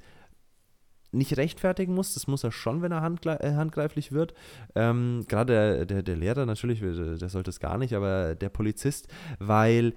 nicht 1.12 1.36
rechtfertigen 1.36 1.94
muss. 1.94 2.14
Das 2.14 2.26
muss 2.26 2.44
er 2.44 2.52
schon, 2.52 2.82
wenn 2.82 2.92
er 2.92 3.02
äh, 3.02 3.54
handgreiflich 3.54 4.12
wird. 4.12 4.34
Ähm, 4.74 5.24
Gerade 5.28 5.52
der, 5.52 5.86
der, 5.86 6.02
der, 6.02 6.16
Lehrer 6.16 6.46
natürlich, 6.46 6.80
der 6.80 7.28
sollte 7.28 7.50
es 7.50 7.60
gar 7.60 7.78
nicht, 7.78 7.94
aber 7.94 8.34
der 8.34 8.48
Polizist, 8.48 9.08
weil 9.38 9.94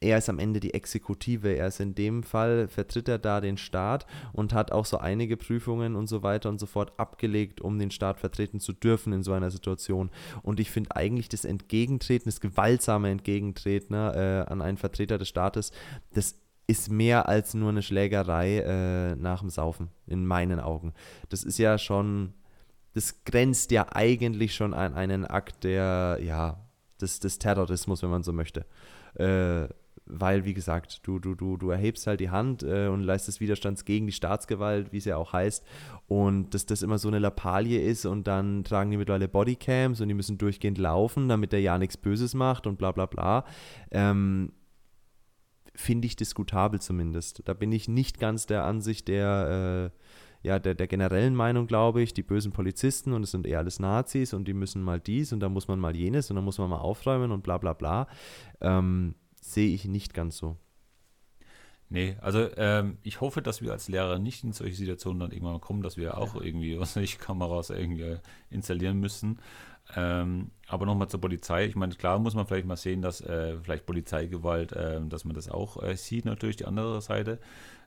er 0.00 0.18
ist 0.18 0.28
am 0.28 0.38
Ende 0.38 0.60
die 0.60 0.74
Exekutive. 0.74 1.48
Er 1.48 1.68
ist 1.68 1.80
in 1.80 1.94
dem 1.94 2.22
Fall, 2.22 2.68
vertritt 2.68 3.08
er 3.08 3.18
da 3.18 3.40
den 3.40 3.56
Staat 3.56 4.06
und 4.32 4.52
hat 4.52 4.70
auch 4.70 4.84
so 4.84 4.98
einige 4.98 5.36
Prüfungen 5.36 5.96
und 5.96 6.06
so 6.06 6.22
weiter 6.22 6.50
und 6.50 6.58
so 6.58 6.66
fort 6.66 6.92
abgelegt, 6.98 7.60
um 7.60 7.78
den 7.78 7.90
Staat 7.90 8.20
vertreten 8.20 8.60
zu 8.60 8.72
dürfen 8.72 9.12
in 9.12 9.22
so 9.22 9.32
einer 9.32 9.50
Situation. 9.50 10.10
Und 10.42 10.60
ich 10.60 10.70
finde 10.70 10.94
eigentlich 10.94 11.28
das 11.28 11.44
Entgegentreten, 11.44 12.28
das 12.28 12.40
gewaltsame 12.40 13.10
Entgegentreten 13.10 13.94
äh, 13.94 14.44
an 14.46 14.60
einen 14.60 14.76
Vertreter 14.76 15.16
des 15.16 15.28
Staates, 15.28 15.72
das 16.12 16.36
ist 16.66 16.90
mehr 16.90 17.28
als 17.28 17.54
nur 17.54 17.70
eine 17.70 17.82
Schlägerei 17.82 18.58
äh, 18.58 19.14
nach 19.16 19.40
dem 19.40 19.50
Saufen, 19.50 19.88
in 20.06 20.26
meinen 20.26 20.60
Augen. 20.60 20.92
Das 21.28 21.44
ist 21.44 21.58
ja 21.58 21.78
schon, 21.78 22.34
das 22.92 23.24
grenzt 23.24 23.70
ja 23.70 23.86
eigentlich 23.92 24.54
schon 24.54 24.74
an 24.74 24.94
einen 24.94 25.24
Akt 25.24 25.64
der, 25.64 26.18
ja, 26.20 26.60
des, 27.00 27.20
des 27.20 27.38
Terrorismus, 27.38 28.02
wenn 28.02 28.10
man 28.10 28.24
so 28.24 28.32
möchte. 28.32 28.66
Äh, 29.14 29.68
weil, 30.06 30.44
wie 30.44 30.54
gesagt, 30.54 31.06
du, 31.06 31.18
du, 31.18 31.34
du, 31.34 31.56
du 31.56 31.70
erhebst 31.70 32.06
halt 32.06 32.20
die 32.20 32.30
Hand 32.30 32.62
äh, 32.62 32.86
und 32.86 33.02
leistest 33.02 33.40
Widerstands 33.40 33.84
gegen 33.84 34.06
die 34.06 34.12
Staatsgewalt, 34.12 34.92
wie 34.92 34.98
es 34.98 35.04
ja 35.04 35.16
auch 35.16 35.32
heißt. 35.32 35.64
Und 36.06 36.54
dass 36.54 36.64
das 36.66 36.82
immer 36.82 36.98
so 36.98 37.08
eine 37.08 37.18
Lappalie 37.18 37.80
ist 37.80 38.06
und 38.06 38.26
dann 38.26 38.62
tragen 38.64 38.90
die 38.90 38.96
mittlerweile 38.96 39.28
Bodycams 39.28 40.00
und 40.00 40.08
die 40.08 40.14
müssen 40.14 40.38
durchgehend 40.38 40.78
laufen, 40.78 41.28
damit 41.28 41.52
der 41.52 41.60
ja 41.60 41.78
nichts 41.78 41.96
Böses 41.96 42.34
macht 42.34 42.66
und 42.66 42.78
bla 42.78 42.92
bla 42.92 43.06
bla. 43.06 43.44
Ähm, 43.90 44.52
finde 45.74 46.06
ich 46.06 46.16
diskutabel 46.16 46.80
zumindest. 46.80 47.42
Da 47.44 47.52
bin 47.52 47.72
ich 47.72 47.88
nicht 47.88 48.18
ganz 48.18 48.46
der 48.46 48.64
Ansicht 48.64 49.08
der, 49.08 49.92
äh, 49.92 50.46
ja, 50.46 50.60
der, 50.60 50.74
der 50.74 50.86
generellen 50.86 51.34
Meinung, 51.34 51.66
glaube 51.66 52.00
ich, 52.02 52.14
die 52.14 52.22
bösen 52.22 52.52
Polizisten 52.52 53.12
und 53.12 53.24
es 53.24 53.32
sind 53.32 53.46
eher 53.46 53.58
alles 53.58 53.80
Nazis 53.80 54.32
und 54.32 54.46
die 54.46 54.54
müssen 54.54 54.82
mal 54.82 55.00
dies 55.00 55.32
und 55.32 55.40
da 55.40 55.48
muss 55.48 55.66
man 55.66 55.80
mal 55.80 55.96
jenes 55.96 56.30
und 56.30 56.36
dann 56.36 56.44
muss 56.44 56.58
man 56.58 56.70
mal 56.70 56.78
aufräumen 56.78 57.32
und 57.32 57.42
bla 57.42 57.58
bla 57.58 57.72
bla. 57.72 58.06
Ähm, 58.60 59.16
sehe 59.52 59.74
ich 59.74 59.84
nicht 59.84 60.14
ganz 60.14 60.36
so. 60.36 60.56
Nee, 61.88 62.16
also 62.20 62.48
ähm, 62.56 62.98
ich 63.04 63.20
hoffe, 63.20 63.42
dass 63.42 63.62
wir 63.62 63.70
als 63.70 63.88
Lehrer 63.88 64.18
nicht 64.18 64.42
in 64.42 64.52
solche 64.52 64.74
Situationen 64.74 65.20
dann 65.20 65.30
irgendwann 65.30 65.60
kommen, 65.60 65.82
dass 65.82 65.96
wir 65.96 66.18
auch 66.18 66.34
irgendwie, 66.34 66.80
was 66.80 66.96
nicht, 66.96 67.20
Kameras 67.20 67.70
irgendwie 67.70 68.16
installieren 68.50 68.98
müssen. 68.98 69.38
Ähm, 69.94 70.50
aber 70.66 70.84
nochmal 70.84 71.08
zur 71.08 71.20
Polizei. 71.20 71.66
Ich 71.66 71.76
meine, 71.76 71.94
klar 71.94 72.18
muss 72.18 72.34
man 72.34 72.46
vielleicht 72.46 72.66
mal 72.66 72.76
sehen, 72.76 73.02
dass 73.02 73.20
äh, 73.20 73.56
vielleicht 73.62 73.86
Polizeigewalt, 73.86 74.72
äh, 74.72 75.00
dass 75.06 75.24
man 75.24 75.34
das 75.34 75.48
auch 75.48 75.82
äh, 75.82 75.96
sieht, 75.96 76.24
natürlich 76.24 76.56
die 76.56 76.64
andere 76.64 77.00
Seite. 77.00 77.38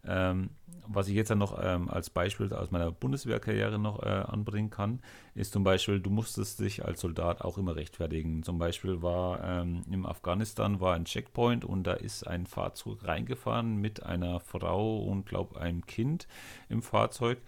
Ähm, 0.07 0.51
was 0.87 1.07
ich 1.07 1.15
jetzt 1.15 1.29
dann 1.29 1.39
noch 1.39 1.59
ähm, 1.61 1.89
als 1.89 2.09
Beispiel 2.09 2.53
aus 2.53 2.71
meiner 2.71 2.91
Bundeswehrkarriere 2.91 3.77
noch 3.77 4.01
äh, 4.01 4.07
anbringen 4.07 4.69
kann, 4.69 5.01
ist 5.35 5.51
zum 5.51 5.63
Beispiel, 5.63 5.99
du 5.99 6.09
musstest 6.09 6.61
dich 6.61 6.85
als 6.85 7.01
Soldat 7.01 7.41
auch 7.41 7.57
immer 7.57 7.75
rechtfertigen. 7.75 8.43
Zum 8.43 8.59
Beispiel 8.59 9.01
war 9.01 9.43
ähm, 9.43 9.83
im 9.91 10.05
Afghanistan 10.05 10.79
war 10.79 10.95
ein 10.95 11.05
Checkpoint 11.05 11.65
und 11.65 11.83
da 11.83 11.93
ist 11.93 12.25
ein 12.25 12.47
Fahrzeug 12.47 13.03
reingefahren 13.03 13.75
mit 13.75 14.03
einer 14.03 14.39
Frau 14.39 14.99
und 14.99 15.25
glaube 15.25 15.59
einem 15.59 15.85
Kind 15.85 16.27
im 16.69 16.81
Fahrzeug. 16.81 17.39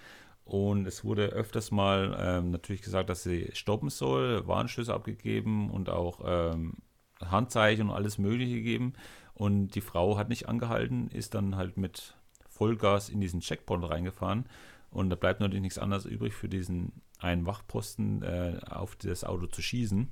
Und 0.44 0.86
es 0.86 1.04
wurde 1.04 1.28
öfters 1.28 1.72
mal 1.72 2.18
ähm, 2.20 2.52
natürlich 2.52 2.82
gesagt, 2.82 3.10
dass 3.10 3.24
sie 3.24 3.50
stoppen 3.54 3.90
soll, 3.90 4.48
Warnschlüsse 4.48 4.94
abgegeben 4.94 5.70
und 5.70 5.90
auch 5.90 6.22
ähm, 6.26 6.74
Handzeichen 7.24 7.90
und 7.90 7.96
alles 7.96 8.18
Mögliche 8.18 8.56
gegeben. 8.56 8.94
Und 9.34 9.76
die 9.76 9.82
Frau 9.82 10.18
hat 10.18 10.30
nicht 10.30 10.50
angehalten, 10.50 11.10
ist 11.10 11.36
dann 11.36 11.56
halt 11.56 11.78
mit 11.78 12.16
Vollgas 12.48 13.10
in 13.10 13.22
diesen 13.22 13.40
Checkpoint 13.40 13.90
reingefahren. 13.90 14.46
Und 14.92 15.10
da 15.10 15.16
bleibt 15.16 15.40
natürlich 15.40 15.62
nichts 15.62 15.80
anderes 15.80 16.06
übrig 16.06 16.34
für 16.34 16.50
diesen 16.50 17.02
einen 17.18 17.46
Wachposten 17.46 18.24
äh, 18.24 18.60
auf 18.70 18.96
das 18.98 19.24
Auto 19.24 19.48
zu 19.48 19.62
schießen, 19.62 20.12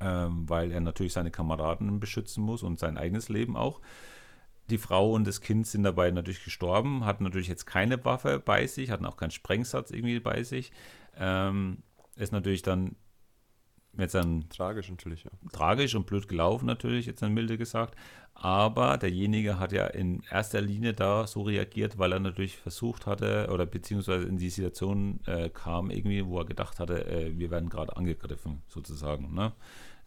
ähm, 0.00 0.48
weil 0.48 0.72
er 0.72 0.80
natürlich 0.80 1.12
seine 1.12 1.30
Kameraden 1.30 2.00
beschützen 2.00 2.42
muss 2.42 2.62
und 2.62 2.78
sein 2.78 2.96
eigenes 2.96 3.28
Leben 3.28 3.56
auch. 3.56 3.80
Die 4.70 4.78
Frau 4.78 5.12
und 5.12 5.26
das 5.26 5.40
Kind 5.40 5.66
sind 5.66 5.82
dabei 5.82 6.10
natürlich 6.10 6.44
gestorben, 6.44 7.04
hatten 7.04 7.24
natürlich 7.24 7.48
jetzt 7.48 7.66
keine 7.66 8.04
Waffe 8.04 8.38
bei 8.38 8.66
sich, 8.66 8.90
hatten 8.90 9.06
auch 9.06 9.16
keinen 9.16 9.30
Sprengsatz 9.30 9.90
irgendwie 9.90 10.20
bei 10.20 10.42
sich. 10.42 10.72
Ähm, 11.16 11.78
ist 12.16 12.32
natürlich 12.32 12.62
dann 12.62 12.96
jetzt 13.96 14.14
dann 14.14 14.48
tragisch 14.48 14.90
natürlich, 14.90 15.24
ja. 15.24 15.30
Tragisch 15.52 15.94
und 15.94 16.06
blöd 16.06 16.28
gelaufen 16.28 16.66
natürlich, 16.66 17.06
jetzt 17.06 17.22
dann 17.22 17.34
milde 17.34 17.58
gesagt. 17.58 17.96
Aber 18.34 18.98
derjenige 18.98 19.58
hat 19.58 19.72
ja 19.72 19.86
in 19.86 20.22
erster 20.30 20.60
Linie 20.60 20.94
da 20.94 21.26
so 21.26 21.42
reagiert, 21.42 21.98
weil 21.98 22.12
er 22.12 22.20
natürlich 22.20 22.56
versucht 22.56 23.06
hatte 23.06 23.48
oder 23.52 23.66
beziehungsweise 23.66 24.28
in 24.28 24.36
die 24.36 24.50
Situation 24.50 25.20
äh, 25.26 25.50
kam 25.50 25.90
irgendwie, 25.90 26.24
wo 26.24 26.38
er 26.38 26.44
gedacht 26.44 26.78
hatte, 26.78 27.04
äh, 27.06 27.36
wir 27.36 27.50
werden 27.50 27.68
gerade 27.68 27.96
angegriffen 27.96 28.62
sozusagen. 28.68 29.34
Ne? 29.34 29.52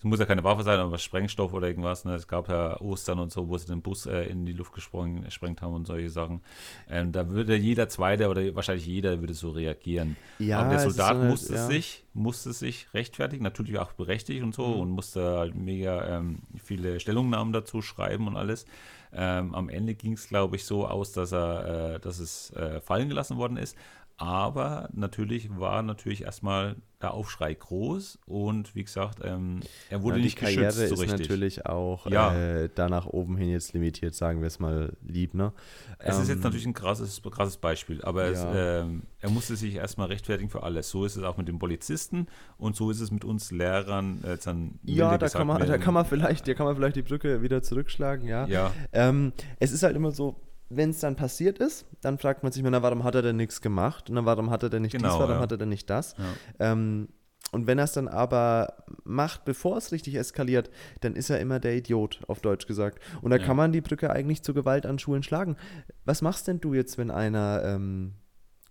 Es 0.02 0.06
muss 0.06 0.18
ja 0.18 0.26
keine 0.26 0.44
Waffe 0.44 0.64
sein, 0.64 0.80
aber 0.80 0.98
Sprengstoff 0.98 1.54
oder 1.54 1.68
irgendwas. 1.68 2.06
Ne? 2.06 2.16
Es 2.16 2.28
gab 2.28 2.50
ja 2.50 2.82
Ostern 2.82 3.20
und 3.20 3.32
so, 3.32 3.50
wo 3.50 3.58
sie 3.60 3.68
den 3.68 3.84
Bus 3.84 4.08
äh, 4.08 4.24
in 4.24 4.48
die 4.48 4.54
Luft 4.54 4.74
gesprengt 4.74 5.62
haben 5.62 5.76
und 5.76 5.86
solche 5.86 6.10
Sachen. 6.10 6.42
Ähm, 6.90 7.12
da 7.12 7.30
würde 7.30 7.56
jeder 7.56 7.88
Zweite 7.88 8.28
oder 8.28 8.56
wahrscheinlich 8.56 8.88
jeder 8.88 9.20
würde 9.20 9.36
so 9.36 9.52
reagieren. 9.52 10.18
Ja, 10.40 10.62
aber 10.62 10.72
der 10.72 10.80
Soldat 10.80 11.14
so 11.14 11.22
eine, 11.22 11.30
musste, 11.30 11.54
ja. 11.54 11.68
sich, 11.68 12.04
musste 12.16 12.52
sich 12.52 12.92
rechtfertigen, 12.96 13.44
natürlich 13.44 13.78
auch 13.78 13.92
berechtigt 13.92 14.42
und 14.42 14.56
so 14.56 14.66
mhm. 14.66 14.80
und 14.80 14.90
musste 14.90 15.38
halt 15.38 15.54
mega 15.54 16.18
ähm, 16.18 16.40
viele 16.58 17.00
Stellungnahmen 17.00 17.54
dazu 17.54 17.84
schreiben 17.84 18.28
und 18.28 18.38
alles. 18.38 18.66
Ähm, 19.14 19.54
am 19.54 19.70
Ende 19.70 19.94
ging 19.94 20.14
es, 20.14 20.30
glaube 20.30 20.56
ich, 20.56 20.66
so 20.66 20.88
aus, 20.88 21.12
dass 21.12 21.32
er, 21.32 21.96
äh, 21.96 22.00
dass 22.00 22.18
es 22.18 22.50
äh, 22.54 22.82
fallen 22.82 23.08
gelassen 23.08 23.38
worden 23.38 23.58
ist. 23.58 23.78
Aber 24.22 24.88
natürlich 24.94 25.50
war 25.58 25.82
natürlich 25.82 26.22
erstmal 26.22 26.76
der 27.02 27.16
Aufschrei 27.16 27.56
groß 27.56 28.20
und 28.28 28.76
wie 28.76 28.84
gesagt, 28.84 29.18
ähm, 29.24 29.62
er 29.90 30.04
wurde 30.04 30.18
ja, 30.18 30.24
nicht 30.26 30.38
Karriere 30.38 30.68
geschützt 30.68 30.96
so 30.96 31.02
ist 31.02 31.10
natürlich 31.10 31.66
auch 31.66 32.06
ja. 32.06 32.36
äh, 32.36 32.70
da 32.76 32.88
nach 32.88 33.08
oben 33.08 33.36
hin 33.36 33.50
jetzt 33.50 33.74
limitiert, 33.74 34.14
sagen 34.14 34.42
wir 34.42 34.46
es 34.46 34.60
mal 34.60 34.94
lieb, 35.02 35.34
ne? 35.34 35.54
Es 35.98 36.18
ähm, 36.18 36.22
ist 36.22 36.28
jetzt 36.28 36.38
ähm, 36.38 36.44
natürlich 36.44 36.68
ein 36.68 36.74
krasses, 36.76 37.20
krasses 37.32 37.58
Beispiel, 37.58 38.04
aber 38.04 38.26
ja. 38.26 38.32
es, 38.32 38.46
ähm, 38.84 39.02
er 39.22 39.32
musste 39.32 39.56
sich 39.56 39.74
erstmal 39.74 40.10
rechtfertigen 40.10 40.52
für 40.52 40.62
alles. 40.62 40.92
So 40.92 41.04
ist 41.04 41.16
es 41.16 41.24
auch 41.24 41.38
mit 41.38 41.48
den 41.48 41.58
Polizisten 41.58 42.28
und 42.60 42.76
so 42.76 42.92
ist 42.92 43.02
es 43.02 43.10
mit 43.10 43.26
uns 43.26 43.50
Lehrern. 43.50 44.24
Äh, 44.24 44.38
dann 44.44 44.80
ja, 44.84 45.18
da 45.18 45.30
kann, 45.30 45.48
man, 45.48 45.66
da 45.66 45.80
kann 45.80 45.96
man 45.96 46.06
vielleicht, 46.06 46.48
da 46.48 46.54
kann 46.54 46.68
man 46.68 46.76
vielleicht 46.76 46.96
die 46.96 47.02
Brücke 47.02 47.42
wieder 47.42 47.64
zurückschlagen, 47.64 48.28
ja. 48.28 48.46
ja. 48.46 48.72
Ähm, 48.94 49.34
es 49.60 49.72
ist 49.72 49.82
halt 49.82 49.96
immer 49.96 50.12
so, 50.12 50.40
wenn 50.74 50.92
es 50.92 51.00
dann 51.00 51.16
passiert 51.16 51.60
ist, 51.60 51.86
dann 52.02 52.18
fragt 52.18 52.44
man 52.44 52.52
sich 52.52 52.64
na, 52.64 52.82
warum 52.82 53.04
hat 53.04 53.16
er 53.16 53.22
denn 53.22 53.36
nichts 53.36 53.62
gemacht? 53.62 54.10
Und 54.10 54.16
dann, 54.16 54.26
warum 54.26 54.50
hat 54.50 54.64
er 54.64 54.70
denn 54.70 54.82
nicht 54.84 54.94
genau, 54.94 55.10
dies, 55.10 55.20
warum 55.20 55.36
ja. 55.36 55.40
hat 55.40 55.52
er 55.52 55.58
denn 55.58 55.70
nicht 55.70 55.90
das? 55.90 56.16
Ja. 56.18 56.72
Ähm, 56.72 57.10
und 57.52 57.68
wenn 57.68 57.78
er 57.78 57.84
es 57.84 57.92
dann 57.92 58.08
aber 58.08 58.86
macht, 59.04 59.44
bevor 59.44 59.76
es 59.78 59.92
richtig 59.92 60.16
eskaliert, 60.16 60.70
dann 61.02 61.16
ist 61.16 61.30
er 61.30 61.40
immer 61.42 61.60
der 61.60 61.76
Idiot, 61.76 62.22
auf 62.28 62.40
Deutsch 62.40 62.66
gesagt. 62.66 63.00
Und 63.22 63.32
da 63.32 63.38
ja. 63.38 63.46
kann 63.46 63.58
man 63.58 63.74
die 63.74 63.82
Brücke 63.82 64.10
eigentlich 64.10 64.42
zur 64.44 64.56
Gewalt 64.56 64.86
an 64.86 65.00
Schulen 65.00 65.24
schlagen. 65.24 65.58
Was 66.06 66.22
machst 66.22 66.48
denn 66.48 66.62
du 66.62 66.74
jetzt, 66.74 66.98
wenn 66.98 67.12
einer 67.12 67.62
ähm, 67.66 68.14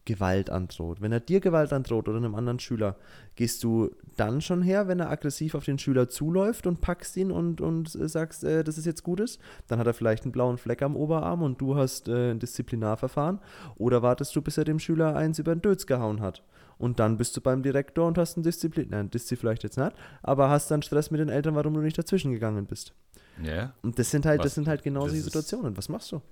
Gewalt 0.04 0.50
androht. 0.50 1.00
Wenn 1.00 1.12
er 1.12 1.20
dir 1.20 1.40
Gewalt 1.40 1.72
androht 1.72 2.08
oder 2.08 2.18
einem 2.18 2.34
anderen 2.34 2.58
Schüler, 2.58 2.96
gehst 3.36 3.62
du 3.62 3.90
dann 4.16 4.40
schon 4.40 4.62
her, 4.62 4.88
wenn 4.88 5.00
er 5.00 5.10
aggressiv 5.10 5.54
auf 5.54 5.64
den 5.64 5.78
Schüler 5.78 6.08
zuläuft 6.08 6.66
und 6.66 6.80
packst 6.80 7.16
ihn 7.16 7.30
und, 7.30 7.60
und 7.60 7.88
sagst, 7.90 8.44
äh, 8.44 8.64
das 8.64 8.78
ist 8.78 8.86
jetzt 8.86 9.02
Gutes? 9.02 9.38
Dann 9.68 9.78
hat 9.78 9.86
er 9.86 9.94
vielleicht 9.94 10.24
einen 10.24 10.32
blauen 10.32 10.58
Fleck 10.58 10.82
am 10.82 10.96
Oberarm 10.96 11.42
und 11.42 11.60
du 11.60 11.76
hast 11.76 12.08
äh, 12.08 12.32
ein 12.32 12.38
Disziplinarverfahren. 12.38 13.40
Oder 13.76 14.02
wartest 14.02 14.34
du, 14.34 14.42
bis 14.42 14.58
er 14.58 14.64
dem 14.64 14.78
Schüler 14.78 15.16
eins 15.16 15.38
über 15.38 15.54
den 15.54 15.62
Dötz 15.62 15.86
gehauen 15.86 16.20
hat? 16.20 16.42
Und 16.78 16.98
dann 16.98 17.18
bist 17.18 17.36
du 17.36 17.42
beim 17.42 17.62
Direktor 17.62 18.08
und 18.08 18.16
hast 18.16 18.38
ein 18.38 18.42
Disziplin, 18.42 18.88
nein, 18.88 19.10
Disziplin 19.10 19.40
vielleicht 19.40 19.64
jetzt 19.64 19.76
nicht, 19.76 19.92
aber 20.22 20.48
hast 20.48 20.70
dann 20.70 20.80
Stress 20.80 21.10
mit 21.10 21.20
den 21.20 21.28
Eltern, 21.28 21.54
warum 21.54 21.74
du 21.74 21.80
nicht 21.80 21.98
dazwischen 21.98 22.32
gegangen 22.32 22.66
bist. 22.66 22.94
Ja. 23.42 23.74
Und 23.82 23.98
das 23.98 24.10
sind 24.10 24.26
halt, 24.26 24.38
Was, 24.40 24.46
das 24.46 24.54
sind 24.54 24.68
halt 24.68 24.82
genau 24.82 25.06
die 25.08 25.18
Situationen. 25.18 25.76
Was 25.76 25.88
machst 25.88 26.12
du? 26.12 26.22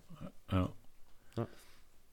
Ja. 0.50 0.70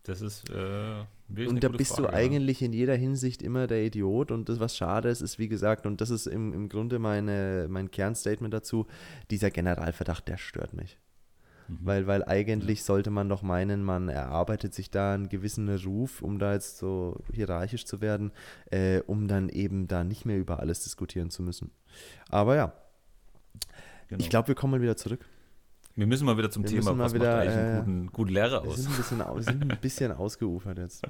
Das 0.05 0.21
ist. 0.21 0.49
Äh, 0.51 1.47
und 1.47 1.63
da 1.63 1.69
bist 1.69 1.95
Frage, 1.95 2.03
du 2.03 2.13
eigentlich 2.13 2.61
in 2.61 2.73
jeder 2.73 2.95
Hinsicht 2.95 3.41
immer 3.41 3.65
der 3.65 3.83
Idiot. 3.83 4.31
Und 4.31 4.47
das, 4.47 4.59
was 4.59 4.77
schade 4.77 5.09
ist, 5.09 5.21
ist, 5.21 5.39
wie 5.39 5.47
gesagt, 5.47 5.85
und 5.87 5.99
das 5.99 6.11
ist 6.11 6.27
im, 6.27 6.53
im 6.53 6.69
Grunde 6.69 6.99
meine, 6.99 7.65
mein 7.69 7.89
Kernstatement 7.89 8.53
dazu: 8.53 8.85
dieser 9.31 9.49
Generalverdacht, 9.49 10.27
der 10.27 10.37
stört 10.37 10.73
mich. 10.73 10.99
Mhm. 11.67 11.79
Weil, 11.81 12.07
weil 12.07 12.23
eigentlich 12.23 12.79
ja. 12.79 12.85
sollte 12.85 13.09
man 13.09 13.27
doch 13.29 13.41
meinen, 13.41 13.83
man 13.83 14.09
erarbeitet 14.09 14.75
sich 14.75 14.91
da 14.91 15.15
einen 15.15 15.27
gewissen 15.27 15.67
Ruf, 15.75 16.21
um 16.21 16.37
da 16.37 16.53
jetzt 16.53 16.77
so 16.77 17.23
hierarchisch 17.33 17.85
zu 17.85 17.99
werden, 18.01 18.31
äh, 18.69 18.99
um 19.07 19.27
dann 19.27 19.49
eben 19.49 19.87
da 19.87 20.03
nicht 20.03 20.25
mehr 20.25 20.37
über 20.37 20.59
alles 20.59 20.83
diskutieren 20.83 21.31
zu 21.31 21.41
müssen. 21.41 21.71
Aber 22.29 22.55
ja, 22.55 22.73
genau. 24.07 24.21
ich 24.21 24.29
glaube, 24.29 24.49
wir 24.49 24.55
kommen 24.55 24.71
mal 24.71 24.81
wieder 24.81 24.97
zurück. 24.97 25.25
Wir 25.95 26.07
müssen 26.07 26.25
mal 26.25 26.37
wieder 26.37 26.51
zum 26.51 26.63
wir 26.63 26.69
Thema, 26.69 26.97
was 26.97 27.13
wieder, 27.13 27.37
macht 27.37 27.47
eigentlich 27.47 27.55
einen 27.55 27.79
guten, 27.79 28.11
guten 28.11 28.33
Lehrer 28.33 28.61
aus? 28.61 28.77
Wir 28.77 28.83
sind 28.83 28.91
ein 28.91 28.97
bisschen, 28.97 29.43
sind 29.43 29.71
ein 29.71 29.77
bisschen 29.79 30.11
ausgeufert 30.11 30.77
jetzt. 30.77 31.03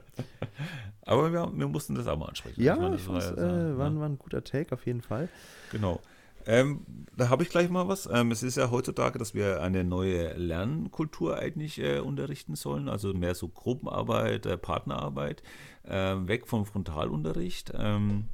Aber 1.02 1.34
wir, 1.34 1.52
wir, 1.56 1.68
mussten 1.68 1.96
das 1.96 2.08
auch 2.08 2.18
mal 2.18 2.28
ansprechen. 2.28 2.62
Ja, 2.62 2.90
ich, 2.90 3.00
ich 3.00 3.02
fand, 3.02 3.36
war, 3.36 3.38
äh, 3.38 3.78
war, 3.78 4.00
war, 4.00 4.08
ein 4.08 4.20
guter 4.20 4.44
Take 4.44 4.74
auf 4.74 4.86
jeden 4.86 5.02
Fall. 5.02 5.28
Genau. 5.72 6.00
Ähm, 6.48 6.86
da 7.18 7.30
habe 7.30 7.42
ich 7.42 7.50
gleich 7.50 7.70
mal 7.70 7.88
was. 7.88 8.08
Ähm, 8.12 8.30
es 8.30 8.44
ist 8.44 8.58
ja 8.58 8.70
heutzutage, 8.70 9.18
dass 9.18 9.34
wir 9.34 9.64
eine 9.64 9.84
neue 9.84 10.34
Lernkultur 10.34 11.40
eigentlich 11.40 11.80
äh, 11.80 11.98
unterrichten 11.98 12.56
sollen, 12.56 12.88
also 12.88 13.14
mehr 13.14 13.34
so 13.34 13.48
Gruppenarbeit, 13.48 14.46
äh, 14.46 14.56
Partnerarbeit, 14.56 15.42
äh, 15.84 16.16
weg 16.28 16.48
vom 16.48 16.68
Frontalunterricht. 16.68 17.74
Ähm, 17.76 18.26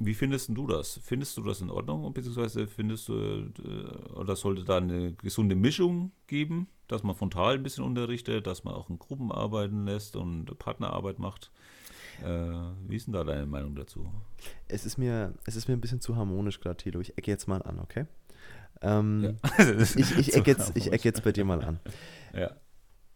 wie 0.00 0.14
findest 0.14 0.48
du 0.48 0.66
das? 0.66 0.98
Findest 1.04 1.36
du 1.36 1.42
das 1.42 1.60
in 1.60 1.70
Ordnung? 1.70 2.12
Beziehungsweise 2.12 2.66
findest 2.66 3.08
du, 3.08 3.14
äh, 3.14 4.12
oder 4.14 4.34
sollte 4.34 4.64
da 4.64 4.78
eine 4.78 5.12
gesunde 5.12 5.54
Mischung 5.54 6.12
geben, 6.26 6.68
dass 6.88 7.02
man 7.02 7.14
frontal 7.14 7.54
ein 7.54 7.62
bisschen 7.62 7.84
unterrichtet, 7.84 8.46
dass 8.46 8.64
man 8.64 8.74
auch 8.74 8.88
in 8.88 8.98
Gruppen 8.98 9.30
arbeiten 9.30 9.84
lässt 9.84 10.16
und 10.16 10.58
Partnerarbeit 10.58 11.18
macht? 11.18 11.52
Äh, 12.24 12.26
wie 12.88 12.96
ist 12.96 13.06
denn 13.06 13.14
da 13.14 13.24
deine 13.24 13.46
Meinung 13.46 13.74
dazu? 13.74 14.10
Es 14.68 14.86
ist 14.86 14.96
mir, 14.96 15.34
es 15.44 15.54
ist 15.54 15.68
mir 15.68 15.74
ein 15.74 15.80
bisschen 15.80 16.00
zu 16.00 16.16
harmonisch 16.16 16.60
gerade, 16.60 16.78
Tilo. 16.78 17.00
Ich 17.00 17.16
ecke 17.18 17.30
jetzt 17.30 17.46
mal 17.46 17.62
an, 17.62 17.78
okay? 17.78 18.06
Ähm, 18.82 19.36
ja. 19.58 19.68
ich, 19.96 20.18
ich, 20.18 20.34
ecke 20.34 20.50
jetzt, 20.50 20.76
ich 20.76 20.90
ecke 20.90 21.04
jetzt 21.04 21.22
bei 21.22 21.32
dir 21.32 21.44
mal 21.44 21.62
an. 21.62 21.78
Ja. 22.34 22.50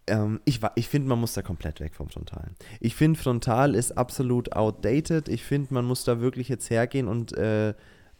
Ähm, 0.06 0.40
ich 0.44 0.60
ich 0.74 0.88
finde, 0.88 1.08
man 1.08 1.20
muss 1.20 1.34
da 1.34 1.42
komplett 1.42 1.80
weg 1.80 1.94
vom 1.94 2.08
Frontalen. 2.08 2.56
Ich 2.80 2.94
finde, 2.94 3.18
Frontal 3.18 3.74
ist 3.74 3.96
absolut 3.96 4.52
outdated. 4.52 5.28
Ich 5.28 5.42
finde, 5.42 5.72
man 5.74 5.84
muss 5.84 6.04
da 6.04 6.20
wirklich 6.20 6.48
jetzt 6.48 6.70
hergehen 6.70 7.08
und 7.08 7.36
äh, 7.36 7.74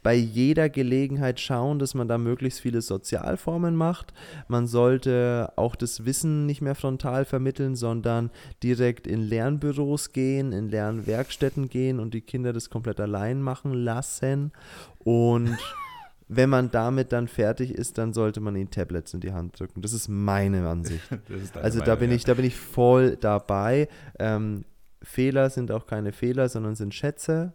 bei 0.05 0.13
jeder 0.13 0.69
Gelegenheit 0.69 1.39
schauen, 1.39 1.79
dass 1.79 1.95
man 1.95 2.07
da 2.07 2.19
möglichst 2.19 2.59
viele 2.59 2.83
Sozialformen 2.83 3.75
macht. 3.75 4.13
Man 4.47 4.67
sollte 4.67 5.51
auch 5.55 5.75
das 5.75 6.05
Wissen 6.05 6.45
nicht 6.45 6.61
mehr 6.61 6.75
frontal 6.75 7.25
vermitteln, 7.25 7.75
sondern 7.75 8.29
direkt 8.61 9.07
in 9.07 9.21
Lernbüros 9.21 10.11
gehen, 10.11 10.51
in 10.51 10.69
Lernwerkstätten 10.69 11.69
gehen 11.69 11.99
und 11.99 12.13
die 12.13 12.21
Kinder 12.21 12.53
das 12.53 12.69
komplett 12.69 12.99
allein 12.99 13.41
machen 13.41 13.73
lassen. 13.73 14.51
Und 14.99 15.57
wenn 16.27 16.49
man 16.49 16.71
damit 16.71 17.11
dann 17.11 17.27
fertig 17.27 17.71
ist, 17.71 17.97
dann 17.97 18.13
sollte 18.13 18.39
man 18.39 18.55
ihnen 18.55 18.71
Tablets 18.71 19.13
in 19.13 19.19
die 19.19 19.31
Hand 19.31 19.59
drücken. 19.59 19.81
Das 19.81 19.93
ist 19.93 20.07
meine 20.07 20.67
Ansicht. 20.67 21.03
Ist 21.29 21.55
also 21.55 21.79
da 21.81 21.95
bin 21.95 22.09
ja. 22.09 22.15
ich, 22.15 22.23
da 22.23 22.33
bin 22.33 22.45
ich 22.45 22.55
voll 22.55 23.15
dabei. 23.15 23.87
Ähm, 24.17 24.65
Fehler 25.03 25.49
sind 25.49 25.71
auch 25.71 25.85
keine 25.85 26.11
Fehler, 26.11 26.49
sondern 26.49 26.75
sind 26.75 26.93
Schätze. 26.93 27.53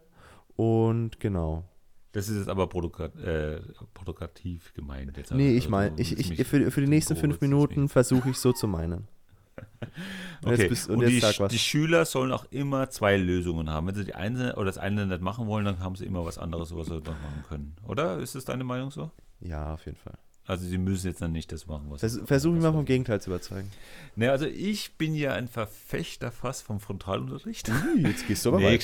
Und 0.55 1.19
genau. 1.19 1.65
Das 2.13 2.27
ist 2.27 2.37
jetzt 2.37 2.49
aber 2.49 2.63
äh, 2.63 3.61
provokativ 3.93 4.73
gemeint. 4.73 5.15
Jetzt 5.17 5.31
nee, 5.31 5.55
ich 5.55 5.69
meine, 5.69 5.97
ich, 5.97 6.17
ich, 6.17 6.45
für, 6.45 6.69
für 6.69 6.81
die 6.81 6.87
nächsten 6.87 7.15
fünf 7.15 7.39
Minuten 7.39 7.87
versuche 7.87 8.31
ich 8.31 8.37
so 8.37 8.51
zu 8.51 8.67
meinen. 8.67 9.07
Und 10.43 10.53
okay. 10.53 10.67
Bist, 10.69 10.89
und, 10.89 11.03
und 11.03 11.07
die, 11.07 11.21
die, 11.49 11.59
Schüler 11.59 12.05
sollen 12.05 12.31
auch 12.31 12.45
immer 12.49 12.89
zwei 12.89 13.15
Lösungen 13.17 13.69
haben. 13.69 13.87
Wenn 13.87 13.95
sie 13.95 14.05
die 14.05 14.15
eine 14.15 14.55
oder 14.55 14.65
das 14.65 14.79
eine 14.79 15.05
nicht 15.05 15.21
machen 15.21 15.45
wollen, 15.47 15.65
dann 15.65 15.79
haben 15.79 15.95
sie 15.95 16.05
immer 16.05 16.25
was 16.25 16.39
anderes, 16.39 16.75
was 16.75 16.87
sie 16.87 16.95
noch 16.95 17.05
machen 17.05 17.43
können. 17.47 17.75
Oder? 17.87 18.17
Ist 18.17 18.33
das 18.33 18.45
deine 18.45 18.63
Meinung 18.63 18.89
so? 18.89 19.11
Ja, 19.39 19.73
auf 19.73 19.85
jeden 19.85 19.97
Fall. 19.97 20.17
Also 20.47 20.65
sie 20.65 20.79
müssen 20.79 21.07
jetzt 21.07 21.21
dann 21.21 21.31
nicht 21.31 21.51
das 21.51 21.67
machen, 21.67 21.85
was 21.89 22.01
Vers 22.01 22.19
Versuche 22.25 22.57
ich 22.57 22.63
mal 22.63 22.73
vom 22.73 22.83
Gegenteil 22.83 23.21
zu 23.21 23.29
überzeugen. 23.29 23.71
Ne, 24.15 24.31
also 24.31 24.47
ich 24.47 24.97
bin 24.97 25.13
ja 25.13 25.33
ein 25.33 25.47
Verfechter 25.47 26.31
fast 26.31 26.63
vom 26.63 26.79
Frontalunterricht. 26.79 27.69
Ui, 27.69 28.01
jetzt 28.01 28.27
gehst 28.27 28.45
du 28.45 28.49
aber 28.49 28.59
nee. 28.59 28.79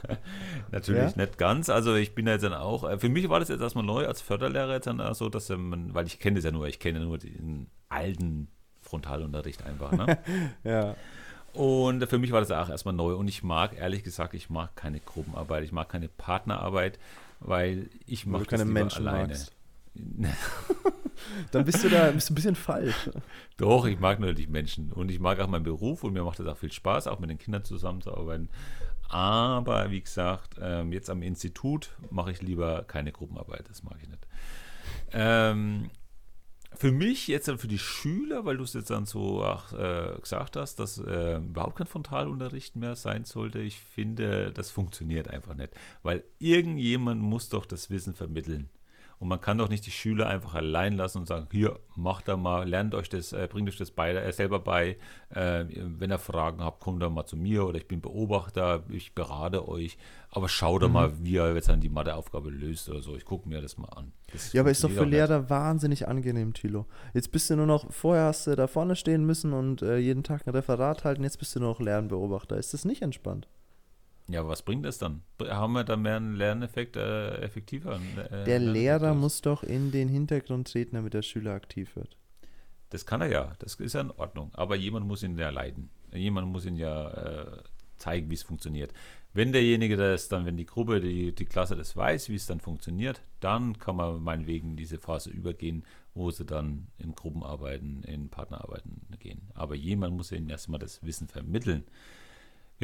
Natürlich 0.70 1.16
ja? 1.16 1.16
nicht 1.16 1.38
ganz. 1.38 1.70
Also 1.70 1.94
ich 1.94 2.14
bin 2.14 2.26
ja 2.26 2.34
jetzt 2.34 2.42
dann 2.42 2.52
auch, 2.52 2.88
äh, 2.88 2.98
für 2.98 3.08
mich 3.08 3.28
war 3.30 3.40
das 3.40 3.48
jetzt 3.48 3.62
erstmal 3.62 3.84
neu 3.84 4.06
als 4.06 4.20
Förderlehrer 4.20 4.74
jetzt 4.74 4.86
dann 4.86 5.14
so, 5.14 5.30
dass 5.30 5.48
man, 5.48 5.94
weil 5.94 6.06
ich 6.06 6.20
kenne 6.20 6.36
das 6.36 6.44
ja 6.44 6.52
nur, 6.52 6.68
ich 6.68 6.78
kenne 6.78 7.00
nur 7.00 7.16
den 7.16 7.70
alten 7.88 8.48
Frontalunterricht 8.84 9.64
einfach. 9.64 9.92
Ne? 9.92 10.18
ja. 10.64 10.96
Und 11.54 12.04
für 12.08 12.18
mich 12.18 12.32
war 12.32 12.40
das 12.40 12.50
auch 12.50 12.68
erstmal 12.68 12.94
neu. 12.94 13.14
Und 13.14 13.28
ich 13.28 13.42
mag, 13.42 13.78
ehrlich 13.78 14.02
gesagt, 14.02 14.34
ich 14.34 14.50
mag 14.50 14.74
keine 14.76 15.00
Gruppenarbeit. 15.00 15.64
Ich 15.64 15.72
mag 15.72 15.88
keine 15.88 16.08
Partnerarbeit, 16.08 16.98
weil 17.40 17.88
ich 18.06 18.26
mache 18.26 18.44
keine 18.44 18.64
Menschen 18.64 19.06
alleine. 19.06 19.38
Dann 21.52 21.64
bist 21.64 21.84
du 21.84 21.88
da 21.88 22.10
bist 22.10 22.28
du 22.28 22.32
ein 22.32 22.34
bisschen 22.34 22.56
falsch. 22.56 23.10
Doch, 23.56 23.86
ich 23.86 24.00
mag 24.00 24.18
natürlich 24.18 24.48
Menschen. 24.48 24.92
Und 24.92 25.10
ich 25.10 25.20
mag 25.20 25.38
auch 25.38 25.46
meinen 25.46 25.62
Beruf 25.62 26.02
und 26.02 26.12
mir 26.12 26.24
macht 26.24 26.40
das 26.40 26.46
auch 26.48 26.56
viel 26.56 26.72
Spaß, 26.72 27.06
auch 27.06 27.20
mit 27.20 27.30
den 27.30 27.38
Kindern 27.38 27.64
zusammenzuarbeiten. 27.64 28.48
Aber 29.08 29.90
wie 29.90 30.00
gesagt, 30.00 30.56
ähm, 30.60 30.92
jetzt 30.92 31.08
am 31.08 31.22
Institut 31.22 31.90
mache 32.10 32.32
ich 32.32 32.42
lieber 32.42 32.82
keine 32.82 33.12
Gruppenarbeit. 33.12 33.68
Das 33.68 33.84
mag 33.84 33.96
ich 34.02 34.08
nicht. 34.08 34.26
Ähm, 35.12 35.90
für 36.76 36.92
mich, 36.92 37.28
jetzt 37.28 37.48
dann 37.48 37.58
für 37.58 37.68
die 37.68 37.78
Schüler, 37.78 38.44
weil 38.44 38.56
du 38.56 38.64
es 38.64 38.72
jetzt 38.72 38.90
dann 38.90 39.06
so 39.06 39.42
ach, 39.44 39.72
äh, 39.72 40.18
gesagt 40.20 40.56
hast, 40.56 40.76
dass 40.76 40.98
äh, 40.98 41.36
überhaupt 41.36 41.76
kein 41.76 41.86
Frontalunterricht 41.86 42.76
mehr 42.76 42.96
sein 42.96 43.24
sollte, 43.24 43.60
ich 43.60 43.78
finde, 43.78 44.52
das 44.52 44.70
funktioniert 44.70 45.28
einfach 45.28 45.54
nicht. 45.54 45.72
Weil 46.02 46.24
irgendjemand 46.38 47.22
muss 47.22 47.48
doch 47.48 47.66
das 47.66 47.90
Wissen 47.90 48.14
vermitteln. 48.14 48.68
Und 49.24 49.30
man 49.30 49.40
kann 49.40 49.56
doch 49.56 49.70
nicht 49.70 49.86
die 49.86 49.90
Schüler 49.90 50.26
einfach 50.26 50.52
allein 50.54 50.98
lassen 50.98 51.16
und 51.16 51.26
sagen, 51.26 51.46
hier, 51.50 51.80
macht 51.96 52.28
da 52.28 52.36
mal, 52.36 52.68
lernt 52.68 52.94
euch 52.94 53.08
das, 53.08 53.32
äh, 53.32 53.48
bringt 53.50 53.66
euch 53.70 53.78
das 53.78 53.90
bei, 53.90 54.10
äh, 54.10 54.32
selber 54.34 54.58
bei. 54.58 54.98
Äh, 55.30 55.64
wenn 55.70 56.10
ihr 56.10 56.18
Fragen 56.18 56.62
habt, 56.62 56.80
kommt 56.80 57.02
da 57.02 57.08
mal 57.08 57.24
zu 57.24 57.34
mir 57.38 57.64
oder 57.64 57.78
ich 57.78 57.88
bin 57.88 58.02
Beobachter, 58.02 58.82
ich 58.90 59.14
berate 59.14 59.66
euch. 59.66 59.96
Aber 60.28 60.50
schaut 60.50 60.82
doch 60.82 60.88
mhm. 60.88 60.92
mal, 60.92 61.24
wie 61.24 61.36
ihr 61.36 61.54
jetzt 61.54 61.70
dann 61.70 61.80
die 61.80 61.88
Matheaufgabe 61.88 62.50
löst 62.50 62.90
oder 62.90 63.00
so. 63.00 63.16
Ich 63.16 63.24
gucke 63.24 63.48
mir 63.48 63.62
das 63.62 63.78
mal 63.78 63.88
an. 63.96 64.12
Das 64.30 64.52
ja, 64.52 64.60
aber 64.60 64.70
ist 64.70 64.84
doch 64.84 64.90
für 64.90 65.06
Lehrer 65.06 65.38
nicht. 65.38 65.48
wahnsinnig 65.48 66.06
angenehm, 66.06 66.52
Thilo. 66.52 66.84
Jetzt 67.14 67.32
bist 67.32 67.48
du 67.48 67.56
nur 67.56 67.64
noch, 67.64 67.90
vorher 67.90 68.24
hast 68.24 68.46
du 68.46 68.54
da 68.54 68.66
vorne 68.66 68.94
stehen 68.94 69.24
müssen 69.24 69.54
und 69.54 69.80
äh, 69.80 69.96
jeden 69.96 70.22
Tag 70.22 70.46
ein 70.46 70.50
Referat 70.50 71.04
halten, 71.04 71.24
jetzt 71.24 71.38
bist 71.38 71.56
du 71.56 71.60
nur 71.60 71.70
noch 71.70 71.80
Lernbeobachter. 71.80 72.58
Ist 72.58 72.74
das 72.74 72.84
nicht 72.84 73.00
entspannt? 73.00 73.48
Ja, 74.28 74.40
aber 74.40 74.50
was 74.50 74.62
bringt 74.62 74.84
das 74.84 74.98
dann? 74.98 75.22
Haben 75.40 75.74
wir 75.74 75.84
da 75.84 75.96
mehr 75.96 76.16
einen 76.16 76.36
Lerneffekt 76.36 76.96
äh, 76.96 77.36
effektiver? 77.42 78.00
Äh, 78.30 78.44
der 78.44 78.58
Lehrer 78.58 79.14
muss 79.14 79.42
doch 79.42 79.62
in 79.62 79.92
den 79.92 80.08
Hintergrund 80.08 80.72
treten, 80.72 80.96
damit 80.96 81.12
der 81.12 81.22
Schüler 81.22 81.52
aktiv 81.52 81.94
wird. 81.94 82.16
Das 82.90 83.04
kann 83.04 83.20
er 83.20 83.28
ja, 83.28 83.52
das 83.58 83.74
ist 83.74 83.94
ja 83.94 84.00
in 84.00 84.10
Ordnung. 84.10 84.50
Aber 84.54 84.76
jemand 84.76 85.06
muss 85.06 85.22
ihn 85.22 85.36
ja 85.36 85.50
leiten. 85.50 85.90
Jemand 86.12 86.48
muss 86.48 86.64
ihn 86.64 86.76
ja 86.76 87.10
äh, 87.10 87.62
zeigen, 87.96 88.30
wie 88.30 88.34
es 88.34 88.42
funktioniert. 88.42 88.92
Wenn 89.32 89.52
derjenige 89.52 89.96
das 89.96 90.28
dann, 90.28 90.46
wenn 90.46 90.56
die 90.56 90.64
Gruppe, 90.64 91.00
die, 91.00 91.34
die 91.34 91.44
Klasse 91.44 91.74
das 91.74 91.96
weiß, 91.96 92.28
wie 92.28 92.36
es 92.36 92.46
dann 92.46 92.60
funktioniert, 92.60 93.20
dann 93.40 93.78
kann 93.78 93.96
man 93.96 94.22
meinetwegen 94.22 94.76
diese 94.76 94.98
Phase 94.98 95.30
übergehen, 95.30 95.84
wo 96.14 96.30
sie 96.30 96.44
dann 96.44 96.86
in 96.98 97.16
Gruppenarbeiten, 97.16 98.04
in 98.04 98.28
Partnerarbeiten 98.28 99.02
gehen. 99.18 99.50
Aber 99.54 99.74
jemand 99.74 100.16
muss 100.16 100.30
ihnen 100.30 100.48
erstmal 100.48 100.78
das 100.78 101.02
Wissen 101.02 101.26
vermitteln. 101.26 101.82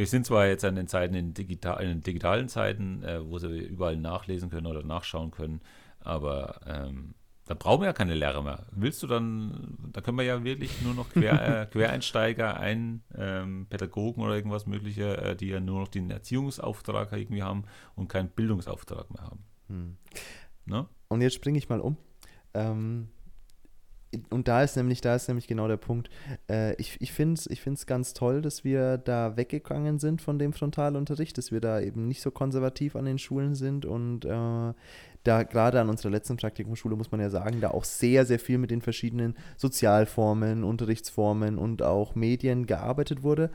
Wir 0.00 0.06
sind 0.06 0.24
zwar 0.24 0.46
jetzt 0.46 0.64
an 0.64 0.76
den 0.76 0.86
Zeiten, 0.86 1.14
in, 1.14 1.34
digital, 1.34 1.84
in 1.84 2.00
digitalen 2.00 2.48
Zeiten, 2.48 3.02
äh, 3.02 3.20
wo 3.22 3.36
sie 3.36 3.58
überall 3.58 3.98
nachlesen 3.98 4.48
können 4.48 4.66
oder 4.66 4.82
nachschauen 4.82 5.30
können, 5.30 5.60
aber 6.00 6.58
ähm, 6.66 7.14
dann 7.44 7.58
brauchen 7.58 7.82
wir 7.82 7.88
ja 7.88 7.92
keine 7.92 8.14
Lehrer 8.14 8.40
mehr. 8.40 8.64
Willst 8.70 9.02
du 9.02 9.06
dann, 9.06 9.76
da 9.92 10.00
können 10.00 10.16
wir 10.16 10.24
ja 10.24 10.42
wirklich 10.42 10.80
nur 10.80 10.94
noch 10.94 11.10
Quer, 11.10 11.64
äh, 11.64 11.66
Quereinsteiger, 11.66 12.58
ein 12.58 13.02
ähm, 13.14 13.66
Pädagogen 13.68 14.22
oder 14.22 14.34
irgendwas 14.34 14.64
mögliche, 14.64 15.18
äh, 15.18 15.36
die 15.36 15.48
ja 15.48 15.60
nur 15.60 15.80
noch 15.80 15.88
den 15.88 16.10
Erziehungsauftrag 16.10 17.12
irgendwie 17.12 17.42
haben 17.42 17.64
und 17.94 18.08
keinen 18.08 18.30
Bildungsauftrag 18.30 19.10
mehr 19.10 19.24
haben. 19.24 19.44
Hm. 19.68 19.96
Ne? 20.64 20.88
Und 21.08 21.20
jetzt 21.20 21.34
springe 21.34 21.58
ich 21.58 21.68
mal 21.68 21.80
um. 21.80 21.98
Ähm, 22.54 23.10
und 24.30 24.48
da 24.48 24.62
ist 24.62 24.76
nämlich, 24.76 25.00
da 25.00 25.14
ist 25.14 25.28
nämlich 25.28 25.46
genau 25.46 25.68
der 25.68 25.76
Punkt. 25.76 26.10
Äh, 26.48 26.74
ich 26.76 27.00
ich 27.00 27.12
finde 27.12 27.34
es 27.34 27.46
ich 27.46 27.60
find's 27.60 27.86
ganz 27.86 28.12
toll, 28.12 28.42
dass 28.42 28.64
wir 28.64 28.98
da 28.98 29.36
weggegangen 29.36 29.98
sind 29.98 30.20
von 30.20 30.38
dem 30.38 30.52
Frontalunterricht, 30.52 31.38
dass 31.38 31.52
wir 31.52 31.60
da 31.60 31.80
eben 31.80 32.08
nicht 32.08 32.20
so 32.20 32.30
konservativ 32.30 32.96
an 32.96 33.04
den 33.04 33.18
Schulen 33.18 33.54
sind 33.54 33.86
und 33.86 34.24
äh, 34.24 34.72
da 35.24 35.42
gerade 35.42 35.80
an 35.80 35.90
unserer 35.90 36.10
letzten 36.10 36.36
Praktikumsschule 36.36 36.96
muss 36.96 37.10
man 37.10 37.20
ja 37.20 37.28
sagen, 37.28 37.60
da 37.60 37.70
auch 37.70 37.84
sehr, 37.84 38.24
sehr 38.24 38.38
viel 38.38 38.58
mit 38.58 38.70
den 38.70 38.80
verschiedenen 38.80 39.36
Sozialformen, 39.56 40.64
Unterrichtsformen 40.64 41.58
und 41.58 41.82
auch 41.82 42.14
Medien 42.14 42.66
gearbeitet 42.66 43.22
wurde. 43.22 43.50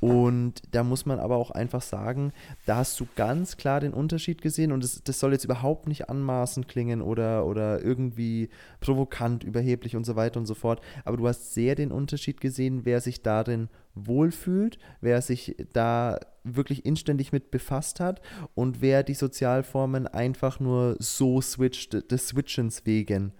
Und 0.00 0.62
da 0.72 0.84
muss 0.84 1.06
man 1.06 1.18
aber 1.18 1.36
auch 1.36 1.50
einfach 1.50 1.80
sagen, 1.80 2.32
da 2.66 2.76
hast 2.76 3.00
du 3.00 3.06
ganz 3.16 3.56
klar 3.56 3.80
den 3.80 3.94
Unterschied 3.94 4.42
gesehen 4.42 4.72
und 4.72 4.84
das, 4.84 5.02
das 5.02 5.18
soll 5.18 5.32
jetzt 5.32 5.44
überhaupt 5.44 5.88
nicht 5.88 6.10
anmaßend 6.10 6.68
klingen 6.68 7.00
oder, 7.00 7.46
oder 7.46 7.82
irgendwie 7.82 8.50
provokant, 8.80 9.42
überheblich 9.42 9.96
und 9.96 10.04
so 10.04 10.16
weiter 10.16 10.38
und 10.38 10.46
so 10.46 10.54
fort. 10.54 10.82
Aber 11.04 11.16
du 11.16 11.26
hast 11.26 11.54
sehr 11.54 11.74
den 11.74 11.92
Unterschied 11.92 12.40
gesehen, 12.42 12.84
wer 12.84 13.00
sich 13.00 13.22
darin 13.22 13.68
wohlfühlt, 13.96 14.78
wer 15.00 15.20
sich 15.22 15.56
da 15.72 16.20
wirklich 16.44 16.86
inständig 16.86 17.32
mit 17.32 17.50
befasst 17.50 17.98
hat 17.98 18.20
und 18.54 18.80
wer 18.80 19.02
die 19.02 19.14
Sozialformen 19.14 20.06
einfach 20.06 20.60
nur 20.60 20.96
so 21.00 21.40
switcht, 21.40 22.10
des 22.10 22.28
Switchens 22.28 22.86
wegen. 22.86 23.32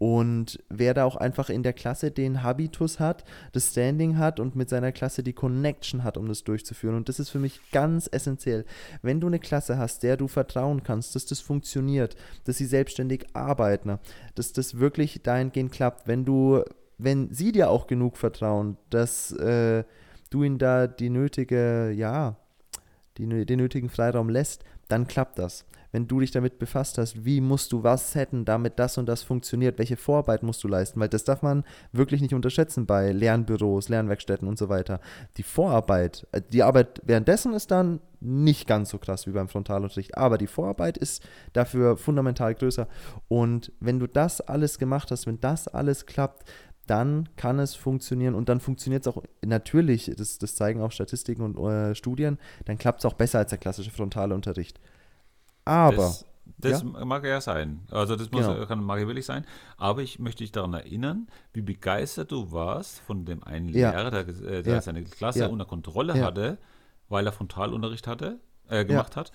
Und 0.00 0.58
wer 0.70 0.94
da 0.94 1.04
auch 1.04 1.16
einfach 1.16 1.50
in 1.50 1.62
der 1.62 1.74
Klasse 1.74 2.10
den 2.10 2.42
Habitus 2.42 3.00
hat, 3.00 3.22
das 3.52 3.72
Standing 3.72 4.16
hat 4.16 4.40
und 4.40 4.56
mit 4.56 4.70
seiner 4.70 4.92
Klasse 4.92 5.22
die 5.22 5.34
Connection 5.34 6.04
hat, 6.04 6.16
um 6.16 6.26
das 6.26 6.42
durchzuführen. 6.42 6.96
Und 6.96 7.10
das 7.10 7.20
ist 7.20 7.28
für 7.28 7.38
mich 7.38 7.60
ganz 7.70 8.08
essentiell. 8.10 8.64
Wenn 9.02 9.20
du 9.20 9.26
eine 9.26 9.38
Klasse 9.38 9.76
hast, 9.76 10.02
der 10.02 10.16
du 10.16 10.26
vertrauen 10.26 10.82
kannst, 10.82 11.14
dass 11.14 11.26
das 11.26 11.40
funktioniert, 11.40 12.16
dass 12.44 12.56
sie 12.56 12.64
selbstständig 12.64 13.26
arbeiten, 13.34 13.98
dass 14.34 14.54
das 14.54 14.78
wirklich 14.78 15.20
dahingehend 15.22 15.70
klappt, 15.70 16.08
wenn 16.08 16.24
du, 16.24 16.64
wenn 17.02 17.32
sie 17.32 17.52
dir 17.52 17.70
auch 17.70 17.86
genug 17.86 18.16
vertrauen, 18.16 18.76
dass 18.90 19.32
äh, 19.32 19.84
du 20.30 20.42
ihnen 20.42 20.58
da 20.58 20.86
die 20.86 21.10
nötige, 21.10 21.90
ja, 21.90 22.36
die, 23.18 23.46
den 23.46 23.58
nötigen 23.58 23.88
Freiraum 23.88 24.28
lässt, 24.28 24.64
dann 24.88 25.06
klappt 25.06 25.38
das. 25.38 25.64
Wenn 25.92 26.06
du 26.06 26.20
dich 26.20 26.30
damit 26.30 26.60
befasst 26.60 26.98
hast, 26.98 27.24
wie 27.24 27.40
musst 27.40 27.72
du 27.72 27.82
was 27.82 28.12
setzen, 28.12 28.44
damit 28.44 28.78
das 28.78 28.96
und 28.96 29.06
das 29.06 29.24
funktioniert, 29.24 29.78
welche 29.78 29.96
Vorarbeit 29.96 30.44
musst 30.44 30.62
du 30.62 30.68
leisten, 30.68 31.00
weil 31.00 31.08
das 31.08 31.24
darf 31.24 31.42
man 31.42 31.64
wirklich 31.92 32.20
nicht 32.20 32.32
unterschätzen 32.32 32.86
bei 32.86 33.10
Lernbüros, 33.10 33.88
Lernwerkstätten 33.88 34.46
und 34.46 34.56
so 34.56 34.68
weiter. 34.68 35.00
Die 35.36 35.42
Vorarbeit, 35.42 36.28
äh, 36.30 36.42
die 36.52 36.62
Arbeit 36.62 37.00
währenddessen 37.04 37.54
ist 37.54 37.72
dann 37.72 38.00
nicht 38.20 38.68
ganz 38.68 38.90
so 38.90 38.98
krass 38.98 39.26
wie 39.26 39.32
beim 39.32 39.48
Frontalunterricht, 39.48 40.16
aber 40.16 40.38
die 40.38 40.46
Vorarbeit 40.46 40.96
ist 40.98 41.26
dafür 41.54 41.96
fundamental 41.96 42.54
größer. 42.54 42.86
Und 43.28 43.72
wenn 43.80 43.98
du 43.98 44.06
das 44.06 44.40
alles 44.40 44.78
gemacht 44.78 45.10
hast, 45.10 45.26
wenn 45.26 45.40
das 45.40 45.66
alles 45.66 46.06
klappt, 46.06 46.44
dann 46.90 47.28
kann 47.36 47.60
es 47.60 47.76
funktionieren 47.76 48.34
und 48.34 48.48
dann 48.48 48.58
funktioniert 48.58 49.06
es 49.06 49.14
auch 49.14 49.22
natürlich, 49.42 50.10
das, 50.16 50.38
das 50.38 50.56
zeigen 50.56 50.82
auch 50.82 50.90
Statistiken 50.90 51.42
und 51.42 51.56
äh, 51.56 51.94
Studien, 51.94 52.36
dann 52.64 52.78
klappt 52.78 52.98
es 52.98 53.04
auch 53.04 53.12
besser 53.12 53.38
als 53.38 53.50
der 53.50 53.58
klassische 53.58 53.92
Frontalunterricht. 53.92 54.80
Aber. 55.64 55.96
Das, 55.96 56.26
das 56.58 56.82
ja? 56.82 57.04
mag 57.04 57.24
ja 57.24 57.40
sein. 57.40 57.82
Also 57.92 58.16
das 58.16 58.32
muss, 58.32 58.44
genau. 58.44 58.66
kann, 58.66 58.82
mag 58.82 58.98
ja 58.98 59.06
wirklich 59.06 59.24
sein. 59.24 59.44
Aber 59.76 60.02
ich 60.02 60.18
möchte 60.18 60.42
dich 60.42 60.50
daran 60.50 60.74
erinnern, 60.74 61.28
wie 61.52 61.60
begeistert 61.60 62.32
du 62.32 62.50
warst 62.50 62.98
von 62.98 63.24
dem 63.24 63.44
einen 63.44 63.68
ja. 63.68 63.92
Lehrer, 63.92 64.10
der, 64.10 64.28
äh, 64.28 64.62
der 64.64 64.74
ja. 64.74 64.80
seine 64.82 65.04
Klasse 65.04 65.48
unter 65.48 65.66
Kontrolle 65.66 66.20
hatte, 66.20 66.58
weil 67.08 67.24
er 67.24 67.32
Frontalunterricht 67.32 68.08
hatte, 68.08 68.40
äh, 68.68 68.84
gemacht 68.84 69.14
hat. 69.14 69.30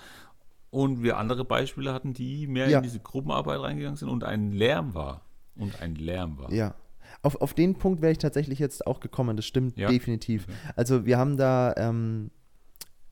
Und 0.72 1.03
wir 1.03 1.18
andere 1.18 1.45
Beispiele 1.45 1.93
hatten, 1.93 2.14
die 2.14 2.47
mehr 2.47 2.68
in 2.68 2.84
diese 2.84 2.99
Gruppenarbeit 2.99 3.62
reingegangen 3.62 3.95
sind 3.95 4.10
und 4.10 4.26
ein 4.26 4.51
Lärm 4.51 4.93
war. 4.93 5.22
Und 5.56 5.82
ein 5.82 5.95
Lärm 5.95 6.38
war. 6.38 6.51
Ja, 6.51 6.76
auf, 7.26 7.41
auf 7.41 7.53
den 7.53 7.76
Punkt 7.76 8.01
wäre 8.01 8.11
ich 8.11 8.19
tatsächlich 8.19 8.59
jetzt 8.59 8.86
auch 8.86 8.99
gekommen, 8.99 9.36
das 9.36 9.45
stimmt 9.45 9.78
ja. 9.78 9.89
definitiv. 9.89 10.45
Also 10.76 11.05
wir 11.05 11.17
haben 11.17 11.38
da 11.38 11.73
ähm, 11.76 12.30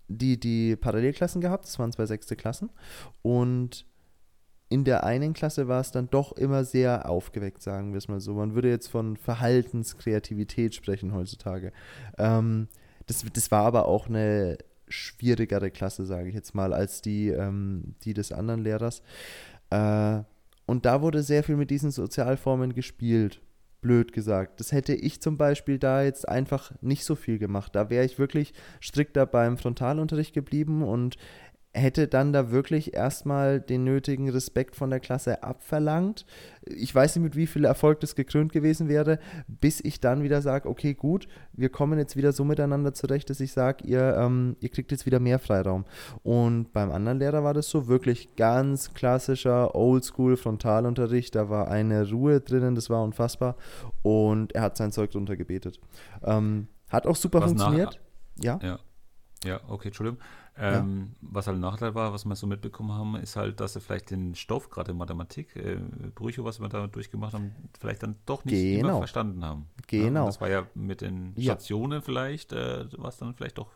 die, 0.08 0.40
die 0.40 0.76
Parallelklassen 0.76 1.42
gehabt, 1.42 1.66
das 1.66 1.80
waren 1.80 1.92
zwei 1.92 2.06
sechste 2.06 2.36
Klassen 2.36 2.70
und 3.22 3.86
in 4.70 4.84
der 4.84 5.04
einen 5.04 5.34
Klasse 5.34 5.68
war 5.68 5.82
es 5.82 5.92
dann 5.92 6.10
doch 6.10 6.32
immer 6.32 6.64
sehr 6.64 7.10
aufgeweckt, 7.10 7.62
sagen 7.62 7.92
wir 7.92 7.98
es 7.98 8.08
mal 8.08 8.20
so. 8.20 8.34
Man 8.34 8.56
würde 8.56 8.70
jetzt 8.70 8.88
von 8.88 9.18
Verhaltenskreativität 9.18 10.74
sprechen 10.74 11.14
heutzutage. 11.14 11.72
Ähm, 12.18 12.68
das, 13.06 13.24
das 13.34 13.52
war 13.52 13.66
aber 13.66 13.86
auch 13.86 14.08
eine 14.08 14.58
schwierigere 14.88 15.70
Klasse, 15.70 16.06
sage 16.06 16.30
ich 16.30 16.36
jetzt 16.36 16.56
mal, 16.56 16.74
als 16.74 17.02
die, 17.02 17.30
ähm, 17.30 17.96
die 18.04 18.16
des 18.16 18.32
anderen 18.32 18.64
Lehrers. 18.64 19.04
Äh, 19.70 20.24
und 20.66 20.86
da 20.86 21.02
wurde 21.02 21.22
sehr 21.22 21.44
viel 21.44 21.56
mit 21.56 21.70
diesen 21.70 21.92
Sozialformen 21.92 22.74
gespielt 22.74 23.43
blöd 23.84 24.14
gesagt. 24.14 24.60
Das 24.60 24.72
hätte 24.72 24.96
ich 24.96 25.22
zum 25.22 25.38
Beispiel 25.38 25.78
da 25.78 26.02
jetzt 26.02 26.28
einfach 26.28 26.72
nicht 26.82 27.06
so 27.06 27.14
viel 27.14 27.38
gemacht. 27.38 27.76
Da 27.76 27.92
wäre 27.92 28.06
ich 28.06 28.18
wirklich 28.18 28.54
strikter 28.80 29.28
beim 29.28 29.58
Frontalunterricht 29.60 30.34
geblieben 30.34 30.82
und 30.82 31.18
hätte 31.74 32.08
dann 32.08 32.34
da 32.34 32.52
wirklich 32.52 32.94
erstmal 32.94 33.60
den 33.60 33.84
nötigen 33.84 34.30
Respekt 34.30 34.76
von 34.76 34.92
der 34.92 35.00
Klasse 35.00 35.42
abverlangt. 35.42 36.26
Ich 36.66 36.94
weiß 36.94 37.16
nicht, 37.16 37.24
mit 37.24 37.36
wie 37.36 37.48
viel 37.48 37.66
Erfolg 37.66 38.00
das 38.00 38.16
gekrönt 38.16 38.54
gewesen 38.54 38.88
wäre, 38.88 39.20
bis 39.48 39.82
ich 39.82 40.00
dann 40.00 40.22
wieder 40.22 40.42
sage, 40.44 40.70
okay, 40.70 40.94
gut, 40.94 41.28
wir 41.52 41.70
kommen 41.70 41.98
jetzt 41.98 42.16
wieder 42.16 42.32
so 42.32 42.44
miteinander 42.44 42.94
zurecht, 42.94 43.30
dass 43.32 43.40
ich 43.40 43.54
sage, 43.54 43.86
ihr, 43.88 44.16
ähm, 44.18 44.56
ihr 44.60 44.70
kriegt 44.70 44.92
jetzt 44.92 45.08
wieder 45.08 45.20
mehr 45.20 45.40
Freiraum. 45.40 45.86
Und 46.22 46.72
beim 46.74 46.92
anderen 46.92 47.18
Lehrer 47.18 47.44
war 47.44 47.56
das 47.56 47.70
so 47.70 47.88
wirklich 47.88 48.36
ganz 48.36 48.94
klassischer 48.94 49.74
Oldschool 49.74 50.38
Frontalunterricht. 50.38 51.34
Da 51.34 51.50
war 51.50 51.70
eine 51.70 52.08
Ruhe 52.08 52.40
drinnen, 52.40 52.76
das 52.76 52.92
war 52.92 53.04
unfassbar. 53.04 53.56
Und 54.04 54.54
er 54.54 54.62
hat 54.62 54.78
sein 54.78 54.92
Zeug 54.92 55.10
drunter 55.10 55.36
gebetet. 55.36 55.80
Ähm, 56.24 56.68
hat 56.90 57.08
auch 57.08 57.16
super 57.16 57.42
Was 57.42 57.50
funktioniert. 57.50 58.00
Nach 58.38 58.44
Ja. 58.44 58.60
Ja. 58.62 58.80
Ja, 59.44 59.60
okay, 59.68 59.90
Entschuldigung. 59.90 60.20
Ähm, 60.56 61.14
ja. 61.22 61.30
Was 61.32 61.48
halt 61.48 61.58
ein 61.58 61.62
Nachteil 61.62 61.96
war, 61.96 62.14
was 62.14 62.26
wir 62.26 62.36
so 62.36 62.46
mitbekommen 62.46 62.92
haben, 62.92 63.16
ist 63.16 63.36
halt, 63.36 63.60
dass 63.60 63.74
sie 63.74 63.82
vielleicht 63.82 64.12
den 64.12 64.36
Stoff, 64.36 64.70
gerade 64.70 64.92
in 64.92 64.98
Mathematik, 64.98 65.56
äh, 65.56 65.78
Brüche, 66.14 66.44
was 66.44 66.60
wir 66.60 66.70
da 66.70 66.86
durchgemacht 66.88 67.34
haben, 67.34 67.56
vielleicht 67.80 68.04
dann 68.04 68.16
doch 68.26 68.46
nicht 68.46 68.62
genau. 68.62 68.90
immer 68.90 68.98
verstanden 69.00 69.44
haben. 69.44 69.68
Genau. 69.88 70.22
Ja, 70.22 70.26
das 70.28 70.42
war 70.42 70.50
ja 70.50 70.68
mit 70.76 71.02
den 71.02 71.34
Stationen 71.40 72.00
ja. 72.00 72.02
vielleicht, 72.02 72.54
äh, 72.54 72.86
was 72.98 73.18
dann 73.18 73.34
vielleicht 73.34 73.58
doch 73.58 73.72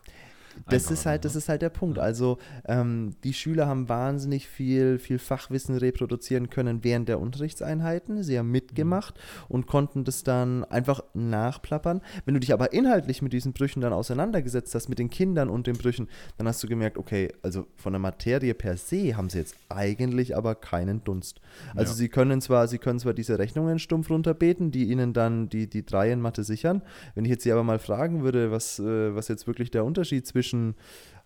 das 0.68 0.90
ist 0.90 1.06
halt, 1.06 1.24
das 1.24 1.36
ist 1.36 1.48
halt 1.48 1.62
der 1.62 1.68
Punkt. 1.68 1.98
Also 1.98 2.38
ähm, 2.66 3.14
die 3.24 3.32
Schüler 3.32 3.66
haben 3.66 3.88
wahnsinnig 3.88 4.48
viel, 4.48 4.98
viel 4.98 5.18
Fachwissen 5.18 5.76
reproduzieren 5.76 6.50
können 6.50 6.84
während 6.84 7.08
der 7.08 7.20
Unterrichtseinheiten. 7.20 8.22
Sie 8.22 8.38
haben 8.38 8.50
mitgemacht 8.50 9.16
mhm. 9.16 9.44
und 9.48 9.66
konnten 9.66 10.04
das 10.04 10.22
dann 10.22 10.64
einfach 10.64 11.02
nachplappern. 11.14 12.00
Wenn 12.24 12.34
du 12.34 12.40
dich 12.40 12.52
aber 12.52 12.72
inhaltlich 12.72 13.22
mit 13.22 13.32
diesen 13.32 13.52
Brüchen 13.52 13.80
dann 13.80 13.92
auseinandergesetzt 13.92 14.74
hast, 14.74 14.88
mit 14.88 14.98
den 14.98 15.10
Kindern 15.10 15.48
und 15.50 15.66
den 15.66 15.76
Brüchen, 15.76 16.08
dann 16.36 16.48
hast 16.48 16.62
du 16.62 16.68
gemerkt, 16.68 16.98
okay, 16.98 17.32
also 17.42 17.66
von 17.76 17.92
der 17.92 18.00
Materie 18.00 18.54
per 18.54 18.76
se 18.76 19.16
haben 19.16 19.28
sie 19.28 19.38
jetzt 19.38 19.56
eigentlich 19.68 20.36
aber 20.36 20.54
keinen 20.54 21.04
Dunst. 21.04 21.40
Also 21.74 21.92
ja. 21.92 21.96
sie 21.96 22.08
können 22.08 22.40
zwar, 22.40 22.68
sie 22.68 22.78
können 22.78 22.98
zwar 22.98 23.14
diese 23.14 23.38
Rechnungen 23.38 23.78
stumpf 23.78 24.10
runterbeten, 24.10 24.70
die 24.70 24.90
ihnen 24.90 25.12
dann 25.12 25.48
die, 25.48 25.68
die 25.68 25.84
drei 25.84 26.12
in 26.12 26.20
Mathe 26.20 26.44
sichern. 26.44 26.82
Wenn 27.14 27.24
ich 27.24 27.30
jetzt 27.30 27.44
sie 27.44 27.52
aber 27.52 27.64
mal 27.64 27.78
fragen 27.78 28.22
würde, 28.22 28.50
was, 28.50 28.78
äh, 28.78 29.14
was 29.14 29.28
jetzt 29.28 29.46
wirklich 29.46 29.70
der 29.70 29.84
Unterschied 29.84 30.26
zwischen 30.26 30.47
zwischen 30.48 30.74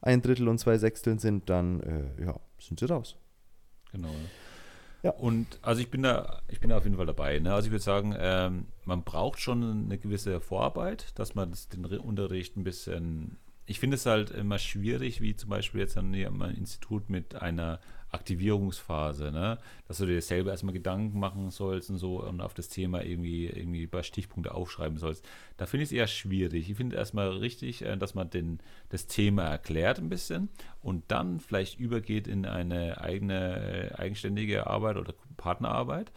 ein 0.01 0.21
Drittel 0.21 0.49
und 0.49 0.59
zwei 0.59 0.79
Sechsteln 0.79 1.19
sind, 1.19 1.49
dann 1.49 1.81
äh, 1.81 2.25
ja, 2.25 2.41
sind 2.59 2.81
sie 2.81 2.87
raus. 2.87 3.17
Genau. 3.93 4.11
Ja. 5.03 5.11
Und 5.13 5.59
also 5.63 5.81
ich 5.81 5.91
bin 5.91 6.03
da, 6.03 6.43
ich 6.49 6.61
bin 6.61 6.71
da 6.71 6.79
auf 6.79 6.85
jeden 6.85 6.97
Fall 6.97 7.07
dabei. 7.07 7.39
Ne? 7.39 7.53
Also 7.53 7.67
ich 7.67 7.73
würde 7.73 7.83
sagen, 7.83 8.15
ähm, 8.19 8.67
man 8.85 9.03
braucht 9.03 9.41
schon 9.41 9.85
eine 9.85 9.99
gewisse 9.99 10.41
Vorarbeit, 10.41 11.19
dass 11.19 11.35
man 11.35 11.51
das, 11.51 11.69
den 11.69 11.85
Unterricht 11.85 12.57
ein 12.57 12.65
bisschen. 12.65 13.39
Ich 13.67 13.79
finde 13.79 13.97
es 13.97 14.07
halt 14.07 14.31
immer 14.31 14.59
schwierig, 14.59 15.21
wie 15.21 15.37
zum 15.37 15.51
Beispiel 15.51 15.81
jetzt 15.81 15.97
an 15.97 16.15
einem 16.15 16.43
Institut 16.43 17.11
mit 17.11 17.37
einer 17.37 17.81
Aktivierungsphase, 18.13 19.33
ne? 19.33 19.59
dass 19.89 19.99
du 19.99 20.07
dir 20.07 20.21
selber 20.21 20.51
erstmal 20.51 20.75
Gedanken 20.75 21.19
machen 21.19 21.51
sollst 21.51 21.91
und 21.91 21.97
so 21.97 22.23
und 22.23 22.41
auf 22.41 22.55
das 22.55 22.69
Thema 22.69 23.03
irgendwie, 23.03 23.47
irgendwie 23.47 23.85
ein 23.85 23.91
paar 23.91 24.03
Stichpunkte 24.03 24.55
aufschreiben 24.55 24.99
sollst. 24.99 25.27
Da 25.57 25.67
finde 25.67 25.85
ich 25.85 25.89
es 25.89 25.93
eher 25.93 26.07
schwierig. 26.07 26.69
Ich 26.71 26.77
finde 26.77 26.97
erstmal 26.97 27.29
richtig, 27.29 27.83
äh, 27.83 27.97
dass 27.97 28.15
man 28.15 28.31
den, 28.31 28.61
das 28.91 29.07
Thema 29.07 29.45
erklärt 29.45 29.99
ein 29.99 30.11
bisschen 30.11 30.51
und 30.83 31.05
dann 31.09 31.41
vielleicht 31.41 31.81
übergeht 31.81 32.29
in 32.29 32.47
eine 32.47 33.01
eigene, 33.01 33.93
äh, 33.93 33.95
eigenständige 33.95 34.67
Arbeit 34.67 34.99
oder 34.99 35.15
Partnerarbeit, 35.37 36.13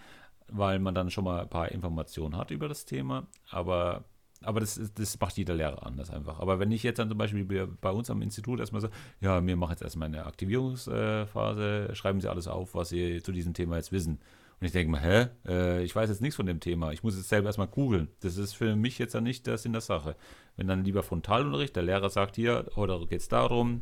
weil 0.48 0.80
man 0.80 0.94
dann 0.94 1.10
schon 1.10 1.24
mal 1.24 1.42
ein 1.42 1.50
paar 1.50 1.72
Informationen 1.72 2.38
hat 2.38 2.52
über 2.52 2.68
das 2.68 2.86
Thema, 2.86 3.28
aber 3.50 4.04
aber 4.46 4.60
das, 4.60 4.80
das 4.96 5.20
macht 5.20 5.38
jeder 5.38 5.56
Lehrer 5.56 5.86
anders 5.86 6.10
einfach. 6.10 6.40
Aber 6.40 6.60
wenn 6.60 6.72
ich 6.72 6.84
jetzt 6.84 7.00
dann 7.00 7.10
zum 7.10 7.18
Beispiel 7.18 7.46
bei 7.82 7.90
uns 7.90 8.10
am 8.10 8.22
Institut 8.22 8.60
erstmal 8.60 8.82
so, 8.82 8.90
ja, 9.22 9.46
wir 9.46 9.56
machen 9.56 9.72
jetzt 9.72 9.82
erstmal 9.82 10.08
eine 10.08 10.26
Aktivierungsphase, 10.26 11.90
schreiben 11.94 12.22
Sie 12.22 12.30
alles 12.30 12.48
auf, 12.48 12.76
was 12.76 12.90
Sie 12.90 13.22
zu 13.22 13.32
diesem 13.32 13.54
Thema 13.54 13.78
jetzt 13.78 13.92
wissen. 13.92 14.20
Und 14.60 14.68
ich 14.68 14.72
denke 14.72 14.92
mal, 14.92 15.02
hä, 15.02 15.28
äh, 15.48 15.84
ich 15.84 15.96
weiß 15.96 16.10
jetzt 16.10 16.22
nichts 16.22 16.38
von 16.38 16.46
dem 16.46 16.60
Thema. 16.60 16.92
Ich 16.92 17.04
muss 17.04 17.18
jetzt 17.18 17.30
selber 17.30 17.48
erstmal 17.48 17.68
googeln. 17.68 18.08
Das 18.22 18.38
ist 18.38 18.54
für 18.54 18.76
mich 18.76 18.98
jetzt 19.00 19.14
dann 19.14 19.24
nicht 19.24 19.48
das 19.48 19.66
in 19.66 19.74
der 19.74 19.82
Sache. 19.82 20.16
Wenn 20.56 20.68
dann 20.68 20.86
lieber 20.86 21.04
Frontalunterricht, 21.04 21.76
der 21.76 21.84
Lehrer 21.84 22.10
sagt 22.10 22.38
hier, 22.38 22.66
oder 22.76 23.06
geht 23.06 23.20
es 23.20 23.28
darum, 23.28 23.82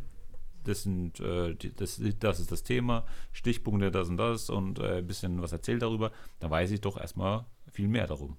das, 0.64 0.84
sind, 0.84 1.20
äh, 1.20 1.55
das, 1.55 2.01
das 2.20 2.39
ist 2.39 2.51
das 2.51 2.64
Thema, 2.64 3.05
Stichpunkte, 3.32 3.91
das 3.91 4.09
und 4.09 4.18
das 4.18 4.49
und 4.49 4.80
äh, 4.80 4.97
ein 4.97 5.07
bisschen 5.07 5.41
was 5.41 5.51
erzählt 5.51 5.82
darüber, 5.82 6.11
dann 6.39 6.49
weiß 6.49 6.72
ich 6.72 6.82
doch 6.82 6.97
erstmal 6.97 7.45
viel 7.72 7.88
mehr 7.88 8.07
darum. 8.07 8.38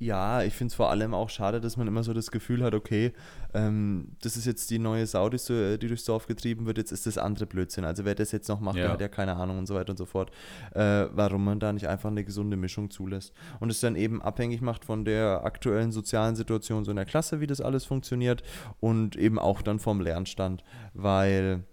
Ja, 0.00 0.42
ich 0.42 0.54
finde 0.54 0.72
es 0.72 0.74
vor 0.74 0.88
allem 0.88 1.12
auch 1.12 1.28
schade, 1.28 1.60
dass 1.60 1.76
man 1.76 1.86
immer 1.86 2.02
so 2.02 2.14
das 2.14 2.30
Gefühl 2.30 2.64
hat, 2.64 2.72
okay, 2.72 3.12
ähm, 3.52 4.16
das 4.22 4.38
ist 4.38 4.46
jetzt 4.46 4.70
die 4.70 4.78
neue 4.78 5.06
Sau, 5.06 5.28
die, 5.28 5.36
so, 5.36 5.76
die, 5.76 5.88
durchs 5.88 6.06
Dorf 6.06 6.26
getrieben 6.26 6.64
wird, 6.64 6.78
jetzt 6.78 6.90
ist 6.90 7.04
das 7.04 7.18
andere 7.18 7.44
Blödsinn. 7.44 7.84
Also 7.84 8.06
wer 8.06 8.14
das 8.14 8.32
jetzt 8.32 8.48
noch 8.48 8.60
macht, 8.60 8.76
ja. 8.76 8.84
der 8.84 8.92
hat 8.92 9.00
ja 9.02 9.08
keine 9.08 9.36
Ahnung 9.36 9.58
und 9.58 9.66
so 9.66 9.74
weiter 9.74 9.90
und 9.90 9.98
so 9.98 10.06
fort. 10.06 10.30
Äh, 10.72 11.04
warum 11.12 11.44
man 11.44 11.60
da 11.60 11.70
nicht 11.74 11.86
einfach 11.86 12.10
eine 12.10 12.24
gesunde 12.24 12.56
Mischung 12.56 12.88
zulässt. 12.88 13.34
Und 13.60 13.68
es 13.68 13.80
dann 13.80 13.94
eben 13.94 14.22
abhängig 14.22 14.62
macht 14.62 14.86
von 14.86 15.04
der 15.04 15.44
aktuellen 15.44 15.92
sozialen 15.92 16.34
Situation 16.34 16.86
so 16.86 16.92
in 16.92 16.96
der 16.96 17.04
Klasse, 17.04 17.40
wie 17.40 17.46
das 17.46 17.60
alles 17.60 17.84
funktioniert 17.84 18.42
und 18.80 19.16
eben 19.16 19.38
auch 19.38 19.60
dann 19.60 19.78
vom 19.78 20.00
Lernstand, 20.00 20.64
weil 20.94 21.64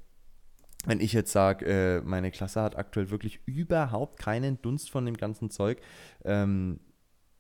wenn 0.86 1.00
ich 1.00 1.14
jetzt 1.14 1.32
sage, 1.32 1.66
äh, 1.66 2.02
meine 2.02 2.32
Klasse 2.32 2.62
hat 2.62 2.78
aktuell 2.78 3.10
wirklich 3.10 3.40
überhaupt 3.46 4.20
keinen 4.20 4.62
Dunst 4.62 4.90
von 4.90 5.06
dem 5.06 5.16
ganzen 5.16 5.50
Zeug, 5.50 5.80
ähm, 6.24 6.80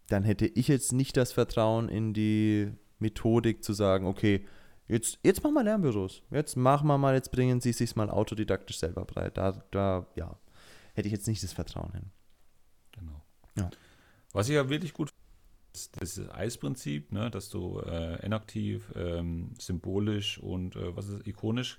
dann 0.07 0.23
hätte 0.23 0.45
ich 0.45 0.67
jetzt 0.67 0.93
nicht 0.93 1.17
das 1.17 1.31
Vertrauen 1.31 1.89
in 1.89 2.13
die 2.13 2.71
Methodik 2.99 3.63
zu 3.63 3.73
sagen, 3.73 4.05
okay, 4.05 4.45
jetzt, 4.87 5.19
jetzt 5.23 5.43
machen 5.43 5.53
wir 5.53 5.63
Lernbüros. 5.63 6.23
Jetzt 6.31 6.55
machen 6.55 6.87
wir 6.87 6.97
mal, 6.97 7.15
jetzt 7.15 7.31
bringen 7.31 7.61
Sie 7.61 7.73
sich 7.73 7.95
mal 7.95 8.09
autodidaktisch 8.09 8.79
selber 8.79 9.05
breit. 9.05 9.37
Da, 9.37 9.63
da, 9.71 10.07
ja, 10.15 10.37
hätte 10.93 11.07
ich 11.07 11.13
jetzt 11.13 11.27
nicht 11.27 11.43
das 11.43 11.53
Vertrauen 11.53 11.91
hin. 11.91 12.11
Genau. 12.93 13.23
Ja. 13.55 13.69
Was 14.33 14.49
ich 14.49 14.55
ja 14.55 14.69
wirklich 14.69 14.93
gut 14.93 15.11
ist 15.73 16.01
das 16.01 16.29
Eisprinzip, 16.31 17.11
ne, 17.11 17.29
dass 17.29 17.49
du 17.49 17.79
äh, 17.81 18.25
inaktiv, 18.25 18.91
ähm, 18.95 19.51
symbolisch 19.59 20.39
und 20.39 20.75
äh, 20.75 20.95
was 20.95 21.07
ist 21.07 21.27
ikonisch 21.27 21.77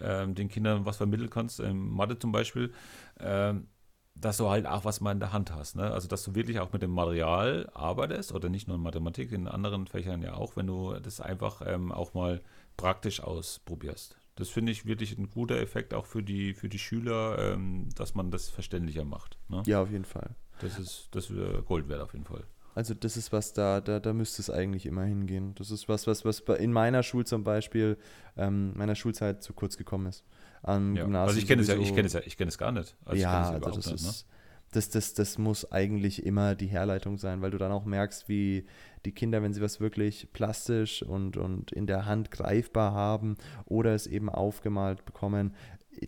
ähm, 0.00 0.34
den 0.34 0.48
Kindern 0.48 0.86
was 0.86 0.96
vermitteln 0.96 1.30
kannst. 1.30 1.60
Ähm, 1.60 1.90
Mathe 1.90 2.18
zum 2.18 2.32
Beispiel. 2.32 2.72
Ähm, 3.20 3.68
dass 4.14 4.36
du 4.36 4.48
halt 4.48 4.66
auch 4.66 4.84
was 4.84 5.00
mal 5.00 5.12
in 5.12 5.20
der 5.20 5.32
Hand 5.32 5.52
hast. 5.52 5.76
Ne? 5.76 5.90
Also, 5.90 6.08
dass 6.08 6.22
du 6.22 6.34
wirklich 6.34 6.60
auch 6.60 6.72
mit 6.72 6.82
dem 6.82 6.92
Material 6.92 7.68
arbeitest 7.74 8.32
oder 8.32 8.48
nicht 8.48 8.68
nur 8.68 8.76
in 8.76 8.82
Mathematik, 8.82 9.32
in 9.32 9.48
anderen 9.48 9.86
Fächern 9.86 10.22
ja 10.22 10.34
auch, 10.34 10.56
wenn 10.56 10.66
du 10.66 10.94
das 11.00 11.20
einfach 11.20 11.62
ähm, 11.66 11.92
auch 11.92 12.14
mal 12.14 12.40
praktisch 12.76 13.20
ausprobierst. 13.20 14.16
Das 14.36 14.48
finde 14.48 14.72
ich 14.72 14.86
wirklich 14.86 15.16
ein 15.16 15.30
guter 15.30 15.60
Effekt 15.60 15.94
auch 15.94 16.06
für 16.06 16.22
die, 16.22 16.54
für 16.54 16.68
die 16.68 16.78
Schüler, 16.78 17.38
ähm, 17.38 17.88
dass 17.94 18.14
man 18.14 18.30
das 18.30 18.48
verständlicher 18.48 19.04
macht. 19.04 19.36
Ne? 19.48 19.62
Ja, 19.66 19.82
auf 19.82 19.90
jeden 19.90 20.04
Fall. 20.04 20.34
Das 20.60 20.78
ist, 20.78 21.08
das 21.12 21.30
ist 21.30 21.64
Gold 21.66 21.88
wert 21.88 22.00
auf 22.00 22.12
jeden 22.12 22.24
Fall. 22.24 22.44
Also 22.76 22.94
das 22.94 23.16
ist 23.16 23.32
was, 23.32 23.52
da, 23.52 23.80
da, 23.80 24.00
da 24.00 24.12
müsste 24.12 24.42
es 24.42 24.50
eigentlich 24.50 24.86
immer 24.86 25.04
hingehen. 25.04 25.54
Das 25.56 25.70
ist 25.70 25.88
was, 25.88 26.08
was, 26.08 26.24
was 26.24 26.40
in 26.58 26.72
meiner 26.72 27.04
Schule 27.04 27.24
zum 27.24 27.44
Beispiel, 27.44 27.96
ähm, 28.36 28.76
meiner 28.76 28.96
Schulzeit 28.96 29.44
zu 29.44 29.52
kurz 29.52 29.76
gekommen 29.76 30.06
ist 30.06 30.24
am 30.64 30.96
ja. 30.96 31.04
Gymnasium. 31.04 31.28
Also 31.28 31.38
ich 31.38 31.46
kenne 31.46 31.62
es 31.62 31.68
ja, 31.68 31.76
ich 31.76 31.94
kenne 31.94 32.06
es 32.06 32.12
ja, 32.12 32.20
ich 32.24 32.36
kenne 32.36 32.48
es 32.48 32.58
gar 32.58 32.72
nicht. 32.72 32.96
Also 33.04 33.22
ja, 33.22 33.50
also 33.50 33.58
das 33.58 33.76
nicht, 33.76 33.94
ist. 33.94 34.26
Ne? 34.26 34.34
Das, 34.72 34.90
das, 34.90 35.14
das 35.14 35.38
muss 35.38 35.70
eigentlich 35.70 36.26
immer 36.26 36.56
die 36.56 36.66
Herleitung 36.66 37.16
sein, 37.16 37.42
weil 37.42 37.52
du 37.52 37.58
dann 37.58 37.70
auch 37.70 37.84
merkst, 37.84 38.28
wie 38.28 38.66
die 39.04 39.12
Kinder, 39.12 39.40
wenn 39.40 39.54
sie 39.54 39.60
was 39.60 39.78
wirklich 39.78 40.32
plastisch 40.32 41.02
und, 41.04 41.36
und 41.36 41.70
in 41.70 41.86
der 41.86 42.06
Hand 42.06 42.32
greifbar 42.32 42.92
haben 42.92 43.36
oder 43.66 43.94
es 43.94 44.08
eben 44.08 44.28
aufgemalt 44.28 45.04
bekommen, 45.04 45.54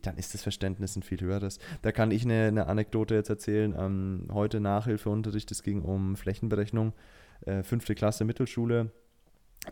dann 0.02 0.16
ist 0.16 0.34
das 0.34 0.42
Verständnis 0.42 0.96
ein 0.96 1.04
viel 1.04 1.20
höheres. 1.20 1.60
Da 1.82 1.92
kann 1.92 2.10
ich 2.10 2.24
eine, 2.24 2.48
eine 2.48 2.66
Anekdote 2.66 3.14
jetzt 3.14 3.28
erzählen. 3.28 3.72
Ähm, 3.78 4.28
heute 4.32 4.58
Nachhilfeunterricht, 4.58 5.48
es 5.52 5.62
ging 5.62 5.82
um 5.82 6.16
Flächenberechnung, 6.16 6.92
äh, 7.42 7.62
fünfte 7.62 7.94
Klasse 7.94 8.24
Mittelschule. 8.24 8.90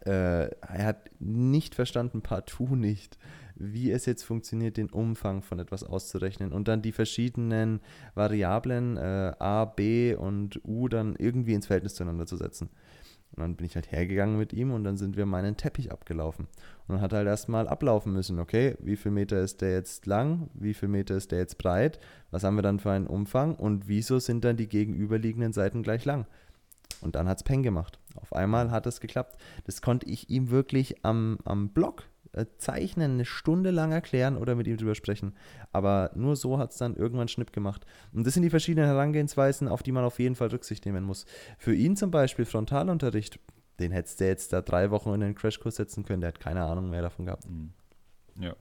Äh, 0.04 0.48
er 0.48 0.84
hat 0.84 1.10
nicht 1.20 1.74
verstanden, 1.74 2.22
partout 2.22 2.76
nicht, 2.76 3.18
wie 3.56 3.90
es 3.90 4.06
jetzt 4.06 4.24
funktioniert, 4.24 4.76
den 4.76 4.90
Umfang 4.90 5.42
von 5.42 5.58
etwas 5.58 5.84
auszurechnen 5.84 6.52
und 6.52 6.68
dann 6.68 6.82
die 6.82 6.92
verschiedenen 6.92 7.80
Variablen 8.14 8.96
äh, 8.96 9.32
a, 9.38 9.64
b 9.64 10.14
und 10.14 10.60
u 10.64 10.88
dann 10.88 11.16
irgendwie 11.16 11.54
ins 11.54 11.66
Verhältnis 11.66 11.94
zueinander 11.94 12.26
zu 12.26 12.36
setzen. 12.36 12.68
Und 13.36 13.40
dann 13.40 13.56
bin 13.56 13.66
ich 13.66 13.74
halt 13.74 13.90
hergegangen 13.90 14.38
mit 14.38 14.52
ihm 14.52 14.70
und 14.70 14.84
dann 14.84 14.96
sind 14.96 15.16
wir 15.16 15.26
meinen 15.26 15.56
Teppich 15.56 15.90
abgelaufen. 15.90 16.46
Und 16.86 16.94
dann 16.94 17.00
hat 17.00 17.12
er 17.12 17.18
halt 17.18 17.28
erstmal 17.28 17.66
ablaufen 17.66 18.12
müssen, 18.12 18.38
okay, 18.38 18.76
wie 18.78 18.96
viel 18.96 19.10
Meter 19.10 19.40
ist 19.40 19.60
der 19.60 19.72
jetzt 19.72 20.06
lang, 20.06 20.50
wie 20.54 20.74
viel 20.74 20.88
Meter 20.88 21.16
ist 21.16 21.32
der 21.32 21.40
jetzt 21.40 21.58
breit, 21.58 21.98
was 22.30 22.44
haben 22.44 22.54
wir 22.54 22.62
dann 22.62 22.78
für 22.78 22.92
einen 22.92 23.08
Umfang 23.08 23.56
und 23.56 23.88
wieso 23.88 24.20
sind 24.20 24.44
dann 24.44 24.56
die 24.56 24.68
gegenüberliegenden 24.68 25.52
Seiten 25.52 25.82
gleich 25.82 26.04
lang. 26.04 26.26
Und 27.00 27.14
dann 27.14 27.28
hat 27.28 27.38
es 27.38 27.42
Peng 27.44 27.62
gemacht. 27.62 27.98
Auf 28.16 28.32
einmal 28.32 28.70
hat 28.70 28.86
es 28.86 29.00
geklappt. 29.00 29.36
Das 29.64 29.82
konnte 29.82 30.06
ich 30.06 30.30
ihm 30.30 30.50
wirklich 30.50 31.04
am, 31.04 31.38
am 31.44 31.70
Block 31.70 32.04
äh, 32.32 32.46
zeichnen, 32.58 33.12
eine 33.12 33.24
Stunde 33.24 33.70
lang 33.70 33.92
erklären 33.92 34.36
oder 34.36 34.54
mit 34.54 34.66
ihm 34.66 34.76
drüber 34.76 34.94
sprechen. 34.94 35.34
Aber 35.72 36.10
nur 36.14 36.36
so 36.36 36.58
hat 36.58 36.72
es 36.72 36.78
dann 36.78 36.96
irgendwann 36.96 37.28
Schnipp 37.28 37.52
gemacht. 37.52 37.86
Und 38.12 38.26
das 38.26 38.34
sind 38.34 38.42
die 38.42 38.50
verschiedenen 38.50 38.88
Herangehensweisen, 38.88 39.68
auf 39.68 39.82
die 39.82 39.92
man 39.92 40.04
auf 40.04 40.18
jeden 40.18 40.34
Fall 40.34 40.48
Rücksicht 40.48 40.84
nehmen 40.84 41.04
muss. 41.04 41.26
Für 41.58 41.74
ihn 41.74 41.96
zum 41.96 42.10
Beispiel 42.10 42.44
Frontalunterricht, 42.44 43.38
den 43.78 43.92
hättest 43.92 44.20
du 44.20 44.26
jetzt 44.26 44.52
da 44.52 44.62
drei 44.62 44.90
Wochen 44.90 45.12
in 45.14 45.20
den 45.20 45.34
Crashkurs 45.34 45.76
setzen 45.76 46.04
können, 46.04 46.20
der 46.20 46.28
hat 46.28 46.40
keine 46.40 46.64
Ahnung 46.64 46.90
mehr 46.90 47.02
davon 47.02 47.26
gehabt. 47.26 47.48
Mhm. 47.48 47.72
Ja. 48.40 48.54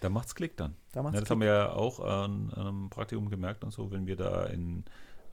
Da 0.00 0.08
macht's 0.08 0.34
Klick 0.34 0.56
dann. 0.56 0.74
Da 0.92 1.02
macht's 1.02 1.14
ja, 1.14 1.20
das 1.20 1.28
Klick. 1.28 1.30
haben 1.30 1.40
wir 1.40 1.46
ja 1.48 1.72
auch 1.72 2.00
an, 2.00 2.50
an 2.54 2.66
einem 2.66 2.90
Praktikum 2.90 3.30
gemerkt 3.30 3.64
und 3.64 3.72
so, 3.72 3.90
wenn 3.90 4.06
wir 4.06 4.16
da 4.16 4.44
in 4.46 4.84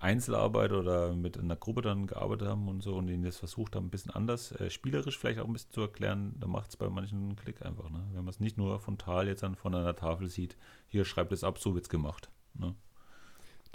Einzelarbeit 0.01 0.71
oder 0.71 1.13
mit 1.15 1.37
einer 1.37 1.55
Gruppe 1.55 1.81
dann 1.81 2.07
gearbeitet 2.07 2.47
haben 2.47 2.67
und 2.67 2.81
so 2.81 2.95
und 2.95 3.07
ihnen 3.07 3.23
das 3.23 3.37
versucht 3.37 3.75
haben, 3.75 3.87
ein 3.87 3.89
bisschen 3.89 4.11
anders, 4.11 4.51
äh, 4.53 4.69
spielerisch 4.69 5.17
vielleicht 5.17 5.39
auch 5.39 5.45
ein 5.45 5.53
bisschen 5.53 5.71
zu 5.71 5.81
erklären, 5.81 6.35
da 6.39 6.47
macht 6.47 6.69
es 6.69 6.77
bei 6.77 6.89
manchen 6.89 7.19
einen 7.19 7.35
Klick 7.35 7.63
einfach. 7.65 7.89
Ne? 7.89 8.03
Wenn 8.13 8.23
man 8.23 8.29
es 8.29 8.39
nicht 8.39 8.57
nur 8.57 8.79
frontal 8.79 9.27
jetzt 9.27 9.43
dann 9.43 9.55
von 9.55 9.75
einer 9.75 9.95
Tafel 9.95 10.27
sieht, 10.27 10.57
hier 10.87 11.05
schreibt 11.05 11.31
es 11.31 11.43
ab, 11.43 11.59
so 11.59 11.75
wird 11.75 11.85
es 11.85 11.89
gemacht. 11.89 12.29
Ne? 12.55 12.73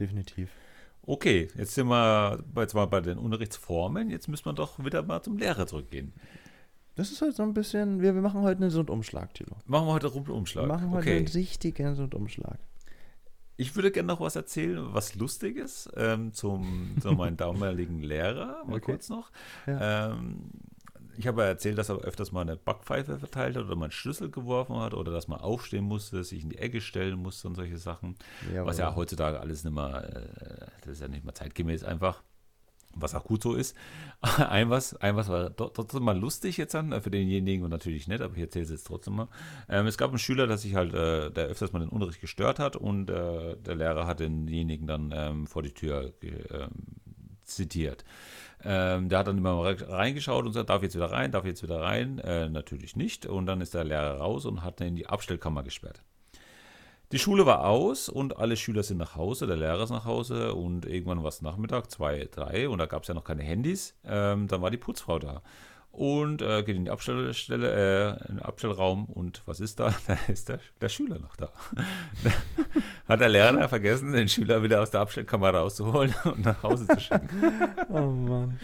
Definitiv. 0.00 0.50
Okay, 1.02 1.48
jetzt 1.56 1.74
sind 1.74 1.86
wir 1.86 2.42
bei, 2.52 2.66
zwar 2.66 2.88
bei 2.88 3.00
den 3.00 3.18
Unterrichtsformen, 3.18 4.10
jetzt 4.10 4.26
müssen 4.26 4.46
wir 4.46 4.52
doch 4.52 4.84
wieder 4.84 5.02
mal 5.04 5.22
zum 5.22 5.38
Lehrer 5.38 5.66
zurückgehen. 5.66 6.12
Das 6.96 7.12
ist 7.12 7.22
halt 7.22 7.36
so 7.36 7.42
ein 7.42 7.54
bisschen, 7.54 8.00
wir, 8.00 8.14
wir 8.14 8.22
machen 8.22 8.42
heute 8.42 8.64
einen 8.64 8.72
Rundumschlag, 8.72 9.32
Tilo. 9.34 9.56
Machen 9.66 9.86
wir 9.86 9.92
heute 9.92 10.06
einen 10.06 10.14
Rundumschlag. 10.14 10.64
Wir 10.64 10.68
machen 10.68 10.90
heute 10.90 11.08
okay. 11.08 11.18
einen 11.18 11.28
richtigen 11.28 11.94
Rundumschlag. 11.94 12.58
Ich 13.56 13.74
würde 13.74 13.90
gerne 13.90 14.08
noch 14.08 14.20
was 14.20 14.36
erzählen, 14.36 14.92
was 14.92 15.14
Lustiges 15.14 15.88
ähm, 15.96 16.32
zum, 16.34 16.94
zu 17.00 17.12
meinem 17.12 17.36
damaligen 17.38 18.02
Lehrer, 18.02 18.62
mal 18.66 18.76
Okay. 18.76 18.92
kurz 18.92 19.08
noch. 19.08 19.30
Ja. 19.66 20.12
Ähm, 20.12 20.50
ich 21.18 21.26
habe 21.26 21.40
ja 21.40 21.48
erzählt, 21.48 21.78
dass 21.78 21.88
er 21.88 21.96
öfters 22.00 22.30
mal 22.32 22.42
eine 22.42 22.56
Backpfeife 22.56 23.18
verteilt 23.18 23.56
hat 23.56 23.64
oder 23.64 23.74
mal 23.74 23.86
einen 23.86 23.92
Schlüssel 23.92 24.30
geworfen 24.30 24.76
hat 24.76 24.92
oder 24.92 25.10
dass 25.12 25.28
man 25.28 25.40
aufstehen 25.40 25.84
musste, 25.84 26.22
sich 26.24 26.42
in 26.42 26.50
die 26.50 26.58
Ecke 26.58 26.82
stellen 26.82 27.18
musste 27.18 27.48
und 27.48 27.54
solche 27.54 27.78
Sachen. 27.78 28.16
Was 28.64 28.76
ja 28.76 28.84
Jawohl. 28.88 28.96
heutzutage 28.96 29.40
alles 29.40 29.64
nicht 29.64 29.72
mehr, 29.74 30.14
äh, 30.14 30.66
das 30.82 30.92
ist 30.94 31.00
ja 31.00 31.08
nicht 31.08 31.24
mehr 31.24 31.34
zeitgemäß 31.34 31.84
einfach. 31.84 32.22
Was 32.98 33.14
auch 33.14 33.24
gut 33.24 33.42
so 33.42 33.54
ist. 33.54 33.76
Ein 34.22 34.70
was, 34.70 34.96
ein 34.96 35.16
was 35.16 35.28
war 35.28 35.54
trotzdem 35.54 36.02
mal 36.02 36.18
lustig 36.18 36.56
jetzt 36.56 36.74
an, 36.74 36.92
äh, 36.92 37.00
für 37.00 37.10
denjenigen 37.10 37.64
und 37.64 37.70
natürlich 37.70 38.08
nicht, 38.08 38.22
aber 38.22 38.34
ich 38.34 38.40
erzähle 38.40 38.64
es 38.64 38.70
jetzt 38.70 38.86
trotzdem 38.86 39.16
mal. 39.16 39.28
Ähm, 39.68 39.86
es 39.86 39.98
gab 39.98 40.10
einen 40.10 40.18
Schüler, 40.18 40.46
der 40.46 40.56
sich 40.56 40.74
halt, 40.74 40.94
äh, 40.94 41.30
der 41.30 41.46
öfters 41.46 41.72
mal 41.72 41.80
den 41.80 41.90
Unterricht 41.90 42.20
gestört 42.20 42.58
hat 42.58 42.76
und 42.76 43.10
äh, 43.10 43.56
der 43.56 43.74
Lehrer 43.74 44.06
hat 44.06 44.20
denjenigen 44.20 44.86
dann 44.86 45.12
ähm, 45.14 45.46
vor 45.46 45.62
die 45.62 45.74
Tür 45.74 46.14
ähm, 46.22 46.70
zitiert. 47.44 48.04
Ähm, 48.64 49.08
der 49.08 49.20
hat 49.20 49.26
dann 49.26 49.38
immer 49.38 49.62
reingeschaut 49.64 50.46
und 50.46 50.52
sagt, 50.52 50.70
darf 50.70 50.82
jetzt 50.82 50.96
wieder 50.96 51.10
rein, 51.10 51.30
darf 51.32 51.44
jetzt 51.44 51.62
wieder 51.62 51.80
rein? 51.80 52.18
Äh, 52.18 52.48
natürlich 52.48 52.96
nicht. 52.96 53.26
Und 53.26 53.46
dann 53.46 53.60
ist 53.60 53.74
der 53.74 53.84
Lehrer 53.84 54.18
raus 54.18 54.46
und 54.46 54.64
hat 54.64 54.80
ihn 54.80 54.88
in 54.88 54.96
die 54.96 55.06
Abstellkammer 55.06 55.62
gesperrt. 55.62 56.02
Die 57.12 57.20
Schule 57.20 57.46
war 57.46 57.64
aus 57.66 58.08
und 58.08 58.38
alle 58.38 58.56
Schüler 58.56 58.82
sind 58.82 58.98
nach 58.98 59.14
Hause, 59.14 59.46
der 59.46 59.56
Lehrer 59.56 59.84
ist 59.84 59.90
nach 59.90 60.04
Hause 60.06 60.54
und 60.54 60.86
irgendwann 60.86 61.22
war 61.22 61.28
es 61.28 61.40
Nachmittag, 61.40 61.88
zwei, 61.88 62.28
drei 62.32 62.68
und 62.68 62.78
da 62.78 62.86
gab 62.86 63.02
es 63.02 63.08
ja 63.08 63.14
noch 63.14 63.22
keine 63.22 63.44
Handys. 63.44 63.94
Ähm, 64.04 64.48
dann 64.48 64.60
war 64.60 64.72
die 64.72 64.76
Putzfrau 64.76 65.20
da 65.20 65.42
und 65.92 66.42
äh, 66.42 66.62
geht 66.64 66.76
in 66.76 66.84
die 66.84 66.90
Abstellstelle, 66.90 68.18
äh, 68.18 68.28
in 68.28 68.36
den 68.36 68.42
Abstellraum 68.44 69.06
und 69.06 69.42
was 69.46 69.60
ist 69.60 69.78
da? 69.80 69.94
Da 70.06 70.18
ist 70.28 70.48
der, 70.48 70.60
der 70.80 70.88
Schüler 70.88 71.18
noch 71.20 71.36
da. 71.36 71.52
Hat 73.08 73.20
der 73.20 73.28
Lehrer 73.28 73.68
vergessen, 73.68 74.12
den 74.12 74.28
Schüler 74.28 74.62
wieder 74.64 74.82
aus 74.82 74.90
der 74.90 75.00
Abstellkammer 75.00 75.50
rauszuholen 75.50 76.14
und 76.24 76.44
nach 76.44 76.62
Hause 76.64 76.88
zu 76.88 77.00
schicken. 77.00 77.28
Oh 77.88 78.00
Mann. 78.00 78.58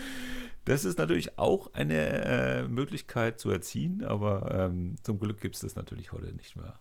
Das 0.64 0.84
ist 0.84 0.99
natürlich 0.99 1.38
auch 1.38 1.72
eine 1.74 2.24
äh, 2.24 2.62
Möglichkeit 2.68 3.40
zu 3.40 3.51
erziehen, 3.51 4.05
aber 4.05 4.51
ähm, 4.53 4.97
zum 5.03 5.18
Glück 5.18 5.40
gibt 5.40 5.55
es 5.55 5.62
das 5.62 5.74
natürlich 5.74 6.12
heute 6.12 6.32
nicht 6.32 6.57
mehr. 6.57 6.78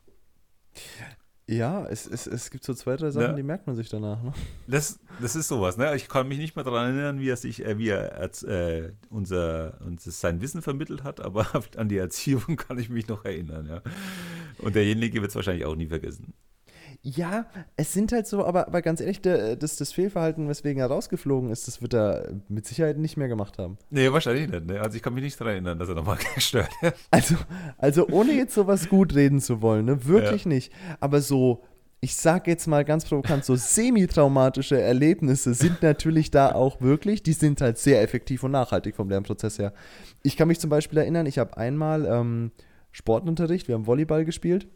Ja, 1.51 1.85
es, 1.85 2.07
es, 2.07 2.27
es 2.27 2.49
gibt 2.49 2.63
so 2.63 2.73
zwei, 2.73 2.95
drei 2.95 3.11
Sachen, 3.11 3.27
Ja. 3.31 3.33
die 3.33 3.43
merkt 3.43 3.67
man 3.67 3.75
sich 3.75 3.89
danach. 3.89 4.23
Ne? 4.23 4.31
Das, 4.67 4.99
das 5.19 5.35
ist 5.35 5.49
sowas, 5.49 5.75
ne? 5.75 5.93
Ich 5.97 6.07
kann 6.07 6.27
mich 6.29 6.37
nicht 6.37 6.55
mehr 6.55 6.63
daran 6.63 6.93
erinnern, 6.93 7.19
wie 7.19 7.27
er 7.27 7.35
sich, 7.35 7.65
äh, 7.65 7.77
wie 7.77 7.89
er 7.89 8.21
äh, 8.43 8.93
unser, 9.09 9.81
uns 9.81 10.05
sein 10.05 10.39
Wissen 10.39 10.61
vermittelt 10.61 11.03
hat, 11.03 11.19
aber 11.19 11.45
an 11.75 11.89
die 11.89 11.97
Erziehung 11.97 12.55
kann 12.55 12.79
ich 12.79 12.89
mich 12.89 13.09
noch 13.09 13.25
erinnern, 13.25 13.67
ja. 13.67 13.81
Und 14.59 14.75
derjenige 14.75 15.19
wird 15.21 15.29
es 15.31 15.35
wahrscheinlich 15.35 15.65
auch 15.65 15.75
nie 15.75 15.87
vergessen. 15.87 16.33
Ja, 17.03 17.47
es 17.77 17.93
sind 17.93 18.11
halt 18.11 18.27
so, 18.27 18.45
aber, 18.45 18.67
aber 18.67 18.83
ganz 18.83 19.01
ehrlich, 19.01 19.21
der, 19.21 19.55
das, 19.55 19.75
das 19.75 19.91
Fehlverhalten, 19.91 20.47
weswegen 20.47 20.79
er 20.79 20.87
rausgeflogen 20.87 21.49
ist, 21.49 21.67
das 21.67 21.81
wird 21.81 21.95
er 21.95 22.29
mit 22.47 22.67
Sicherheit 22.67 22.99
nicht 22.99 23.17
mehr 23.17 23.27
gemacht 23.27 23.57
haben. 23.57 23.79
Nee, 23.89 24.11
wahrscheinlich 24.11 24.49
nicht, 24.49 24.67
ne? 24.67 24.79
Also 24.79 24.97
ich 24.97 25.01
kann 25.01 25.15
mich 25.15 25.23
nicht 25.23 25.39
daran 25.39 25.53
erinnern, 25.53 25.79
dass 25.79 25.89
er 25.89 25.95
nochmal 25.95 26.17
gestört 26.35 26.69
hat. 26.83 26.93
Also, 27.09 27.35
also 27.79 28.07
ohne 28.09 28.33
jetzt 28.33 28.53
sowas 28.53 28.87
gut 28.87 29.15
reden 29.15 29.41
zu 29.41 29.63
wollen, 29.63 29.85
ne? 29.85 30.05
Wirklich 30.05 30.45
nicht. 30.45 30.71
Aber 30.99 31.21
so, 31.21 31.63
ich 32.01 32.15
sag 32.15 32.45
jetzt 32.45 32.67
mal 32.67 32.85
ganz 32.85 33.05
provokant, 33.05 33.45
so 33.45 33.55
semi-traumatische 33.55 34.79
Erlebnisse 34.79 35.55
sind 35.55 35.81
natürlich 35.81 36.29
da 36.29 36.51
auch 36.51 36.81
wirklich, 36.81 37.23
die 37.23 37.33
sind 37.33 37.61
halt 37.61 37.79
sehr 37.79 38.03
effektiv 38.03 38.43
und 38.43 38.51
nachhaltig 38.51 38.95
vom 38.95 39.09
Lernprozess 39.09 39.57
her. 39.57 39.73
Ich 40.21 40.37
kann 40.37 40.47
mich 40.47 40.59
zum 40.59 40.69
Beispiel 40.69 40.99
erinnern, 40.99 41.25
ich 41.25 41.39
habe 41.39 41.57
einmal 41.57 42.05
ähm, 42.05 42.51
Sportunterricht, 42.91 43.67
wir 43.67 43.73
haben 43.73 43.87
Volleyball 43.87 44.23
gespielt. 44.23 44.67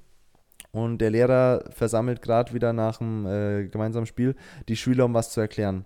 Und 0.76 0.98
der 0.98 1.10
Lehrer 1.10 1.64
versammelt 1.70 2.22
gerade 2.22 2.54
wieder 2.54 2.74
nach 2.74 2.98
dem 2.98 3.26
äh, 3.26 3.68
gemeinsamen 3.70 4.06
Spiel 4.06 4.36
die 4.68 4.76
Schüler, 4.76 5.06
um 5.06 5.14
was 5.14 5.30
zu 5.30 5.40
erklären. 5.40 5.86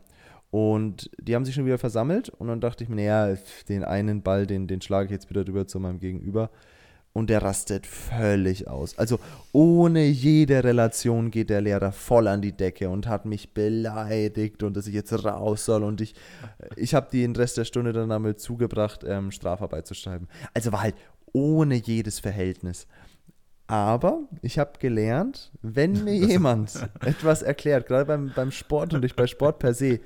Und 0.50 1.12
die 1.22 1.36
haben 1.36 1.46
sich 1.46 1.54
schon 1.54 1.68
wieder 1.68 1.78
versammelt 1.78 2.30
und 2.30 2.48
dann 2.48 2.60
dachte 2.60 2.84
ich 2.84 2.90
mir, 2.90 2.96
naja, 2.96 3.38
den 3.68 3.84
einen 3.84 4.24
Ball, 4.24 4.48
den, 4.48 4.66
den 4.66 4.82
schlage 4.82 5.06
ich 5.06 5.12
jetzt 5.12 5.30
wieder 5.30 5.44
drüber 5.44 5.68
zu 5.68 5.80
meinem 5.80 6.00
Gegenüber. 6.00 6.50
Und 7.14 7.30
der 7.30 7.44
rastet 7.44 7.86
völlig 7.86 8.68
aus. 8.68 8.98
Also 8.98 9.20
ohne 9.52 10.06
jede 10.08 10.64
Relation 10.64 11.30
geht 11.30 11.52
der 11.52 11.62
Lehrer 11.62 11.92
voll 11.92 12.28
an 12.28 12.42
die 12.42 12.54
Decke 12.54 12.90
und 12.90 13.08
hat 13.08 13.26
mich 13.26 13.54
beleidigt 13.54 14.64
und 14.64 14.76
dass 14.76 14.88
ich 14.88 14.96
jetzt 14.96 15.24
raus 15.24 15.66
soll. 15.66 15.84
Und 15.84 16.02
ich, 16.02 16.16
ich 16.76 16.96
habe 16.96 17.12
den 17.12 17.36
Rest 17.36 17.58
der 17.58 17.66
Stunde 17.66 17.94
dann 17.94 18.10
damit 18.10 18.40
zugebracht, 18.40 19.04
ähm, 19.08 19.30
Strafarbeit 19.30 19.86
zu 19.86 19.94
schreiben. 19.94 20.28
Also 20.56 20.72
war 20.72 20.82
halt 20.82 20.96
ohne 21.32 21.76
jedes 21.76 22.20
Verhältnis. 22.20 22.88
Aber 23.70 24.22
ich 24.42 24.58
habe 24.58 24.72
gelernt, 24.80 25.52
wenn 25.62 26.04
mir 26.04 26.16
jemand 26.16 26.74
etwas 27.06 27.44
erklärt, 27.44 27.86
gerade 27.88 28.06
beim, 28.06 28.32
beim 28.36 28.50
Sport 28.52 28.96
und 28.96 29.06
ich 29.06 29.16
bei 29.16 29.28
Sport 29.28 29.60
per 29.60 29.76
se, 29.76 30.00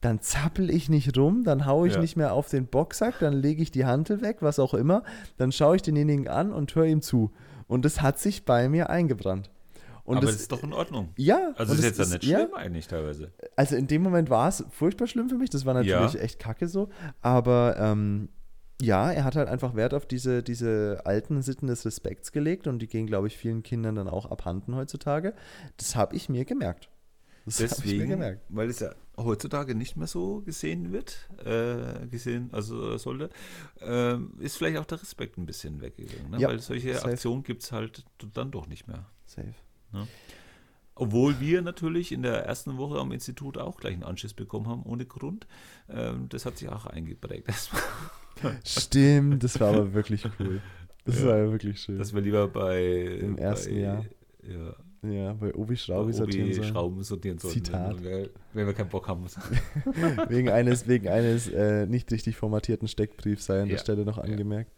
dann 0.00 0.20
zappel 0.22 0.70
ich 0.70 0.88
nicht 0.88 1.16
rum, 1.18 1.44
dann 1.44 1.66
haue 1.66 1.88
ich 1.88 1.94
Ja. 1.94 2.00
nicht 2.00 2.16
mehr 2.16 2.32
auf 2.32 2.48
den 2.48 2.66
Boxsack, 2.66 3.18
dann 3.18 3.34
lege 3.34 3.62
ich 3.62 3.70
die 3.70 3.84
Hantel 3.84 4.22
weg, 4.22 4.38
was 4.40 4.58
auch 4.58 4.72
immer, 4.72 5.02
dann 5.36 5.52
schaue 5.52 5.76
ich 5.76 5.82
denjenigen 5.82 6.26
an 6.28 6.52
und 6.52 6.74
höre 6.74 6.86
ihm 6.86 7.02
zu. 7.02 7.32
Und 7.68 7.84
das 7.84 8.00
hat 8.00 8.18
sich 8.18 8.46
bei 8.46 8.66
mir 8.70 8.88
eingebrannt. 8.88 9.50
Und 10.04 10.16
aber 10.18 10.26
das, 10.26 10.34
das 10.36 10.42
ist 10.42 10.52
doch 10.52 10.62
in 10.62 10.72
Ordnung. 10.72 11.10
ja, 11.16 11.52
Also 11.56 11.74
ist 11.74 11.82
jetzt 11.82 11.98
ja 11.98 12.06
nicht 12.06 12.24
ja, 12.24 12.38
schlimm 12.38 12.54
eigentlich 12.54 12.86
teilweise. 12.88 13.30
also 13.56 13.76
in 13.76 13.88
dem 13.88 14.02
Moment 14.02 14.30
war 14.30 14.48
es 14.48 14.64
furchtbar 14.70 15.06
schlimm 15.06 15.28
für 15.28 15.34
mich. 15.36 15.50
Das 15.50 15.66
war 15.66 15.74
natürlich 15.74 16.14
Ja. 16.14 16.20
echt 16.20 16.38
kacke 16.38 16.66
so. 16.68 16.88
Aber 17.20 17.76
ähm, 17.78 18.28
ja, 18.80 19.10
er 19.10 19.24
hat 19.24 19.36
halt 19.36 19.48
einfach 19.48 19.74
Wert 19.74 19.94
auf 19.94 20.06
diese, 20.06 20.42
diese 20.42 21.02
alten 21.04 21.40
Sitten 21.42 21.66
des 21.66 21.84
Respekts 21.86 22.32
gelegt 22.32 22.66
und 22.66 22.80
die 22.80 22.86
gehen, 22.86 23.06
glaube 23.06 23.26
ich, 23.26 23.36
vielen 23.36 23.62
Kindern 23.62 23.94
dann 23.94 24.08
auch 24.08 24.26
abhanden 24.26 24.74
heutzutage. 24.74 25.34
Das 25.78 25.96
habe 25.96 26.14
ich 26.14 26.28
mir 26.28 26.44
gemerkt. 26.44 26.90
Das 27.46 27.60
habe 27.60 27.64
ich 27.64 27.78
mir 27.78 27.84
Deswegen, 27.84 28.10
gemerkt. 28.10 28.42
weil 28.48 28.68
es 28.68 28.80
ja 28.80 28.92
heutzutage 29.16 29.74
nicht 29.74 29.96
mehr 29.96 30.08
so 30.08 30.40
gesehen 30.42 30.92
wird, 30.92 31.30
äh, 31.44 32.06
gesehen, 32.08 32.50
also 32.52 32.98
sollte, 32.98 33.30
ähm, 33.80 34.34
ist 34.40 34.56
vielleicht 34.56 34.78
auch 34.78 34.84
der 34.84 35.00
Respekt 35.00 35.38
ein 35.38 35.46
bisschen 35.46 35.80
weggegangen. 35.80 36.30
Ne? 36.32 36.38
Ja, 36.40 36.48
weil 36.48 36.60
solche 36.60 36.94
safe. 36.94 37.12
Aktionen 37.12 37.44
gibt 37.44 37.62
es 37.62 37.72
halt 37.72 38.04
dann 38.34 38.50
doch 38.50 38.66
nicht 38.66 38.88
mehr. 38.88 39.06
Safe. 39.24 39.54
Obwohl 40.94 41.40
wir 41.40 41.62
natürlich 41.62 42.12
in 42.12 42.22
der 42.22 42.44
ersten 42.44 42.76
Woche 42.76 42.98
am 42.98 43.12
Institut 43.12 43.56
auch 43.58 43.78
gleich 43.78 43.94
einen 43.94 44.02
Anschiss 44.02 44.34
bekommen 44.34 44.66
haben, 44.66 44.82
ohne 44.82 45.06
Grund. 45.06 45.46
Ähm, 45.88 46.28
das 46.28 46.44
hat 46.44 46.58
sich 46.58 46.68
auch 46.68 46.86
eingeprägt. 46.86 47.48
Stimmt, 48.64 49.42
das 49.44 49.58
war 49.60 49.68
aber 49.74 49.92
wirklich 49.94 50.24
cool. 50.38 50.60
Das 51.04 51.20
Ja. 51.20 51.26
war 51.28 51.36
ja 51.38 51.50
wirklich 51.52 51.80
schön. 51.80 51.98
Dass 51.98 52.12
wir 52.14 52.20
lieber 52.20 52.48
bei 52.48 52.84
Im 53.20 53.38
ersten 53.38 53.74
bei, 53.74 53.80
Jahr. 53.80 54.04
Ja, 54.42 54.76
ja, 55.08 55.32
bei 55.34 55.54
Obi 55.54 55.74
bei 55.74 55.76
Schraubi 55.76 56.12
sortieren 56.12 56.52
sollen. 56.52 56.68
Schrauben 56.68 57.02
sortieren 57.04 57.38
sollten, 57.38 57.64
Zitat. 57.64 57.96
Wenn, 57.96 58.04
wir, 58.04 58.30
wenn 58.54 58.66
wir 58.66 58.74
keinen 58.74 58.88
Bock 58.88 59.06
haben. 59.08 59.24
wegen 60.28 60.48
eines, 60.50 60.88
wegen 60.88 61.08
eines 61.08 61.48
äh, 61.48 61.86
nicht 61.86 62.10
richtig 62.10 62.36
formatierten 62.36 62.88
Steckbriefs 62.88 63.46
sei 63.46 63.60
an 63.62 63.68
der 63.68 63.76
Ja, 63.76 63.82
Stelle 63.82 64.04
noch 64.04 64.16
ja. 64.18 64.24
angemerkt. 64.24 64.72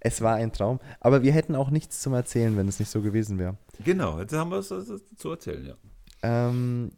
Es 0.00 0.22
war 0.22 0.36
ein 0.36 0.52
Traum. 0.52 0.80
Aber 1.00 1.22
wir 1.22 1.32
hätten 1.32 1.54
auch 1.54 1.70
nichts 1.70 2.00
zum 2.00 2.14
Erzählen, 2.14 2.56
wenn 2.56 2.66
es 2.68 2.78
nicht 2.78 2.88
so 2.90 3.02
gewesen 3.02 3.38
wäre. 3.38 3.58
genau, 3.84 4.18
jetzt 4.20 4.32
haben 4.32 4.50
wir 4.50 4.58
es 4.58 4.68
zu 5.16 5.30
erzählen, 5.30 5.66
ja. 5.66 5.74
Ähm, 6.22 6.90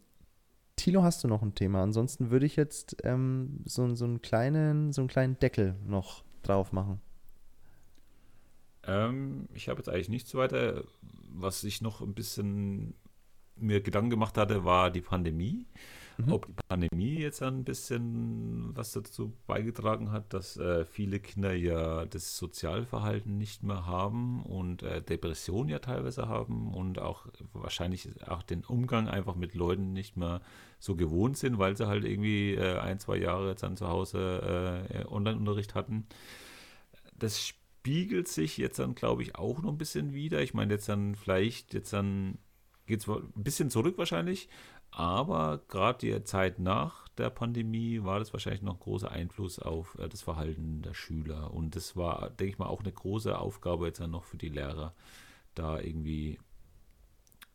Thilo, 0.77 1.03
hast 1.03 1.23
du 1.23 1.27
noch 1.27 1.41
ein 1.41 1.55
Thema? 1.55 1.83
Ansonsten 1.83 2.29
würde 2.29 2.45
ich 2.45 2.55
jetzt 2.55 2.97
ähm, 3.03 3.59
so, 3.65 3.93
so, 3.95 4.05
einen 4.05 4.21
kleinen, 4.21 4.93
so 4.93 5.01
einen 5.01 5.09
kleinen 5.09 5.37
Deckel 5.39 5.75
noch 5.85 6.23
drauf 6.43 6.71
machen. 6.71 7.01
Ähm, 8.83 9.49
ich 9.53 9.67
habe 9.67 9.79
jetzt 9.79 9.89
eigentlich 9.89 10.07
nichts 10.07 10.33
weiter. 10.35 10.83
Was 11.33 11.63
ich 11.63 11.81
noch 11.81 12.01
ein 12.01 12.13
bisschen 12.13 12.93
mir 13.55 13.81
Gedanken 13.81 14.11
gemacht 14.11 14.37
hatte, 14.37 14.63
war 14.63 14.91
die 14.91 15.01
Pandemie. 15.01 15.65
Mhm. 16.17 16.31
Ob 16.31 16.45
die 16.47 16.53
Pandemie 16.67 17.19
jetzt 17.19 17.43
ein 17.43 17.63
bisschen 17.63 18.75
was 18.75 18.91
dazu 18.91 19.33
beigetragen 19.45 20.11
hat, 20.11 20.33
dass 20.33 20.57
äh, 20.57 20.85
viele 20.85 21.19
Kinder 21.19 21.53
ja 21.53 22.05
das 22.05 22.37
Sozialverhalten 22.37 23.37
nicht 23.37 23.63
mehr 23.63 23.85
haben 23.85 24.43
und 24.43 24.83
äh, 24.83 25.01
Depressionen 25.01 25.69
ja 25.69 25.79
teilweise 25.79 26.27
haben 26.27 26.73
und 26.73 26.99
auch 26.99 27.27
wahrscheinlich 27.53 28.09
auch 28.27 28.41
den 28.41 28.63
Umgang 28.63 29.07
einfach 29.07 29.35
mit 29.35 29.53
Leuten 29.53 29.93
nicht 29.93 30.17
mehr 30.17 30.41
so 30.79 30.95
gewohnt 30.95 31.37
sind, 31.37 31.57
weil 31.57 31.75
sie 31.75 31.87
halt 31.87 32.05
irgendwie 32.05 32.53
äh, 32.53 32.79
ein, 32.79 32.99
zwei 32.99 33.17
Jahre 33.17 33.49
jetzt 33.49 33.63
dann 33.63 33.77
zu 33.77 33.87
Hause 33.87 34.85
äh, 34.89 35.05
Online-Unterricht 35.05 35.75
hatten. 35.75 36.05
Das 37.17 37.41
spiegelt 37.41 38.27
sich 38.27 38.57
jetzt 38.57 38.79
dann, 38.79 38.95
glaube 38.95 39.23
ich, 39.23 39.35
auch 39.35 39.61
noch 39.61 39.71
ein 39.71 39.77
bisschen 39.77 40.13
wieder. 40.13 40.41
Ich 40.41 40.53
meine, 40.53 40.73
jetzt 40.73 40.89
dann 40.89 41.15
vielleicht, 41.15 41.73
jetzt 41.73 41.93
dann 41.93 42.37
geht 42.85 43.01
es 43.01 43.07
ein 43.07 43.31
bisschen 43.35 43.69
zurück 43.69 43.97
wahrscheinlich, 43.97 44.49
aber 44.91 45.61
gerade 45.67 45.99
die 45.99 46.23
Zeit 46.23 46.59
nach 46.59 47.07
der 47.17 47.29
Pandemie 47.29 48.03
war 48.03 48.19
das 48.19 48.33
wahrscheinlich 48.33 48.61
noch 48.61 48.75
ein 48.75 48.79
großer 48.79 49.11
Einfluss 49.11 49.59
auf 49.59 49.97
äh, 49.99 50.07
das 50.07 50.21
Verhalten 50.21 50.81
der 50.81 50.93
Schüler. 50.93 51.53
Und 51.53 51.75
das 51.75 51.95
war, 51.95 52.29
denke 52.29 52.53
ich 52.53 52.59
mal, 52.59 52.67
auch 52.67 52.81
eine 52.81 52.91
große 52.91 53.37
Aufgabe 53.37 53.87
jetzt 53.87 53.99
dann 53.99 54.11
noch 54.11 54.23
für 54.23 54.37
die 54.37 54.49
Lehrer, 54.49 54.93
da 55.55 55.79
irgendwie 55.79 56.39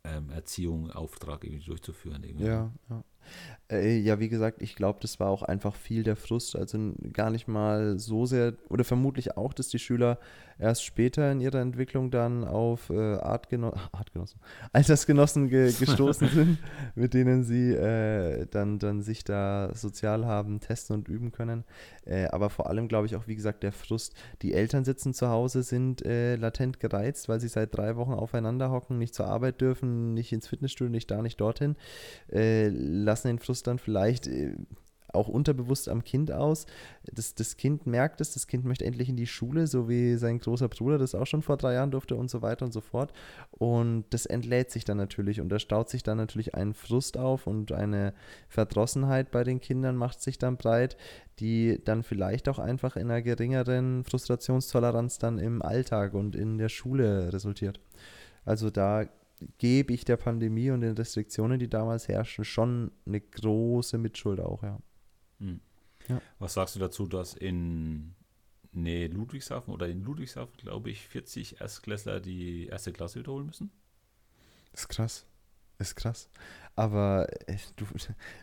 ähm, 0.04 0.30
Erziehung, 0.30 0.90
Auftrag 0.90 1.44
irgendwie 1.44 1.64
durchzuführen. 1.64 2.24
Irgendwie. 2.24 2.46
Ja, 2.46 2.72
ja. 2.90 3.04
Äh, 3.70 3.98
ja, 3.98 4.20
wie 4.20 4.28
gesagt, 4.28 4.60
ich 4.60 4.76
glaube, 4.76 4.98
das 5.00 5.18
war 5.18 5.28
auch 5.28 5.42
einfach 5.42 5.74
viel 5.74 6.02
der 6.02 6.16
Frust. 6.16 6.56
Also 6.56 6.92
gar 7.12 7.30
nicht 7.30 7.48
mal 7.48 7.98
so 7.98 8.26
sehr, 8.26 8.54
oder 8.68 8.84
vermutlich 8.84 9.36
auch, 9.36 9.54
dass 9.54 9.68
die 9.68 9.78
Schüler 9.78 10.18
erst 10.58 10.84
später 10.84 11.32
in 11.32 11.40
ihrer 11.40 11.60
Entwicklung 11.60 12.10
dann 12.10 12.44
auf 12.44 12.90
äh, 12.90 13.14
Artgeno 13.14 13.72
Artgenossen, 13.92 14.40
Altersgenossen 14.72 15.48
ge 15.48 15.72
gestoßen 15.78 16.28
sind, 16.28 16.58
mit 16.94 17.14
denen 17.14 17.42
sie 17.42 17.72
äh, 17.72 18.46
dann, 18.50 18.78
dann 18.78 19.02
sich 19.02 19.24
da 19.24 19.70
sozial 19.74 20.26
haben 20.26 20.60
testen 20.60 20.96
und 20.96 21.08
üben 21.08 21.32
können. 21.32 21.64
Äh, 22.04 22.26
aber 22.26 22.50
vor 22.50 22.68
allem, 22.68 22.88
glaube 22.88 23.06
ich, 23.06 23.16
auch, 23.16 23.26
wie 23.26 23.36
gesagt, 23.36 23.62
der 23.62 23.72
Frust. 23.72 24.14
Die 24.42 24.52
Eltern 24.52 24.84
sitzen 24.84 25.14
zu 25.14 25.28
Hause, 25.28 25.62
sind 25.62 26.04
äh, 26.04 26.36
latent 26.36 26.78
gereizt, 26.80 27.28
weil 27.28 27.40
sie 27.40 27.48
seit 27.48 27.76
drei 27.76 27.96
Wochen 27.96 28.12
aufeinander 28.12 28.70
hocken, 28.70 28.98
nicht 28.98 29.14
zur 29.14 29.26
Arbeit 29.26 29.60
dürfen, 29.60 30.14
nicht 30.14 30.32
ins 30.32 30.48
Fitnessstudio, 30.48 30.90
nicht 30.90 31.10
da, 31.10 31.22
nicht 31.22 31.40
dorthin, 31.40 31.76
äh, 32.30 32.68
lassen 33.12 33.28
den 33.28 33.38
Frust 33.38 33.66
dann 33.66 33.78
vielleicht 33.78 34.26
äh, 34.26 34.56
auch 35.14 35.28
unterbewusst 35.28 35.90
am 35.90 36.04
Kind 36.04 36.32
aus. 36.32 36.64
Das, 37.04 37.34
das 37.34 37.58
Kind 37.58 37.86
merkt 37.86 38.22
es, 38.22 38.32
das 38.32 38.46
Kind 38.46 38.64
möchte 38.64 38.86
endlich 38.86 39.10
in 39.10 39.16
die 39.16 39.26
Schule, 39.26 39.66
so 39.66 39.86
wie 39.86 40.16
sein 40.16 40.38
großer 40.38 40.68
Bruder 40.68 40.96
das 40.96 41.14
auch 41.14 41.26
schon 41.26 41.42
vor 41.42 41.58
drei 41.58 41.74
Jahren 41.74 41.90
durfte 41.90 42.16
und 42.16 42.30
so 42.30 42.40
weiter 42.40 42.64
und 42.64 42.72
so 42.72 42.80
fort. 42.80 43.12
Und 43.50 44.04
das 44.08 44.24
entlädt 44.24 44.70
sich 44.70 44.86
dann 44.86 44.96
natürlich 44.96 45.42
und 45.42 45.50
da 45.50 45.58
staut 45.58 45.90
sich 45.90 46.02
dann 46.02 46.16
natürlich 46.16 46.54
ein 46.54 46.72
Frust 46.72 47.18
auf 47.18 47.46
und 47.46 47.72
eine 47.72 48.14
Verdrossenheit 48.48 49.30
bei 49.30 49.44
den 49.44 49.60
Kindern 49.60 49.96
macht 49.96 50.22
sich 50.22 50.38
dann 50.38 50.56
breit, 50.56 50.96
die 51.38 51.78
dann 51.84 52.02
vielleicht 52.02 52.48
auch 52.48 52.58
einfach 52.58 52.96
in 52.96 53.10
einer 53.10 53.20
geringeren 53.20 54.04
Frustrationstoleranz 54.04 55.18
dann 55.18 55.38
im 55.38 55.60
Alltag 55.60 56.14
und 56.14 56.34
in 56.34 56.56
der 56.56 56.70
Schule 56.70 57.32
resultiert. 57.32 57.80
Also 58.44 58.70
da 58.70 59.06
gebe 59.58 59.92
ich 59.92 60.04
der 60.04 60.16
Pandemie 60.16 60.70
und 60.70 60.80
den 60.80 60.96
Restriktionen, 60.96 61.58
die 61.58 61.68
damals 61.68 62.08
herrschen, 62.08 62.44
schon 62.44 62.92
eine 63.06 63.20
große 63.20 63.98
Mitschuld 63.98 64.40
auch, 64.40 64.62
ja. 64.62 64.78
Hm. 65.38 65.60
Ja. 66.08 66.20
Was 66.38 66.54
sagst 66.54 66.74
du 66.74 66.80
dazu, 66.80 67.06
dass 67.06 67.34
in 67.34 68.14
nee, 68.72 69.06
Ludwigshafen 69.06 69.72
oder 69.72 69.88
in 69.88 70.02
Ludwigshafen, 70.02 70.56
glaube 70.56 70.90
ich, 70.90 71.00
40 71.06 71.60
Erstklässler 71.60 72.20
die 72.20 72.66
erste 72.66 72.92
Klasse 72.92 73.20
wiederholen 73.20 73.46
müssen? 73.46 73.70
Das 74.72 74.82
ist 74.82 74.88
krass. 74.88 75.26
Das 75.78 75.88
ist 75.88 75.96
krass. 75.96 76.28
Aber 76.74 77.26
äh, 77.46 77.56
du, 77.76 77.84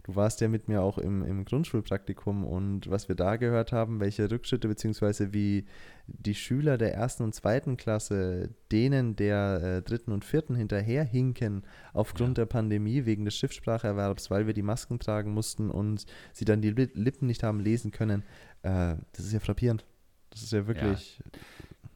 du 0.04 0.16
warst 0.16 0.42
ja 0.42 0.48
mit 0.48 0.68
mir 0.68 0.82
auch 0.82 0.98
im, 0.98 1.24
im 1.24 1.46
Grundschulpraktikum 1.46 2.44
und 2.44 2.90
was 2.90 3.08
wir 3.08 3.16
da 3.16 3.38
gehört 3.38 3.72
haben, 3.72 4.00
welche 4.00 4.30
Rückschritte 4.30 4.68
beziehungsweise 4.68 5.34
wie 5.34 5.66
die 6.06 6.36
Schüler 6.36 6.78
der 6.78 6.94
ersten 6.94 7.24
und 7.24 7.34
zweiten 7.34 7.78
Klasse 7.78 8.50
denen 8.72 9.16
der 9.16 9.62
äh, 9.64 9.82
dritten 9.82 10.12
und 10.12 10.26
vierten 10.26 10.56
hinterherhinken 10.56 11.64
aufgrund 11.94 12.38
ja. 12.38 12.44
der 12.44 12.46
Pandemie 12.48 13.06
wegen 13.06 13.26
des 13.26 13.36
Schriftspracherwerbs, 13.38 14.30
weil 14.30 14.46
wir 14.46 14.54
die 14.54 14.62
Masken 14.62 15.00
tragen 15.00 15.32
mussten 15.34 15.70
und 15.72 16.06
sie 16.34 16.46
dann 16.46 16.62
die 16.62 16.72
Lippen 16.72 17.28
nicht 17.28 17.44
haben 17.44 17.60
lesen 17.60 17.92
können, 17.92 18.24
äh, 18.62 18.96
das 19.14 19.26
ist 19.26 19.34
ja 19.34 19.40
frappierend. 19.40 19.86
Das 20.30 20.44
ist 20.44 20.52
ja 20.52 20.68
wirklich. 20.68 21.20
Ja. 21.20 21.40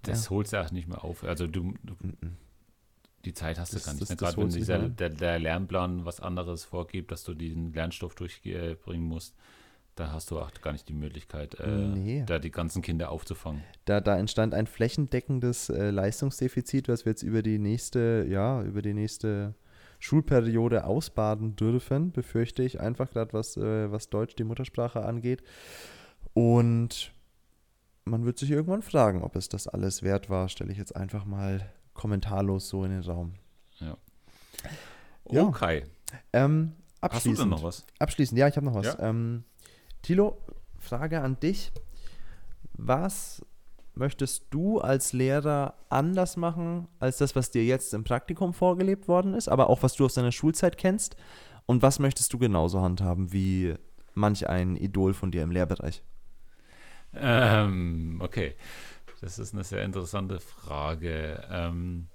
Das 0.04 0.26
ja. 0.26 0.32
holst 0.32 0.54
du 0.54 0.62
auch 0.62 0.72
nicht 0.72 0.88
mehr 0.88 1.04
auf. 1.04 1.24
Also 1.24 1.48
du, 1.48 1.74
du 1.84 1.96
die 3.26 3.34
Zeit 3.34 3.60
hast 3.60 3.74
du 3.74 3.78
das, 3.78 3.86
gar 3.86 3.94
nicht. 3.94 4.12
Das, 4.12 4.18
Gerade 4.18 4.38
wenn 4.38 4.50
dieser, 4.50 4.90
der, 4.90 5.10
der, 5.10 5.40
Lernplan 5.40 6.06
was 6.06 6.20
anderes 6.20 6.64
vorgibt, 6.66 7.12
dass 7.12 7.24
du 7.24 7.34
diesen 7.34 7.74
Lernstoff 7.74 8.16
durchbringen 8.16 9.08
musst, 9.08 9.36
da 9.96 10.12
hast 10.12 10.32
du 10.32 10.40
auch 10.40 10.52
gar 10.62 10.72
nicht 10.72 10.90
die 10.90 10.94
Möglichkeit, 10.94 11.60
äh, 11.60 11.68
nee. 11.68 12.24
da 12.26 12.40
die 12.40 12.52
ganzen 12.52 12.82
Kinder 12.82 13.12
aufzufangen. 13.12 13.64
Da, 13.86 14.02
da 14.02 14.18
entstand 14.18 14.54
ein 14.54 14.68
flächendeckendes 14.68 15.70
äh, 15.70 15.92
Leistungsdefizit, 15.92 16.90
was 16.90 17.06
wir 17.06 17.12
jetzt 17.12 17.24
über 17.24 17.44
die 17.44 17.60
nächste, 17.60 18.26
ja, 18.28 18.62
über 18.64 18.82
die 18.82 18.94
nächste 18.94 19.54
Schulperiode 20.00 20.86
ausbaden 20.86 21.56
dürfen, 21.56 22.12
befürchte 22.12 22.64
ich 22.64 22.80
einfach 22.80 23.10
gerade, 23.12 23.34
was, 23.34 23.56
äh, 23.56 23.92
was 23.92 24.10
Deutsch, 24.10 24.36
die 24.36 24.44
Muttersprache 24.44 25.06
angeht. 25.06 25.44
Und 26.34 27.14
man 28.04 28.26
wird 28.26 28.40
sich 28.40 28.52
irgendwann 28.52 28.82
fragen, 28.82 29.22
ob 29.22 29.36
es 29.36 29.48
das 29.48 29.68
alles 29.68 30.04
wert 30.04 30.30
war, 30.30 30.50
stelle 30.50 30.72
ich 30.72 30.78
jetzt 30.78 30.96
einfach 30.96 31.24
mal 31.24 31.72
kommentarlos 31.94 32.70
so 32.70 32.84
in 32.84 32.92
den 32.92 33.02
Raum. 33.02 33.34
Ja. 33.80 33.98
Okay. 35.26 35.86
Ja. 36.34 36.46
Ähm, 36.46 36.74
Hast 37.02 37.26
du 37.26 37.34
denn 37.34 37.50
noch 37.50 37.64
was? 37.64 37.86
Abschließend, 38.00 38.40
ja, 38.40 38.48
ich 38.48 38.56
habe 38.56 38.66
noch 38.66 38.76
was. 38.76 38.86
Ja. 38.86 39.00
Ähm, 39.00 39.44
Thilo, 40.02 40.38
Frage 40.80 41.22
an 41.22 41.40
dich. 41.40 41.72
Was 42.74 43.46
möchtest 43.96 44.46
du 44.50 44.80
als 44.80 45.14
Lehrer 45.14 45.76
anders 45.90 46.38
machen 46.38 46.88
als 47.00 47.18
das, 47.18 47.36
was 47.36 47.52
dir 47.52 47.64
jetzt 47.64 47.94
im 47.94 48.04
Praktikum 48.04 48.54
vorgelebt 48.54 49.08
worden 49.08 49.34
ist, 49.34 49.48
aber 49.48 49.70
auch 49.70 49.84
was 49.84 49.96
du 49.96 50.06
aus 50.06 50.16
deiner 50.16 50.32
Schulzeit 50.32 50.78
kennst? 50.78 51.16
Und 51.66 51.82
was 51.82 52.00
möchtest 52.00 52.34
du 52.34 52.38
genauso 52.38 52.82
handhaben 52.82 53.32
wie 53.32 53.76
manch 54.14 54.48
ein 54.50 54.76
Idol 54.76 55.14
von 55.14 55.32
dir 55.32 55.44
im 55.44 55.52
Lehrbereich? 55.52 56.04
Ähm, 57.16 58.20
okay. 58.22 58.56
Das 59.24 59.40
ist 59.40 59.54
eine 59.54 59.64
sehr 59.64 59.84
interessante 59.84 60.42
Frage. 60.42 61.42
Ähm, 61.50 62.08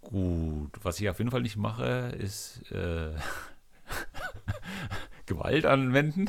gut, 0.00 0.72
was 0.82 0.98
ich 0.98 1.08
auf 1.08 1.18
jeden 1.18 1.30
Fall 1.30 1.42
nicht 1.42 1.56
mache, 1.56 2.12
ist 2.18 2.68
äh, 2.72 3.12
Gewalt 5.26 5.64
anwenden. 5.64 6.28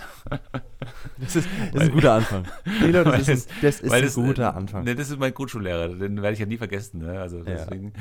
Das 1.17 1.35
ist, 1.35 1.49
das 1.73 1.81
ist 1.81 1.89
ein 1.89 1.95
guter 1.95 2.13
Anfang. 2.13 2.45
Fehler, 2.63 3.03
das, 3.05 3.27
ist, 3.27 3.49
das 3.63 3.79
ist 3.79 3.91
ein 3.91 4.03
das, 4.03 4.13
guter 4.13 4.55
Anfang. 4.55 4.83
Ne, 4.83 4.93
das 4.93 5.09
ist 5.09 5.17
mein 5.17 5.33
Grundschullehrer, 5.33 5.95
den 5.95 6.21
werde 6.21 6.33
ich 6.33 6.39
ja 6.39 6.45
nie 6.45 6.57
vergessen. 6.57 6.99
Ne? 6.99 7.19
Also 7.19 7.41
deswegen. 7.41 7.93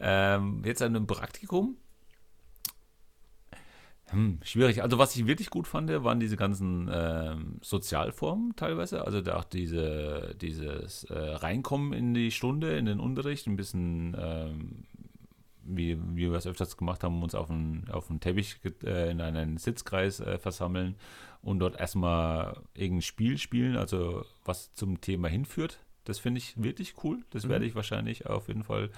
Ja. 0.00 0.36
Ähm, 0.36 0.62
jetzt 0.64 0.80
an 0.80 0.96
einem 0.96 1.06
Praktikum 1.06 1.76
hm, 4.12 4.38
schwierig. 4.42 4.82
Also 4.82 4.98
was 4.98 5.16
ich 5.16 5.26
wirklich 5.26 5.50
gut 5.50 5.66
fand, 5.66 5.90
waren 5.90 6.20
diese 6.20 6.36
ganzen 6.36 6.88
ähm, 6.92 7.56
Sozialformen 7.62 8.54
teilweise. 8.56 9.04
Also 9.04 9.20
da 9.20 9.38
auch 9.38 9.44
diese, 9.44 10.34
dieses 10.40 11.04
äh, 11.04 11.18
Reinkommen 11.18 11.92
in 11.92 12.14
die 12.14 12.30
Stunde, 12.30 12.76
in 12.76 12.86
den 12.86 13.00
Unterricht, 13.00 13.46
ein 13.46 13.56
bisschen, 13.56 14.14
ähm, 14.18 14.84
wie, 15.64 15.98
wie 16.14 16.30
wir 16.30 16.38
es 16.38 16.46
öfters 16.46 16.76
gemacht 16.76 17.02
haben, 17.04 17.22
uns 17.22 17.34
auf 17.34 17.50
einen, 17.50 17.88
auf 17.90 18.10
einen 18.10 18.20
Teppich 18.20 18.60
äh, 18.84 19.10
in 19.10 19.20
einen 19.20 19.56
Sitzkreis 19.56 20.20
äh, 20.20 20.38
versammeln 20.38 20.96
und 21.40 21.58
dort 21.58 21.80
erstmal 21.80 22.60
irgendein 22.74 23.02
Spiel 23.02 23.38
spielen, 23.38 23.76
also 23.76 24.24
was 24.44 24.74
zum 24.74 25.00
Thema 25.00 25.28
hinführt. 25.28 25.78
Das 26.04 26.18
finde 26.18 26.38
ich 26.38 26.62
wirklich 26.62 26.94
cool. 27.02 27.24
Das 27.30 27.44
mhm. 27.44 27.48
werde 27.48 27.64
ich 27.64 27.74
wahrscheinlich 27.74 28.26
auf 28.26 28.48
jeden 28.48 28.64
Fall 28.64 28.90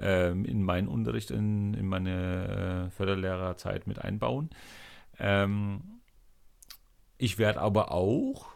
ähm, 0.00 0.44
in 0.44 0.62
meinen 0.62 0.88
Unterricht, 0.88 1.30
in, 1.30 1.74
in 1.74 1.86
meine 1.86 2.86
äh, 2.86 2.90
Förderlehrerzeit 2.90 3.86
mit 3.86 3.98
einbauen. 3.98 4.50
Ähm, 5.18 6.00
ich 7.18 7.38
werde 7.38 7.60
aber 7.60 7.92
auch 7.92 8.46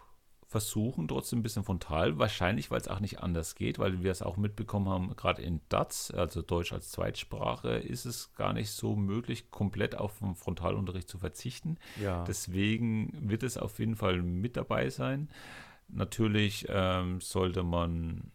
versuchen, 0.54 1.08
trotzdem 1.08 1.40
ein 1.40 1.42
bisschen 1.42 1.64
frontal, 1.64 2.16
wahrscheinlich, 2.18 2.70
weil 2.70 2.80
es 2.80 2.86
auch 2.86 3.00
nicht 3.00 3.20
anders 3.20 3.56
geht, 3.56 3.80
weil 3.80 4.04
wir 4.04 4.12
es 4.12 4.22
auch 4.22 4.36
mitbekommen 4.36 4.88
haben, 4.88 5.16
gerade 5.16 5.42
in 5.42 5.60
DATS, 5.68 6.12
also 6.12 6.42
Deutsch 6.42 6.72
als 6.72 6.92
Zweitsprache, 6.92 7.70
ist 7.70 8.04
es 8.04 8.32
gar 8.34 8.52
nicht 8.52 8.70
so 8.70 8.94
möglich, 8.94 9.50
komplett 9.50 9.96
auf 9.96 10.20
den 10.20 10.36
Frontalunterricht 10.36 11.08
zu 11.08 11.18
verzichten. 11.18 11.76
Ja. 12.00 12.22
Deswegen 12.22 13.28
wird 13.28 13.42
es 13.42 13.58
auf 13.58 13.80
jeden 13.80 13.96
Fall 13.96 14.22
mit 14.22 14.56
dabei 14.56 14.90
sein. 14.90 15.28
Natürlich 15.88 16.66
ähm, 16.68 17.20
sollte 17.20 17.64
man 17.64 18.30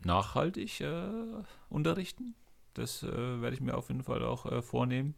nachhaltig 0.00 0.80
äh, 0.80 1.08
unterrichten. 1.68 2.34
Das 2.74 3.02
äh, 3.02 3.40
werde 3.40 3.54
ich 3.54 3.60
mir 3.60 3.76
auf 3.76 3.88
jeden 3.88 4.02
Fall 4.02 4.22
auch 4.22 4.46
äh, 4.46 4.62
vornehmen. 4.62 5.14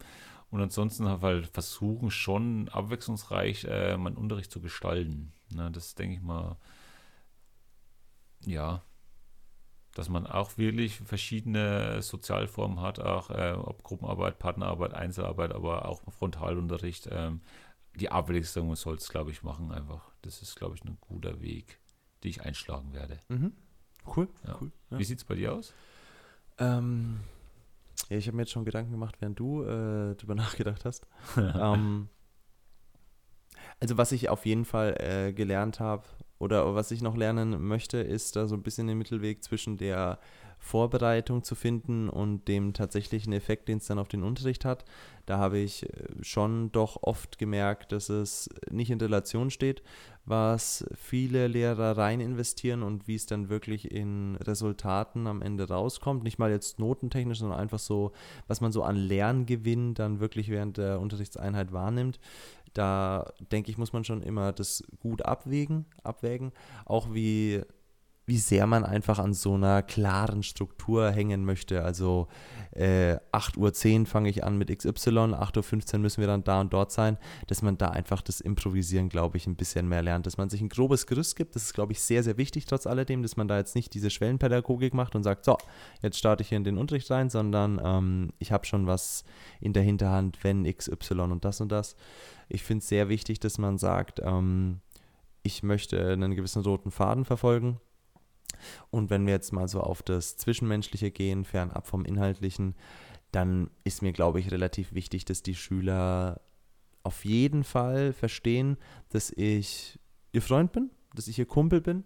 Und 0.51 0.63
ansonsten 0.63 1.09
halt 1.09 1.47
versuchen, 1.49 2.11
schon 2.11 2.69
abwechslungsreich 2.71 3.65
äh, 3.65 3.97
meinen 3.97 4.17
Unterricht 4.17 4.51
zu 4.51 4.61
gestalten. 4.61 5.33
Na, 5.51 5.69
das 5.69 5.95
denke 5.95 6.17
ich 6.17 6.23
mal, 6.23 6.57
ja, 8.47 8.83
dass 9.95 10.09
man 10.09 10.27
auch 10.27 10.57
wirklich 10.57 11.01
verschiedene 11.01 12.01
Sozialformen 12.03 12.81
hat, 12.81 13.01
auch 13.01 13.31
äh, 13.31 13.53
ob 13.53 13.83
Gruppenarbeit, 13.83 14.39
Partnerarbeit, 14.39 14.95
Einzelarbeit, 14.95 15.53
aber 15.53 15.87
auch 15.87 16.03
Frontalunterricht. 16.13 17.09
Ähm, 17.11 17.41
die 17.97 18.11
Abwechslung 18.11 18.75
soll 18.77 18.97
es, 18.97 19.09
glaube 19.09 19.33
ich, 19.33 19.43
machen 19.43 19.73
einfach. 19.73 20.13
Das 20.23 20.41
ist, 20.41 20.55
glaube 20.55 20.77
ich, 20.77 20.85
ein 20.85 20.99
guter 21.01 21.41
Weg, 21.41 21.81
den 22.23 22.31
ich 22.31 22.43
einschlagen 22.43 22.93
werde. 22.95 23.19
Mhm. 23.29 23.53
Cool, 24.17 24.29
ja. 24.47 24.57
cool. 24.61 24.71
Ja. 24.91 24.99
Wie 24.99 25.05
sieht 25.05 25.19
es 25.19 25.25
bei 25.25 25.35
dir 25.35 25.55
aus? 25.55 25.73
Ähm, 26.59 27.21
ja, 28.09 28.17
ich 28.17 28.27
habe 28.27 28.37
mir 28.37 28.43
jetzt 28.43 28.53
schon 28.53 28.65
Gedanken 28.65 28.93
gemacht, 28.93 29.17
während 29.21 29.39
du 29.39 29.63
äh, 29.63 30.15
drüber 30.15 30.35
nachgedacht 30.37 30.85
hast. 30.85 31.07
ähm, 31.37 32.09
also 33.81 33.97
was 33.97 34.13
ich 34.13 34.29
auf 34.29 34.47
jeden 34.47 34.65
Fall 34.65 34.97
äh, 34.99 35.33
gelernt 35.33 35.81
habe 35.81 36.05
oder 36.39 36.75
was 36.75 36.91
ich 36.91 37.03
noch 37.03 37.17
lernen 37.17 37.67
möchte, 37.67 37.99
ist 37.99 38.37
da 38.37 38.47
so 38.47 38.55
ein 38.55 38.63
bisschen 38.63 38.87
den 38.87 38.99
Mittelweg 38.99 39.43
zwischen 39.43 39.77
der 39.77 40.19
Vorbereitung 40.59 41.45
zu 41.45 41.55
finden 41.55 42.09
und 42.09 42.49
dem 42.49 42.73
tatsächlichen 42.73 43.33
Effekt, 43.33 43.69
den 43.69 43.79
es 43.79 43.87
dann 43.87 43.99
auf 43.99 44.09
den 44.09 44.25
Unterricht 44.25 44.65
hat. 44.65 44.85
Da 45.25 45.39
habe 45.39 45.59
ich 45.59 45.85
äh, 45.85 45.89
schon 46.23 46.73
doch 46.73 47.03
oft 47.03 47.39
gemerkt, 47.39 47.93
dass 47.93 48.09
es 48.09 48.51
nicht 48.71 48.91
in 48.91 49.01
Relation 49.01 49.51
steht, 49.51 49.83
was 50.25 50.85
viele 50.95 51.47
Lehrer 51.47 51.97
rein 51.97 52.21
investieren 52.21 52.83
und 52.83 53.09
wie 53.09 53.15
es 53.15 53.27
dann 53.27 53.49
wirklich 53.49 53.91
in 53.91 54.37
Resultaten 54.37 55.27
am 55.27 55.43
Ende 55.43 55.69
rauskommt. 55.69 56.23
Nicht 56.23 56.39
mal 56.39 56.51
jetzt 56.51 56.79
notentechnisch, 56.79 57.39
sondern 57.39 57.59
einfach 57.59 57.79
so, 57.79 58.13
was 58.47 58.61
man 58.61 58.73
so 58.73 58.83
an 58.83 58.97
Lerngewinn 58.97 59.95
dann 59.95 60.21
wirklich 60.21 60.51
während 60.51 60.77
der 60.77 61.01
Unterrichtseinheit 61.01 61.73
wahrnimmt. 61.73 62.21
Da 62.79 63.33
denke 63.51 63.73
ich, 63.73 63.77
muss 63.77 63.93
man 63.93 64.05
schon 64.05 64.23
immer 64.23 64.53
das 64.53 64.85
gut 65.01 65.23
abwägen, 65.23 65.85
abwägen. 66.05 66.53
Auch 66.85 67.13
wie 67.13 67.63
wie 68.29 68.37
sehr 68.37 68.67
man 68.67 68.85
einfach 68.85 69.19
an 69.19 69.33
so 69.33 69.55
einer 69.55 69.83
klaren 69.83 70.43
Struktur 70.43 71.11
hängen 71.11 71.47
möchte. 71.47 71.83
Also 71.83 72.29
äh, 72.73 73.17
8.10 73.33 74.01
Uhr 74.01 74.07
fange 74.07 74.29
ich 74.29 74.45
an 74.45 74.59
mit 74.59 74.69
XY, 74.69 74.91
8.15 74.91 75.95
Uhr 75.95 76.01
müssen 76.01 76.21
wir 76.21 76.27
dann 76.27 76.45
da 76.45 76.61
und 76.61 76.71
dort 76.75 76.93
sein, 76.93 77.17
dass 77.47 77.63
man 77.63 77.79
da 77.79 77.89
einfach 77.89 78.21
das 78.21 78.43
Improvisieren, 78.43 79.09
glaube 79.09 79.39
ich, 79.39 79.47
ein 79.47 79.57
bisschen 79.57 79.89
mehr 79.89 80.03
lernt, 80.03 80.27
dass 80.27 80.37
man 80.37 80.51
sich 80.51 80.61
ein 80.61 80.69
grobes 80.69 81.07
Gerüst 81.07 81.37
gibt. 81.37 81.57
Das 81.57 81.63
ist, 81.63 81.73
glaube 81.73 81.93
ich, 81.93 82.03
sehr, 82.03 82.23
sehr 82.23 82.37
wichtig 82.37 82.67
trotz 82.67 82.87
alledem, 82.87 83.23
dass 83.23 83.39
man 83.39 83.49
da 83.49 83.57
jetzt 83.57 83.75
nicht 83.75 83.95
diese 83.95 84.11
Schwellenpädagogik 84.11 84.93
macht 84.93 85.17
und 85.17 85.23
sagt, 85.23 85.47
so, 85.47 85.57
jetzt 86.03 86.19
starte 86.19 86.43
ich 86.43 86.51
hier 86.51 86.59
in 86.59 86.65
den 86.65 86.77
Unterricht 86.77 87.11
rein, 87.11 87.31
sondern 87.31 87.81
ähm, 87.83 88.33
ich 88.39 88.53
habe 88.53 88.67
schon 88.67 88.87
was 88.87 89.25
in 89.59 89.73
der 89.73 89.83
Hinterhand, 89.83 90.45
wenn 90.45 90.65
XY 90.71 91.21
und 91.21 91.47
das 91.47 91.63
und 91.63 91.73
das. 91.73 91.97
Ich 92.51 92.63
finde 92.63 92.83
es 92.83 92.89
sehr 92.89 93.09
wichtig, 93.09 93.41
dass 93.41 93.57
man 93.57 93.79
sagt, 93.79 94.21
ähm, 94.23 94.81
ich 95.43 95.63
möchte 95.63 96.13
einen 96.13 96.35
gewissen 96.35 96.63
roten 96.63 96.91
Faden 96.91 97.25
verfolgen 97.25 97.81
und 98.91 99.11
wenn 99.11 99.27
wir 99.27 99.33
jetzt 99.35 99.53
mal 99.53 99.69
so 99.69 99.81
auf 99.81 100.03
das 100.03 100.37
Zwischenmenschliche 100.37 101.11
gehen, 101.11 101.45
fernab 101.45 101.87
vom 101.87 102.05
Inhaltlichen, 102.05 102.75
dann 103.33 103.71
ist 103.85 104.03
mir, 104.03 104.13
glaube 104.13 104.41
ich, 104.41 104.51
relativ 104.51 104.93
wichtig, 104.93 105.25
dass 105.25 105.43
die 105.43 105.55
Schüler 105.55 106.41
auf 107.03 107.25
jeden 107.25 107.65
Fall 107.65 108.13
verstehen, 108.13 108.77
dass 109.11 109.31
ich 109.31 109.99
ihr 110.33 110.43
Freund 110.43 110.73
bin, 110.73 110.91
dass 111.15 111.29
ich 111.29 111.39
ihr 111.39 111.47
Kumpel 111.47 111.81
bin, 111.81 112.05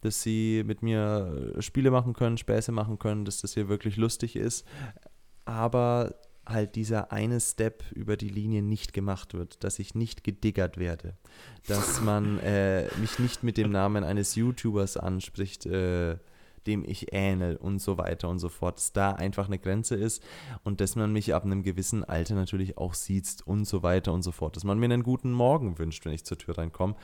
dass 0.00 0.22
sie 0.22 0.62
mit 0.64 0.82
mir 0.82 1.54
Spiele 1.60 1.90
machen 1.90 2.14
können, 2.14 2.38
Späße 2.38 2.72
machen 2.72 2.98
können, 2.98 3.24
dass 3.24 3.40
das 3.40 3.54
hier 3.54 3.68
wirklich 3.68 3.96
lustig 3.96 4.36
ist. 4.36 4.66
Aber 5.44 6.14
halt 6.50 6.76
dieser 6.76 7.12
eine 7.12 7.40
Step 7.40 7.84
über 7.92 8.16
die 8.16 8.28
Linie 8.28 8.62
nicht 8.62 8.92
gemacht 8.92 9.34
wird, 9.34 9.62
dass 9.64 9.78
ich 9.78 9.94
nicht 9.94 10.24
gediggert 10.24 10.78
werde, 10.78 11.14
dass 11.66 12.00
man 12.00 12.38
äh, 12.40 12.88
mich 12.98 13.18
nicht 13.18 13.42
mit 13.42 13.56
dem 13.56 13.70
Namen 13.70 14.04
eines 14.04 14.34
YouTubers 14.34 14.96
anspricht, 14.96 15.66
äh, 15.66 16.16
dem 16.66 16.84
ich 16.84 17.12
ähnel 17.12 17.56
und 17.56 17.80
so 17.80 17.98
weiter 17.98 18.28
und 18.28 18.38
so 18.38 18.48
fort, 18.48 18.76
dass 18.76 18.92
da 18.92 19.12
einfach 19.12 19.46
eine 19.46 19.58
Grenze 19.58 19.94
ist 19.94 20.22
und 20.62 20.80
dass 20.80 20.96
man 20.96 21.12
mich 21.12 21.34
ab 21.34 21.44
einem 21.44 21.62
gewissen 21.62 22.04
Alter 22.04 22.34
natürlich 22.34 22.76
auch 22.78 22.94
sieht 22.94 23.42
und 23.44 23.64
so 23.64 23.82
weiter 23.82 24.12
und 24.12 24.22
so 24.22 24.32
fort, 24.32 24.56
dass 24.56 24.64
man 24.64 24.78
mir 24.78 24.86
einen 24.86 25.02
guten 25.02 25.32
Morgen 25.32 25.78
wünscht, 25.78 26.04
wenn 26.04 26.12
ich 26.12 26.24
zur 26.24 26.38
Tür 26.38 26.58
reinkomme. 26.58 26.96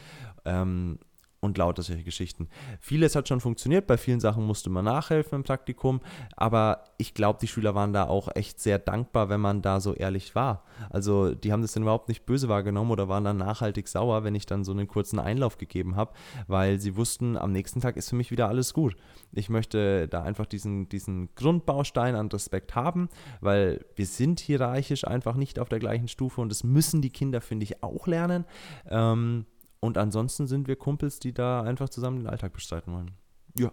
Ähm, 0.44 0.98
und 1.46 1.56
lauter 1.56 1.82
solche 1.82 2.04
Geschichten. 2.04 2.48
Vieles 2.80 3.16
hat 3.16 3.28
schon 3.28 3.40
funktioniert, 3.40 3.86
bei 3.86 3.96
vielen 3.96 4.20
Sachen 4.20 4.44
musste 4.44 4.68
man 4.68 4.84
nachhelfen 4.84 5.36
im 5.36 5.42
Praktikum, 5.42 6.00
aber 6.36 6.84
ich 6.98 7.14
glaube, 7.14 7.38
die 7.40 7.48
Schüler 7.48 7.74
waren 7.74 7.92
da 7.92 8.04
auch 8.04 8.28
echt 8.34 8.60
sehr 8.60 8.78
dankbar, 8.78 9.28
wenn 9.28 9.40
man 9.40 9.62
da 9.62 9.80
so 9.80 9.94
ehrlich 9.94 10.34
war. 10.34 10.64
Also 10.90 11.34
die 11.34 11.52
haben 11.52 11.62
das 11.62 11.72
dann 11.72 11.82
überhaupt 11.82 12.08
nicht 12.08 12.26
böse 12.26 12.48
wahrgenommen 12.48 12.90
oder 12.90 13.08
waren 13.08 13.24
dann 13.24 13.38
nachhaltig 13.38 13.88
sauer, 13.88 14.24
wenn 14.24 14.34
ich 14.34 14.46
dann 14.46 14.64
so 14.64 14.72
einen 14.72 14.88
kurzen 14.88 15.18
Einlauf 15.18 15.58
gegeben 15.58 15.96
habe, 15.96 16.12
weil 16.46 16.78
sie 16.78 16.96
wussten, 16.96 17.36
am 17.36 17.52
nächsten 17.52 17.80
Tag 17.80 17.96
ist 17.96 18.10
für 18.10 18.16
mich 18.16 18.30
wieder 18.30 18.48
alles 18.48 18.74
gut. 18.74 18.96
Ich 19.32 19.48
möchte 19.48 20.08
da 20.08 20.22
einfach 20.22 20.46
diesen, 20.46 20.88
diesen 20.88 21.28
Grundbaustein 21.34 22.14
an 22.14 22.28
Respekt 22.28 22.74
haben, 22.74 23.08
weil 23.40 23.84
wir 23.94 24.06
sind 24.06 24.40
hierarchisch 24.40 25.06
einfach 25.06 25.36
nicht 25.36 25.58
auf 25.58 25.68
der 25.68 25.78
gleichen 25.78 26.08
Stufe 26.08 26.40
und 26.40 26.48
das 26.48 26.64
müssen 26.64 27.02
die 27.02 27.10
Kinder, 27.10 27.40
finde 27.40 27.64
ich, 27.64 27.82
auch 27.82 28.06
lernen. 28.06 28.44
Ähm, 28.88 29.46
und 29.80 29.98
ansonsten 29.98 30.46
sind 30.46 30.68
wir 30.68 30.76
Kumpels, 30.76 31.18
die 31.18 31.32
da 31.32 31.62
einfach 31.62 31.88
zusammen 31.88 32.18
den 32.18 32.26
Alltag 32.26 32.52
bestreiten 32.52 32.92
wollen. 32.92 33.12
Ja. 33.58 33.72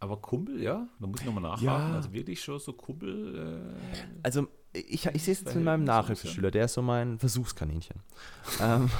Aber 0.00 0.18
Kumpel, 0.18 0.62
ja? 0.62 0.86
Da 1.00 1.06
muss 1.06 1.20
ich 1.20 1.26
nochmal 1.26 1.42
nachhaken. 1.42 1.64
Ja. 1.64 1.94
Also 1.94 2.12
wirklich 2.12 2.42
schon 2.42 2.58
so 2.58 2.72
Kumpel. 2.72 3.74
Äh, 3.74 4.18
also 4.22 4.48
ich, 4.72 5.06
ich 5.06 5.22
sehe 5.22 5.32
es 5.32 5.40
jetzt 5.40 5.54
mit 5.54 5.64
meinem 5.64 5.84
Nachhilfeschüler, 5.84 6.50
der 6.50 6.66
ist 6.66 6.74
so 6.74 6.82
mein 6.82 7.18
Versuchskaninchen. 7.18 8.00
ähm, 8.60 8.90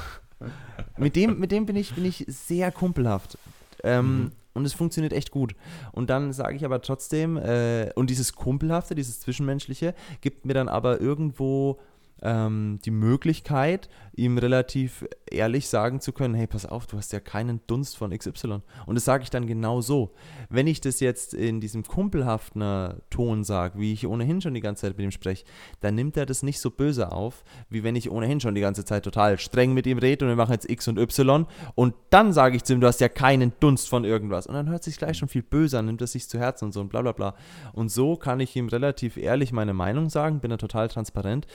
mit, 0.96 1.16
dem, 1.16 1.38
mit 1.38 1.52
dem 1.52 1.66
bin 1.66 1.76
ich, 1.76 1.94
bin 1.94 2.04
ich 2.04 2.24
sehr 2.28 2.72
kumpelhaft. 2.72 3.36
Ähm, 3.82 4.18
mhm. 4.18 4.32
Und 4.54 4.64
es 4.64 4.72
funktioniert 4.72 5.12
echt 5.12 5.32
gut. 5.32 5.56
Und 5.92 6.10
dann 6.10 6.32
sage 6.32 6.54
ich 6.56 6.64
aber 6.64 6.80
trotzdem, 6.80 7.36
äh, 7.36 7.90
und 7.96 8.08
dieses 8.08 8.34
Kumpelhafte, 8.34 8.94
dieses 8.94 9.20
Zwischenmenschliche, 9.20 9.94
gibt 10.20 10.46
mir 10.46 10.54
dann 10.54 10.68
aber 10.68 11.00
irgendwo 11.00 11.80
ähm, 12.22 12.78
die 12.84 12.90
Möglichkeit, 12.90 13.88
ihm 14.16 14.38
relativ 14.38 15.04
ehrlich 15.30 15.68
sagen 15.68 16.00
zu 16.00 16.12
können, 16.12 16.34
hey, 16.34 16.46
pass 16.46 16.66
auf, 16.66 16.86
du 16.86 16.96
hast 16.96 17.12
ja 17.12 17.20
keinen 17.20 17.60
Dunst 17.66 17.96
von 17.96 18.16
XY. 18.16 18.60
Und 18.86 18.94
das 18.94 19.04
sage 19.04 19.24
ich 19.24 19.30
dann 19.30 19.46
genau 19.46 19.80
so. 19.80 20.14
Wenn 20.48 20.66
ich 20.66 20.80
das 20.80 21.00
jetzt 21.00 21.34
in 21.34 21.60
diesem 21.60 21.82
kumpelhaften 21.82 22.94
Ton 23.10 23.44
sage, 23.44 23.78
wie 23.78 23.92
ich 23.92 24.06
ohnehin 24.06 24.40
schon 24.40 24.54
die 24.54 24.60
ganze 24.60 24.82
Zeit 24.82 24.96
mit 24.96 25.04
ihm 25.04 25.10
spreche, 25.10 25.44
dann 25.80 25.94
nimmt 25.94 26.16
er 26.16 26.26
das 26.26 26.42
nicht 26.42 26.60
so 26.60 26.70
böse 26.70 27.12
auf, 27.12 27.44
wie 27.68 27.82
wenn 27.82 27.96
ich 27.96 28.10
ohnehin 28.10 28.40
schon 28.40 28.54
die 28.54 28.60
ganze 28.60 28.84
Zeit 28.84 29.04
total 29.04 29.38
streng 29.38 29.74
mit 29.74 29.86
ihm 29.86 29.98
rede 29.98 30.24
und 30.24 30.30
wir 30.30 30.36
machen 30.36 30.52
jetzt 30.52 30.70
X 30.70 30.88
und 30.88 30.98
Y 30.98 31.46
und 31.74 31.94
dann 32.10 32.32
sage 32.32 32.56
ich 32.56 32.64
zu 32.64 32.72
ihm, 32.72 32.80
du 32.80 32.86
hast 32.86 33.00
ja 33.00 33.08
keinen 33.08 33.52
Dunst 33.60 33.88
von 33.88 34.04
irgendwas. 34.04 34.46
Und 34.46 34.54
dann 34.54 34.70
hört 34.70 34.84
sich 34.84 34.96
gleich 34.96 35.18
schon 35.18 35.28
viel 35.28 35.42
böser 35.42 35.80
an, 35.80 35.86
nimmt 35.86 36.00
er 36.00 36.06
sich 36.06 36.28
zu 36.28 36.38
Herzen 36.38 36.66
und 36.66 36.72
so 36.72 36.80
und 36.80 36.88
bla 36.88 37.02
bla 37.02 37.12
bla. 37.12 37.34
Und 37.72 37.90
so 37.90 38.16
kann 38.16 38.40
ich 38.40 38.54
ihm 38.56 38.68
relativ 38.68 39.16
ehrlich 39.16 39.52
meine 39.52 39.74
Meinung 39.74 40.08
sagen, 40.08 40.40
bin 40.40 40.50
da 40.50 40.56
total 40.56 40.88
transparent 40.88 41.46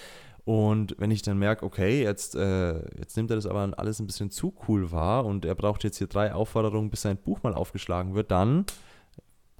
und 0.50 0.96
wenn 0.98 1.12
ich 1.12 1.22
dann 1.22 1.38
merke, 1.38 1.64
okay, 1.64 2.02
jetzt, 2.02 2.34
äh, 2.34 2.80
jetzt 2.98 3.16
nimmt 3.16 3.30
er 3.30 3.36
das 3.36 3.46
aber 3.46 3.72
alles 3.78 4.00
ein 4.00 4.08
bisschen 4.08 4.32
zu 4.32 4.52
cool 4.68 4.92
wahr 4.92 5.24
und 5.24 5.46
er 5.46 5.54
braucht 5.54 5.84
jetzt 5.84 6.00
hier 6.00 6.08
drei 6.08 6.34
Aufforderungen, 6.34 6.90
bis 6.90 7.04
sein 7.04 7.18
Buch 7.18 7.44
mal 7.44 7.54
aufgeschlagen 7.54 8.16
wird, 8.16 8.32
dann, 8.32 8.66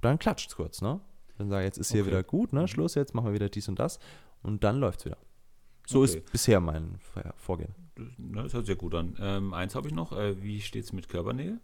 dann 0.00 0.18
klatscht 0.18 0.48
es 0.48 0.56
kurz, 0.56 0.82
ne? 0.82 0.98
Dann 1.38 1.48
sage 1.48 1.62
ich, 1.62 1.66
jetzt 1.66 1.78
ist 1.78 1.92
hier 1.92 2.00
okay. 2.00 2.10
wieder 2.10 2.22
gut, 2.24 2.52
ne? 2.52 2.62
Mhm. 2.62 2.66
Schluss, 2.66 2.96
jetzt 2.96 3.14
machen 3.14 3.26
wir 3.26 3.34
wieder 3.34 3.48
dies 3.48 3.68
und 3.68 3.78
das 3.78 4.00
und 4.42 4.64
dann 4.64 4.80
läuft 4.80 4.98
es 4.98 5.04
wieder. 5.04 5.18
So 5.86 6.00
okay. 6.00 6.06
ist 6.06 6.32
bisher 6.32 6.58
mein 6.58 6.98
Vorgehen. 7.36 7.72
Das 8.18 8.52
hört 8.52 8.66
sich 8.66 8.74
ja 8.74 8.80
gut 8.80 8.96
an. 8.96 9.14
Ähm, 9.20 9.54
eins 9.54 9.76
habe 9.76 9.86
ich 9.86 9.94
noch. 9.94 10.10
Äh, 10.10 10.42
wie 10.42 10.60
steht 10.60 10.82
es 10.82 10.92
mit 10.92 11.08
Körpernähe? 11.08 11.60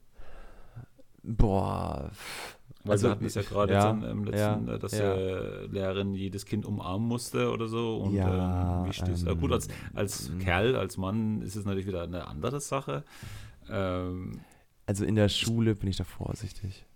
Boah, 1.27 2.11
weil 2.87 2.93
also, 2.93 3.07
wir 3.07 3.11
hatten 3.11 3.25
es 3.25 3.35
ja 3.35 3.43
gerade 3.43 3.73
ja, 3.73 3.91
im 3.91 4.25
letzten, 4.25 4.69
ja, 4.69 4.75
äh, 4.75 4.79
dass 4.79 4.93
ja. 4.97 5.15
äh, 5.15 5.67
Lehrerin 5.67 6.15
jedes 6.15 6.47
Kind 6.47 6.65
umarmen 6.65 7.09
musste 7.09 7.51
oder 7.51 7.67
so. 7.67 7.97
Und 7.97 8.15
ja, 8.15 8.83
ähm, 8.83 8.89
wie 8.89 8.93
stehst 8.93 9.27
ähm, 9.27 9.41
Gut, 9.41 9.53
als, 9.53 9.69
als 9.95 10.29
ähm, 10.29 10.39
Kerl, 10.39 10.77
als 10.77 10.97
Mann 10.97 11.43
ist 11.43 11.57
es 11.57 11.65
natürlich 11.65 11.87
wieder 11.87 12.05
eine 12.05 12.29
andere 12.29 12.61
Sache. 12.61 13.05
Ähm, 13.69 14.41
also 14.87 15.05
in 15.05 15.17
der 15.17 15.29
Schule 15.29 15.75
bin 15.75 15.89
ich 15.89 15.97
da 15.97 16.05
vorsichtig. 16.05 16.87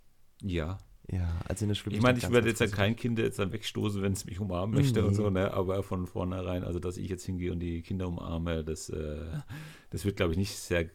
Ja. 0.43 0.79
Ja, 1.11 1.29
also 1.49 1.65
in 1.65 1.71
der 1.71 1.75
Schule. 1.75 1.97
Ich 1.97 2.03
meine, 2.03 2.19
ich 2.19 2.31
werde 2.31 2.49
jetzt 2.49 2.61
ja 2.61 2.69
kein 2.69 2.95
Kind 2.95 3.19
jetzt 3.19 3.41
dann 3.41 3.53
wegstoßen, 3.53 4.01
wenn 4.01 4.13
es 4.13 4.27
mich 4.27 4.39
umarmen 4.39 4.77
möchte 4.77 5.03
mhm. 5.03 5.09
und 5.09 5.15
so, 5.15 5.29
ne? 5.29 5.53
Aber 5.53 5.83
von 5.83 6.07
vornherein, 6.07 6.63
also 6.63 6.79
dass 6.79 6.97
ich 6.97 7.09
jetzt 7.09 7.25
hingehe 7.25 7.51
und 7.51 7.59
die 7.59 7.83
Kinder 7.83 8.07
umarme, 8.07 8.63
das, 8.63 8.91
äh, 8.91 9.19
das 9.91 10.05
wird, 10.05 10.17
glaube 10.17 10.33
ich, 10.33 10.39
nicht 10.39 10.57
sehr 10.57 10.89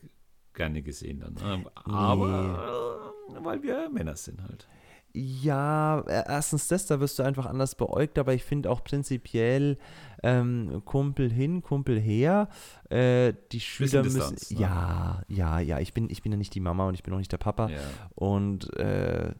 gerne 0.54 0.82
gesehen 0.82 1.20
dann. 1.20 1.36
Ähm, 1.44 1.68
aber 1.84 3.12
äh, 3.12 3.15
weil 3.42 3.64
wir 3.64 3.90
Männer 3.90 4.16
sind 4.16 4.42
halt. 4.42 4.68
Ja, 5.14 6.02
e, 6.02 6.24
erstens 6.28 6.68
das, 6.68 6.88
da 6.88 7.00
wirst 7.00 7.18
du 7.20 7.24
einfach 7.24 7.46
anders 7.46 7.76
beäugt, 7.76 8.20
aber 8.20 8.34
ich 8.34 8.44
finde 8.44 8.70
auch 8.70 8.84
prinzipiell 8.84 9.78
ähm, 10.24 10.82
Kumpel 10.84 11.32
hin, 11.32 11.62
Kumpel 11.62 12.00
her. 12.00 12.50
Äh, 12.90 13.34
die 13.54 13.62
Schüler 13.62 14.04
Distanz, 14.04 14.32
müssen. 14.32 14.56
Ne? 14.56 14.62
Ja, 14.62 15.24
ja, 15.30 15.60
ja. 15.60 15.80
Ich 15.80 15.94
bin, 15.94 16.10
ich 16.10 16.22
bin 16.22 16.34
ja 16.34 16.38
nicht 16.38 16.54
die 16.54 16.60
Mama 16.60 16.88
und 16.88 16.96
ich 16.96 17.04
bin 17.04 17.14
auch 17.14 17.18
nicht 17.18 17.32
der 17.32 17.38
Papa. 17.38 17.70
Ja. 17.70 17.80
Und 18.16 18.76
äh, 18.78 19.34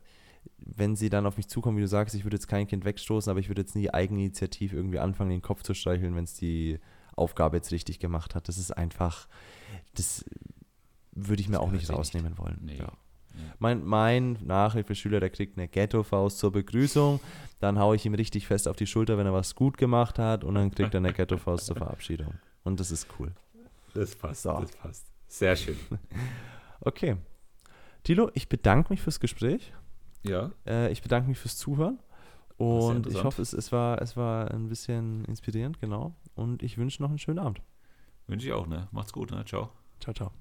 wenn 0.60 0.96
sie 0.96 1.10
dann 1.10 1.26
auf 1.26 1.36
mich 1.36 1.50
zukommen, 1.50 1.78
wie 1.78 1.82
du 1.82 1.88
sagst, 1.88 2.16
ich 2.16 2.24
würde 2.24 2.38
jetzt 2.38 2.48
kein 2.48 2.68
Kind 2.68 2.86
wegstoßen, 2.86 3.30
aber 3.30 3.42
ich 3.42 3.50
würde 3.50 3.62
jetzt 3.62 3.76
nie 3.76 3.90
eigeninitiativ 3.90 4.72
irgendwie 4.72 5.00
anfangen, 5.00 5.30
den 5.30 5.42
Kopf 5.42 5.64
zu 5.64 5.74
streicheln, 5.74 6.16
wenn 6.16 6.24
es 6.24 6.36
die 6.36 6.80
Aufgabe 7.18 7.58
jetzt 7.58 7.72
richtig 7.72 8.00
gemacht 8.00 8.34
hat. 8.34 8.48
Das 8.48 8.58
ist 8.58 8.72
einfach, 8.72 9.28
das 9.94 10.24
würde 11.12 11.42
ich 11.42 11.50
mir 11.50 11.60
auch 11.60 11.72
nicht 11.72 11.90
rausnehmen 11.90 12.32
nicht. 12.32 12.42
wollen. 12.42 12.60
Nee. 12.62 12.78
Ja. 12.78 12.94
Mein, 13.60 13.84
mein 13.84 14.38
Nachhilfeschüler, 14.44 15.20
der 15.20 15.30
kriegt 15.30 15.58
eine 15.58 15.68
Ghetto-Faust 15.68 16.40
zur 16.40 16.52
Begrüßung. 16.52 17.20
Dann 17.60 17.80
haue 17.80 17.96
ich 17.96 18.06
ihm 18.06 18.14
richtig 18.14 18.48
fest 18.48 18.68
auf 18.68 18.76
die 18.76 18.88
Schulter, 18.88 19.18
wenn 19.18 19.26
er 19.26 19.34
was 19.34 19.56
gut 19.56 19.78
gemacht 19.78 20.20
hat. 20.20 20.44
Und 20.44 20.56
dann 20.56 20.72
kriegt 20.72 20.94
er 20.94 21.00
eine 21.00 21.14
Ghetto-Faust 21.14 21.66
zur 21.66 21.76
Verabschiedung. 21.76 22.36
Und 22.64 22.80
das 22.80 22.92
ist 22.92 23.08
cool. 23.20 23.32
Das 23.94 24.16
passt. 24.16 24.44
So. 24.44 24.60
Das 24.60 24.72
passt. 24.72 25.06
Sehr 25.28 25.56
schön. 25.56 25.78
Okay. 26.82 27.16
Tilo, 28.04 28.30
ich 28.36 28.48
bedanke 28.48 28.92
mich 28.92 29.02
fürs 29.02 29.20
Gespräch. 29.20 29.74
Ja. 30.24 30.52
Äh, 30.68 30.92
ich 30.92 31.02
bedanke 31.02 31.30
mich 31.30 31.40
fürs 31.40 31.58
Zuhören. 31.58 31.98
Und 32.58 33.08
ich 33.08 33.24
hoffe, 33.24 33.42
es, 33.42 33.54
es, 33.54 33.72
war, 33.72 34.02
es 34.02 34.16
war 34.16 34.52
ein 34.52 34.70
bisschen 34.70 35.26
inspirierend, 35.26 35.80
genau. 35.82 36.16
Und 36.36 36.64
ich 36.64 36.78
wünsche 36.78 37.02
noch 37.02 37.10
einen 37.10 37.18
schönen 37.18 37.40
Abend. 37.40 37.62
Wünsche 38.28 38.48
ich 38.48 38.54
auch, 38.54 38.68
ne? 38.68 38.88
Macht's 38.92 39.12
gut, 39.12 39.32
ne? 39.32 39.44
Ciao. 39.46 39.72
Ciao, 40.00 40.14
ciao. 40.14 40.32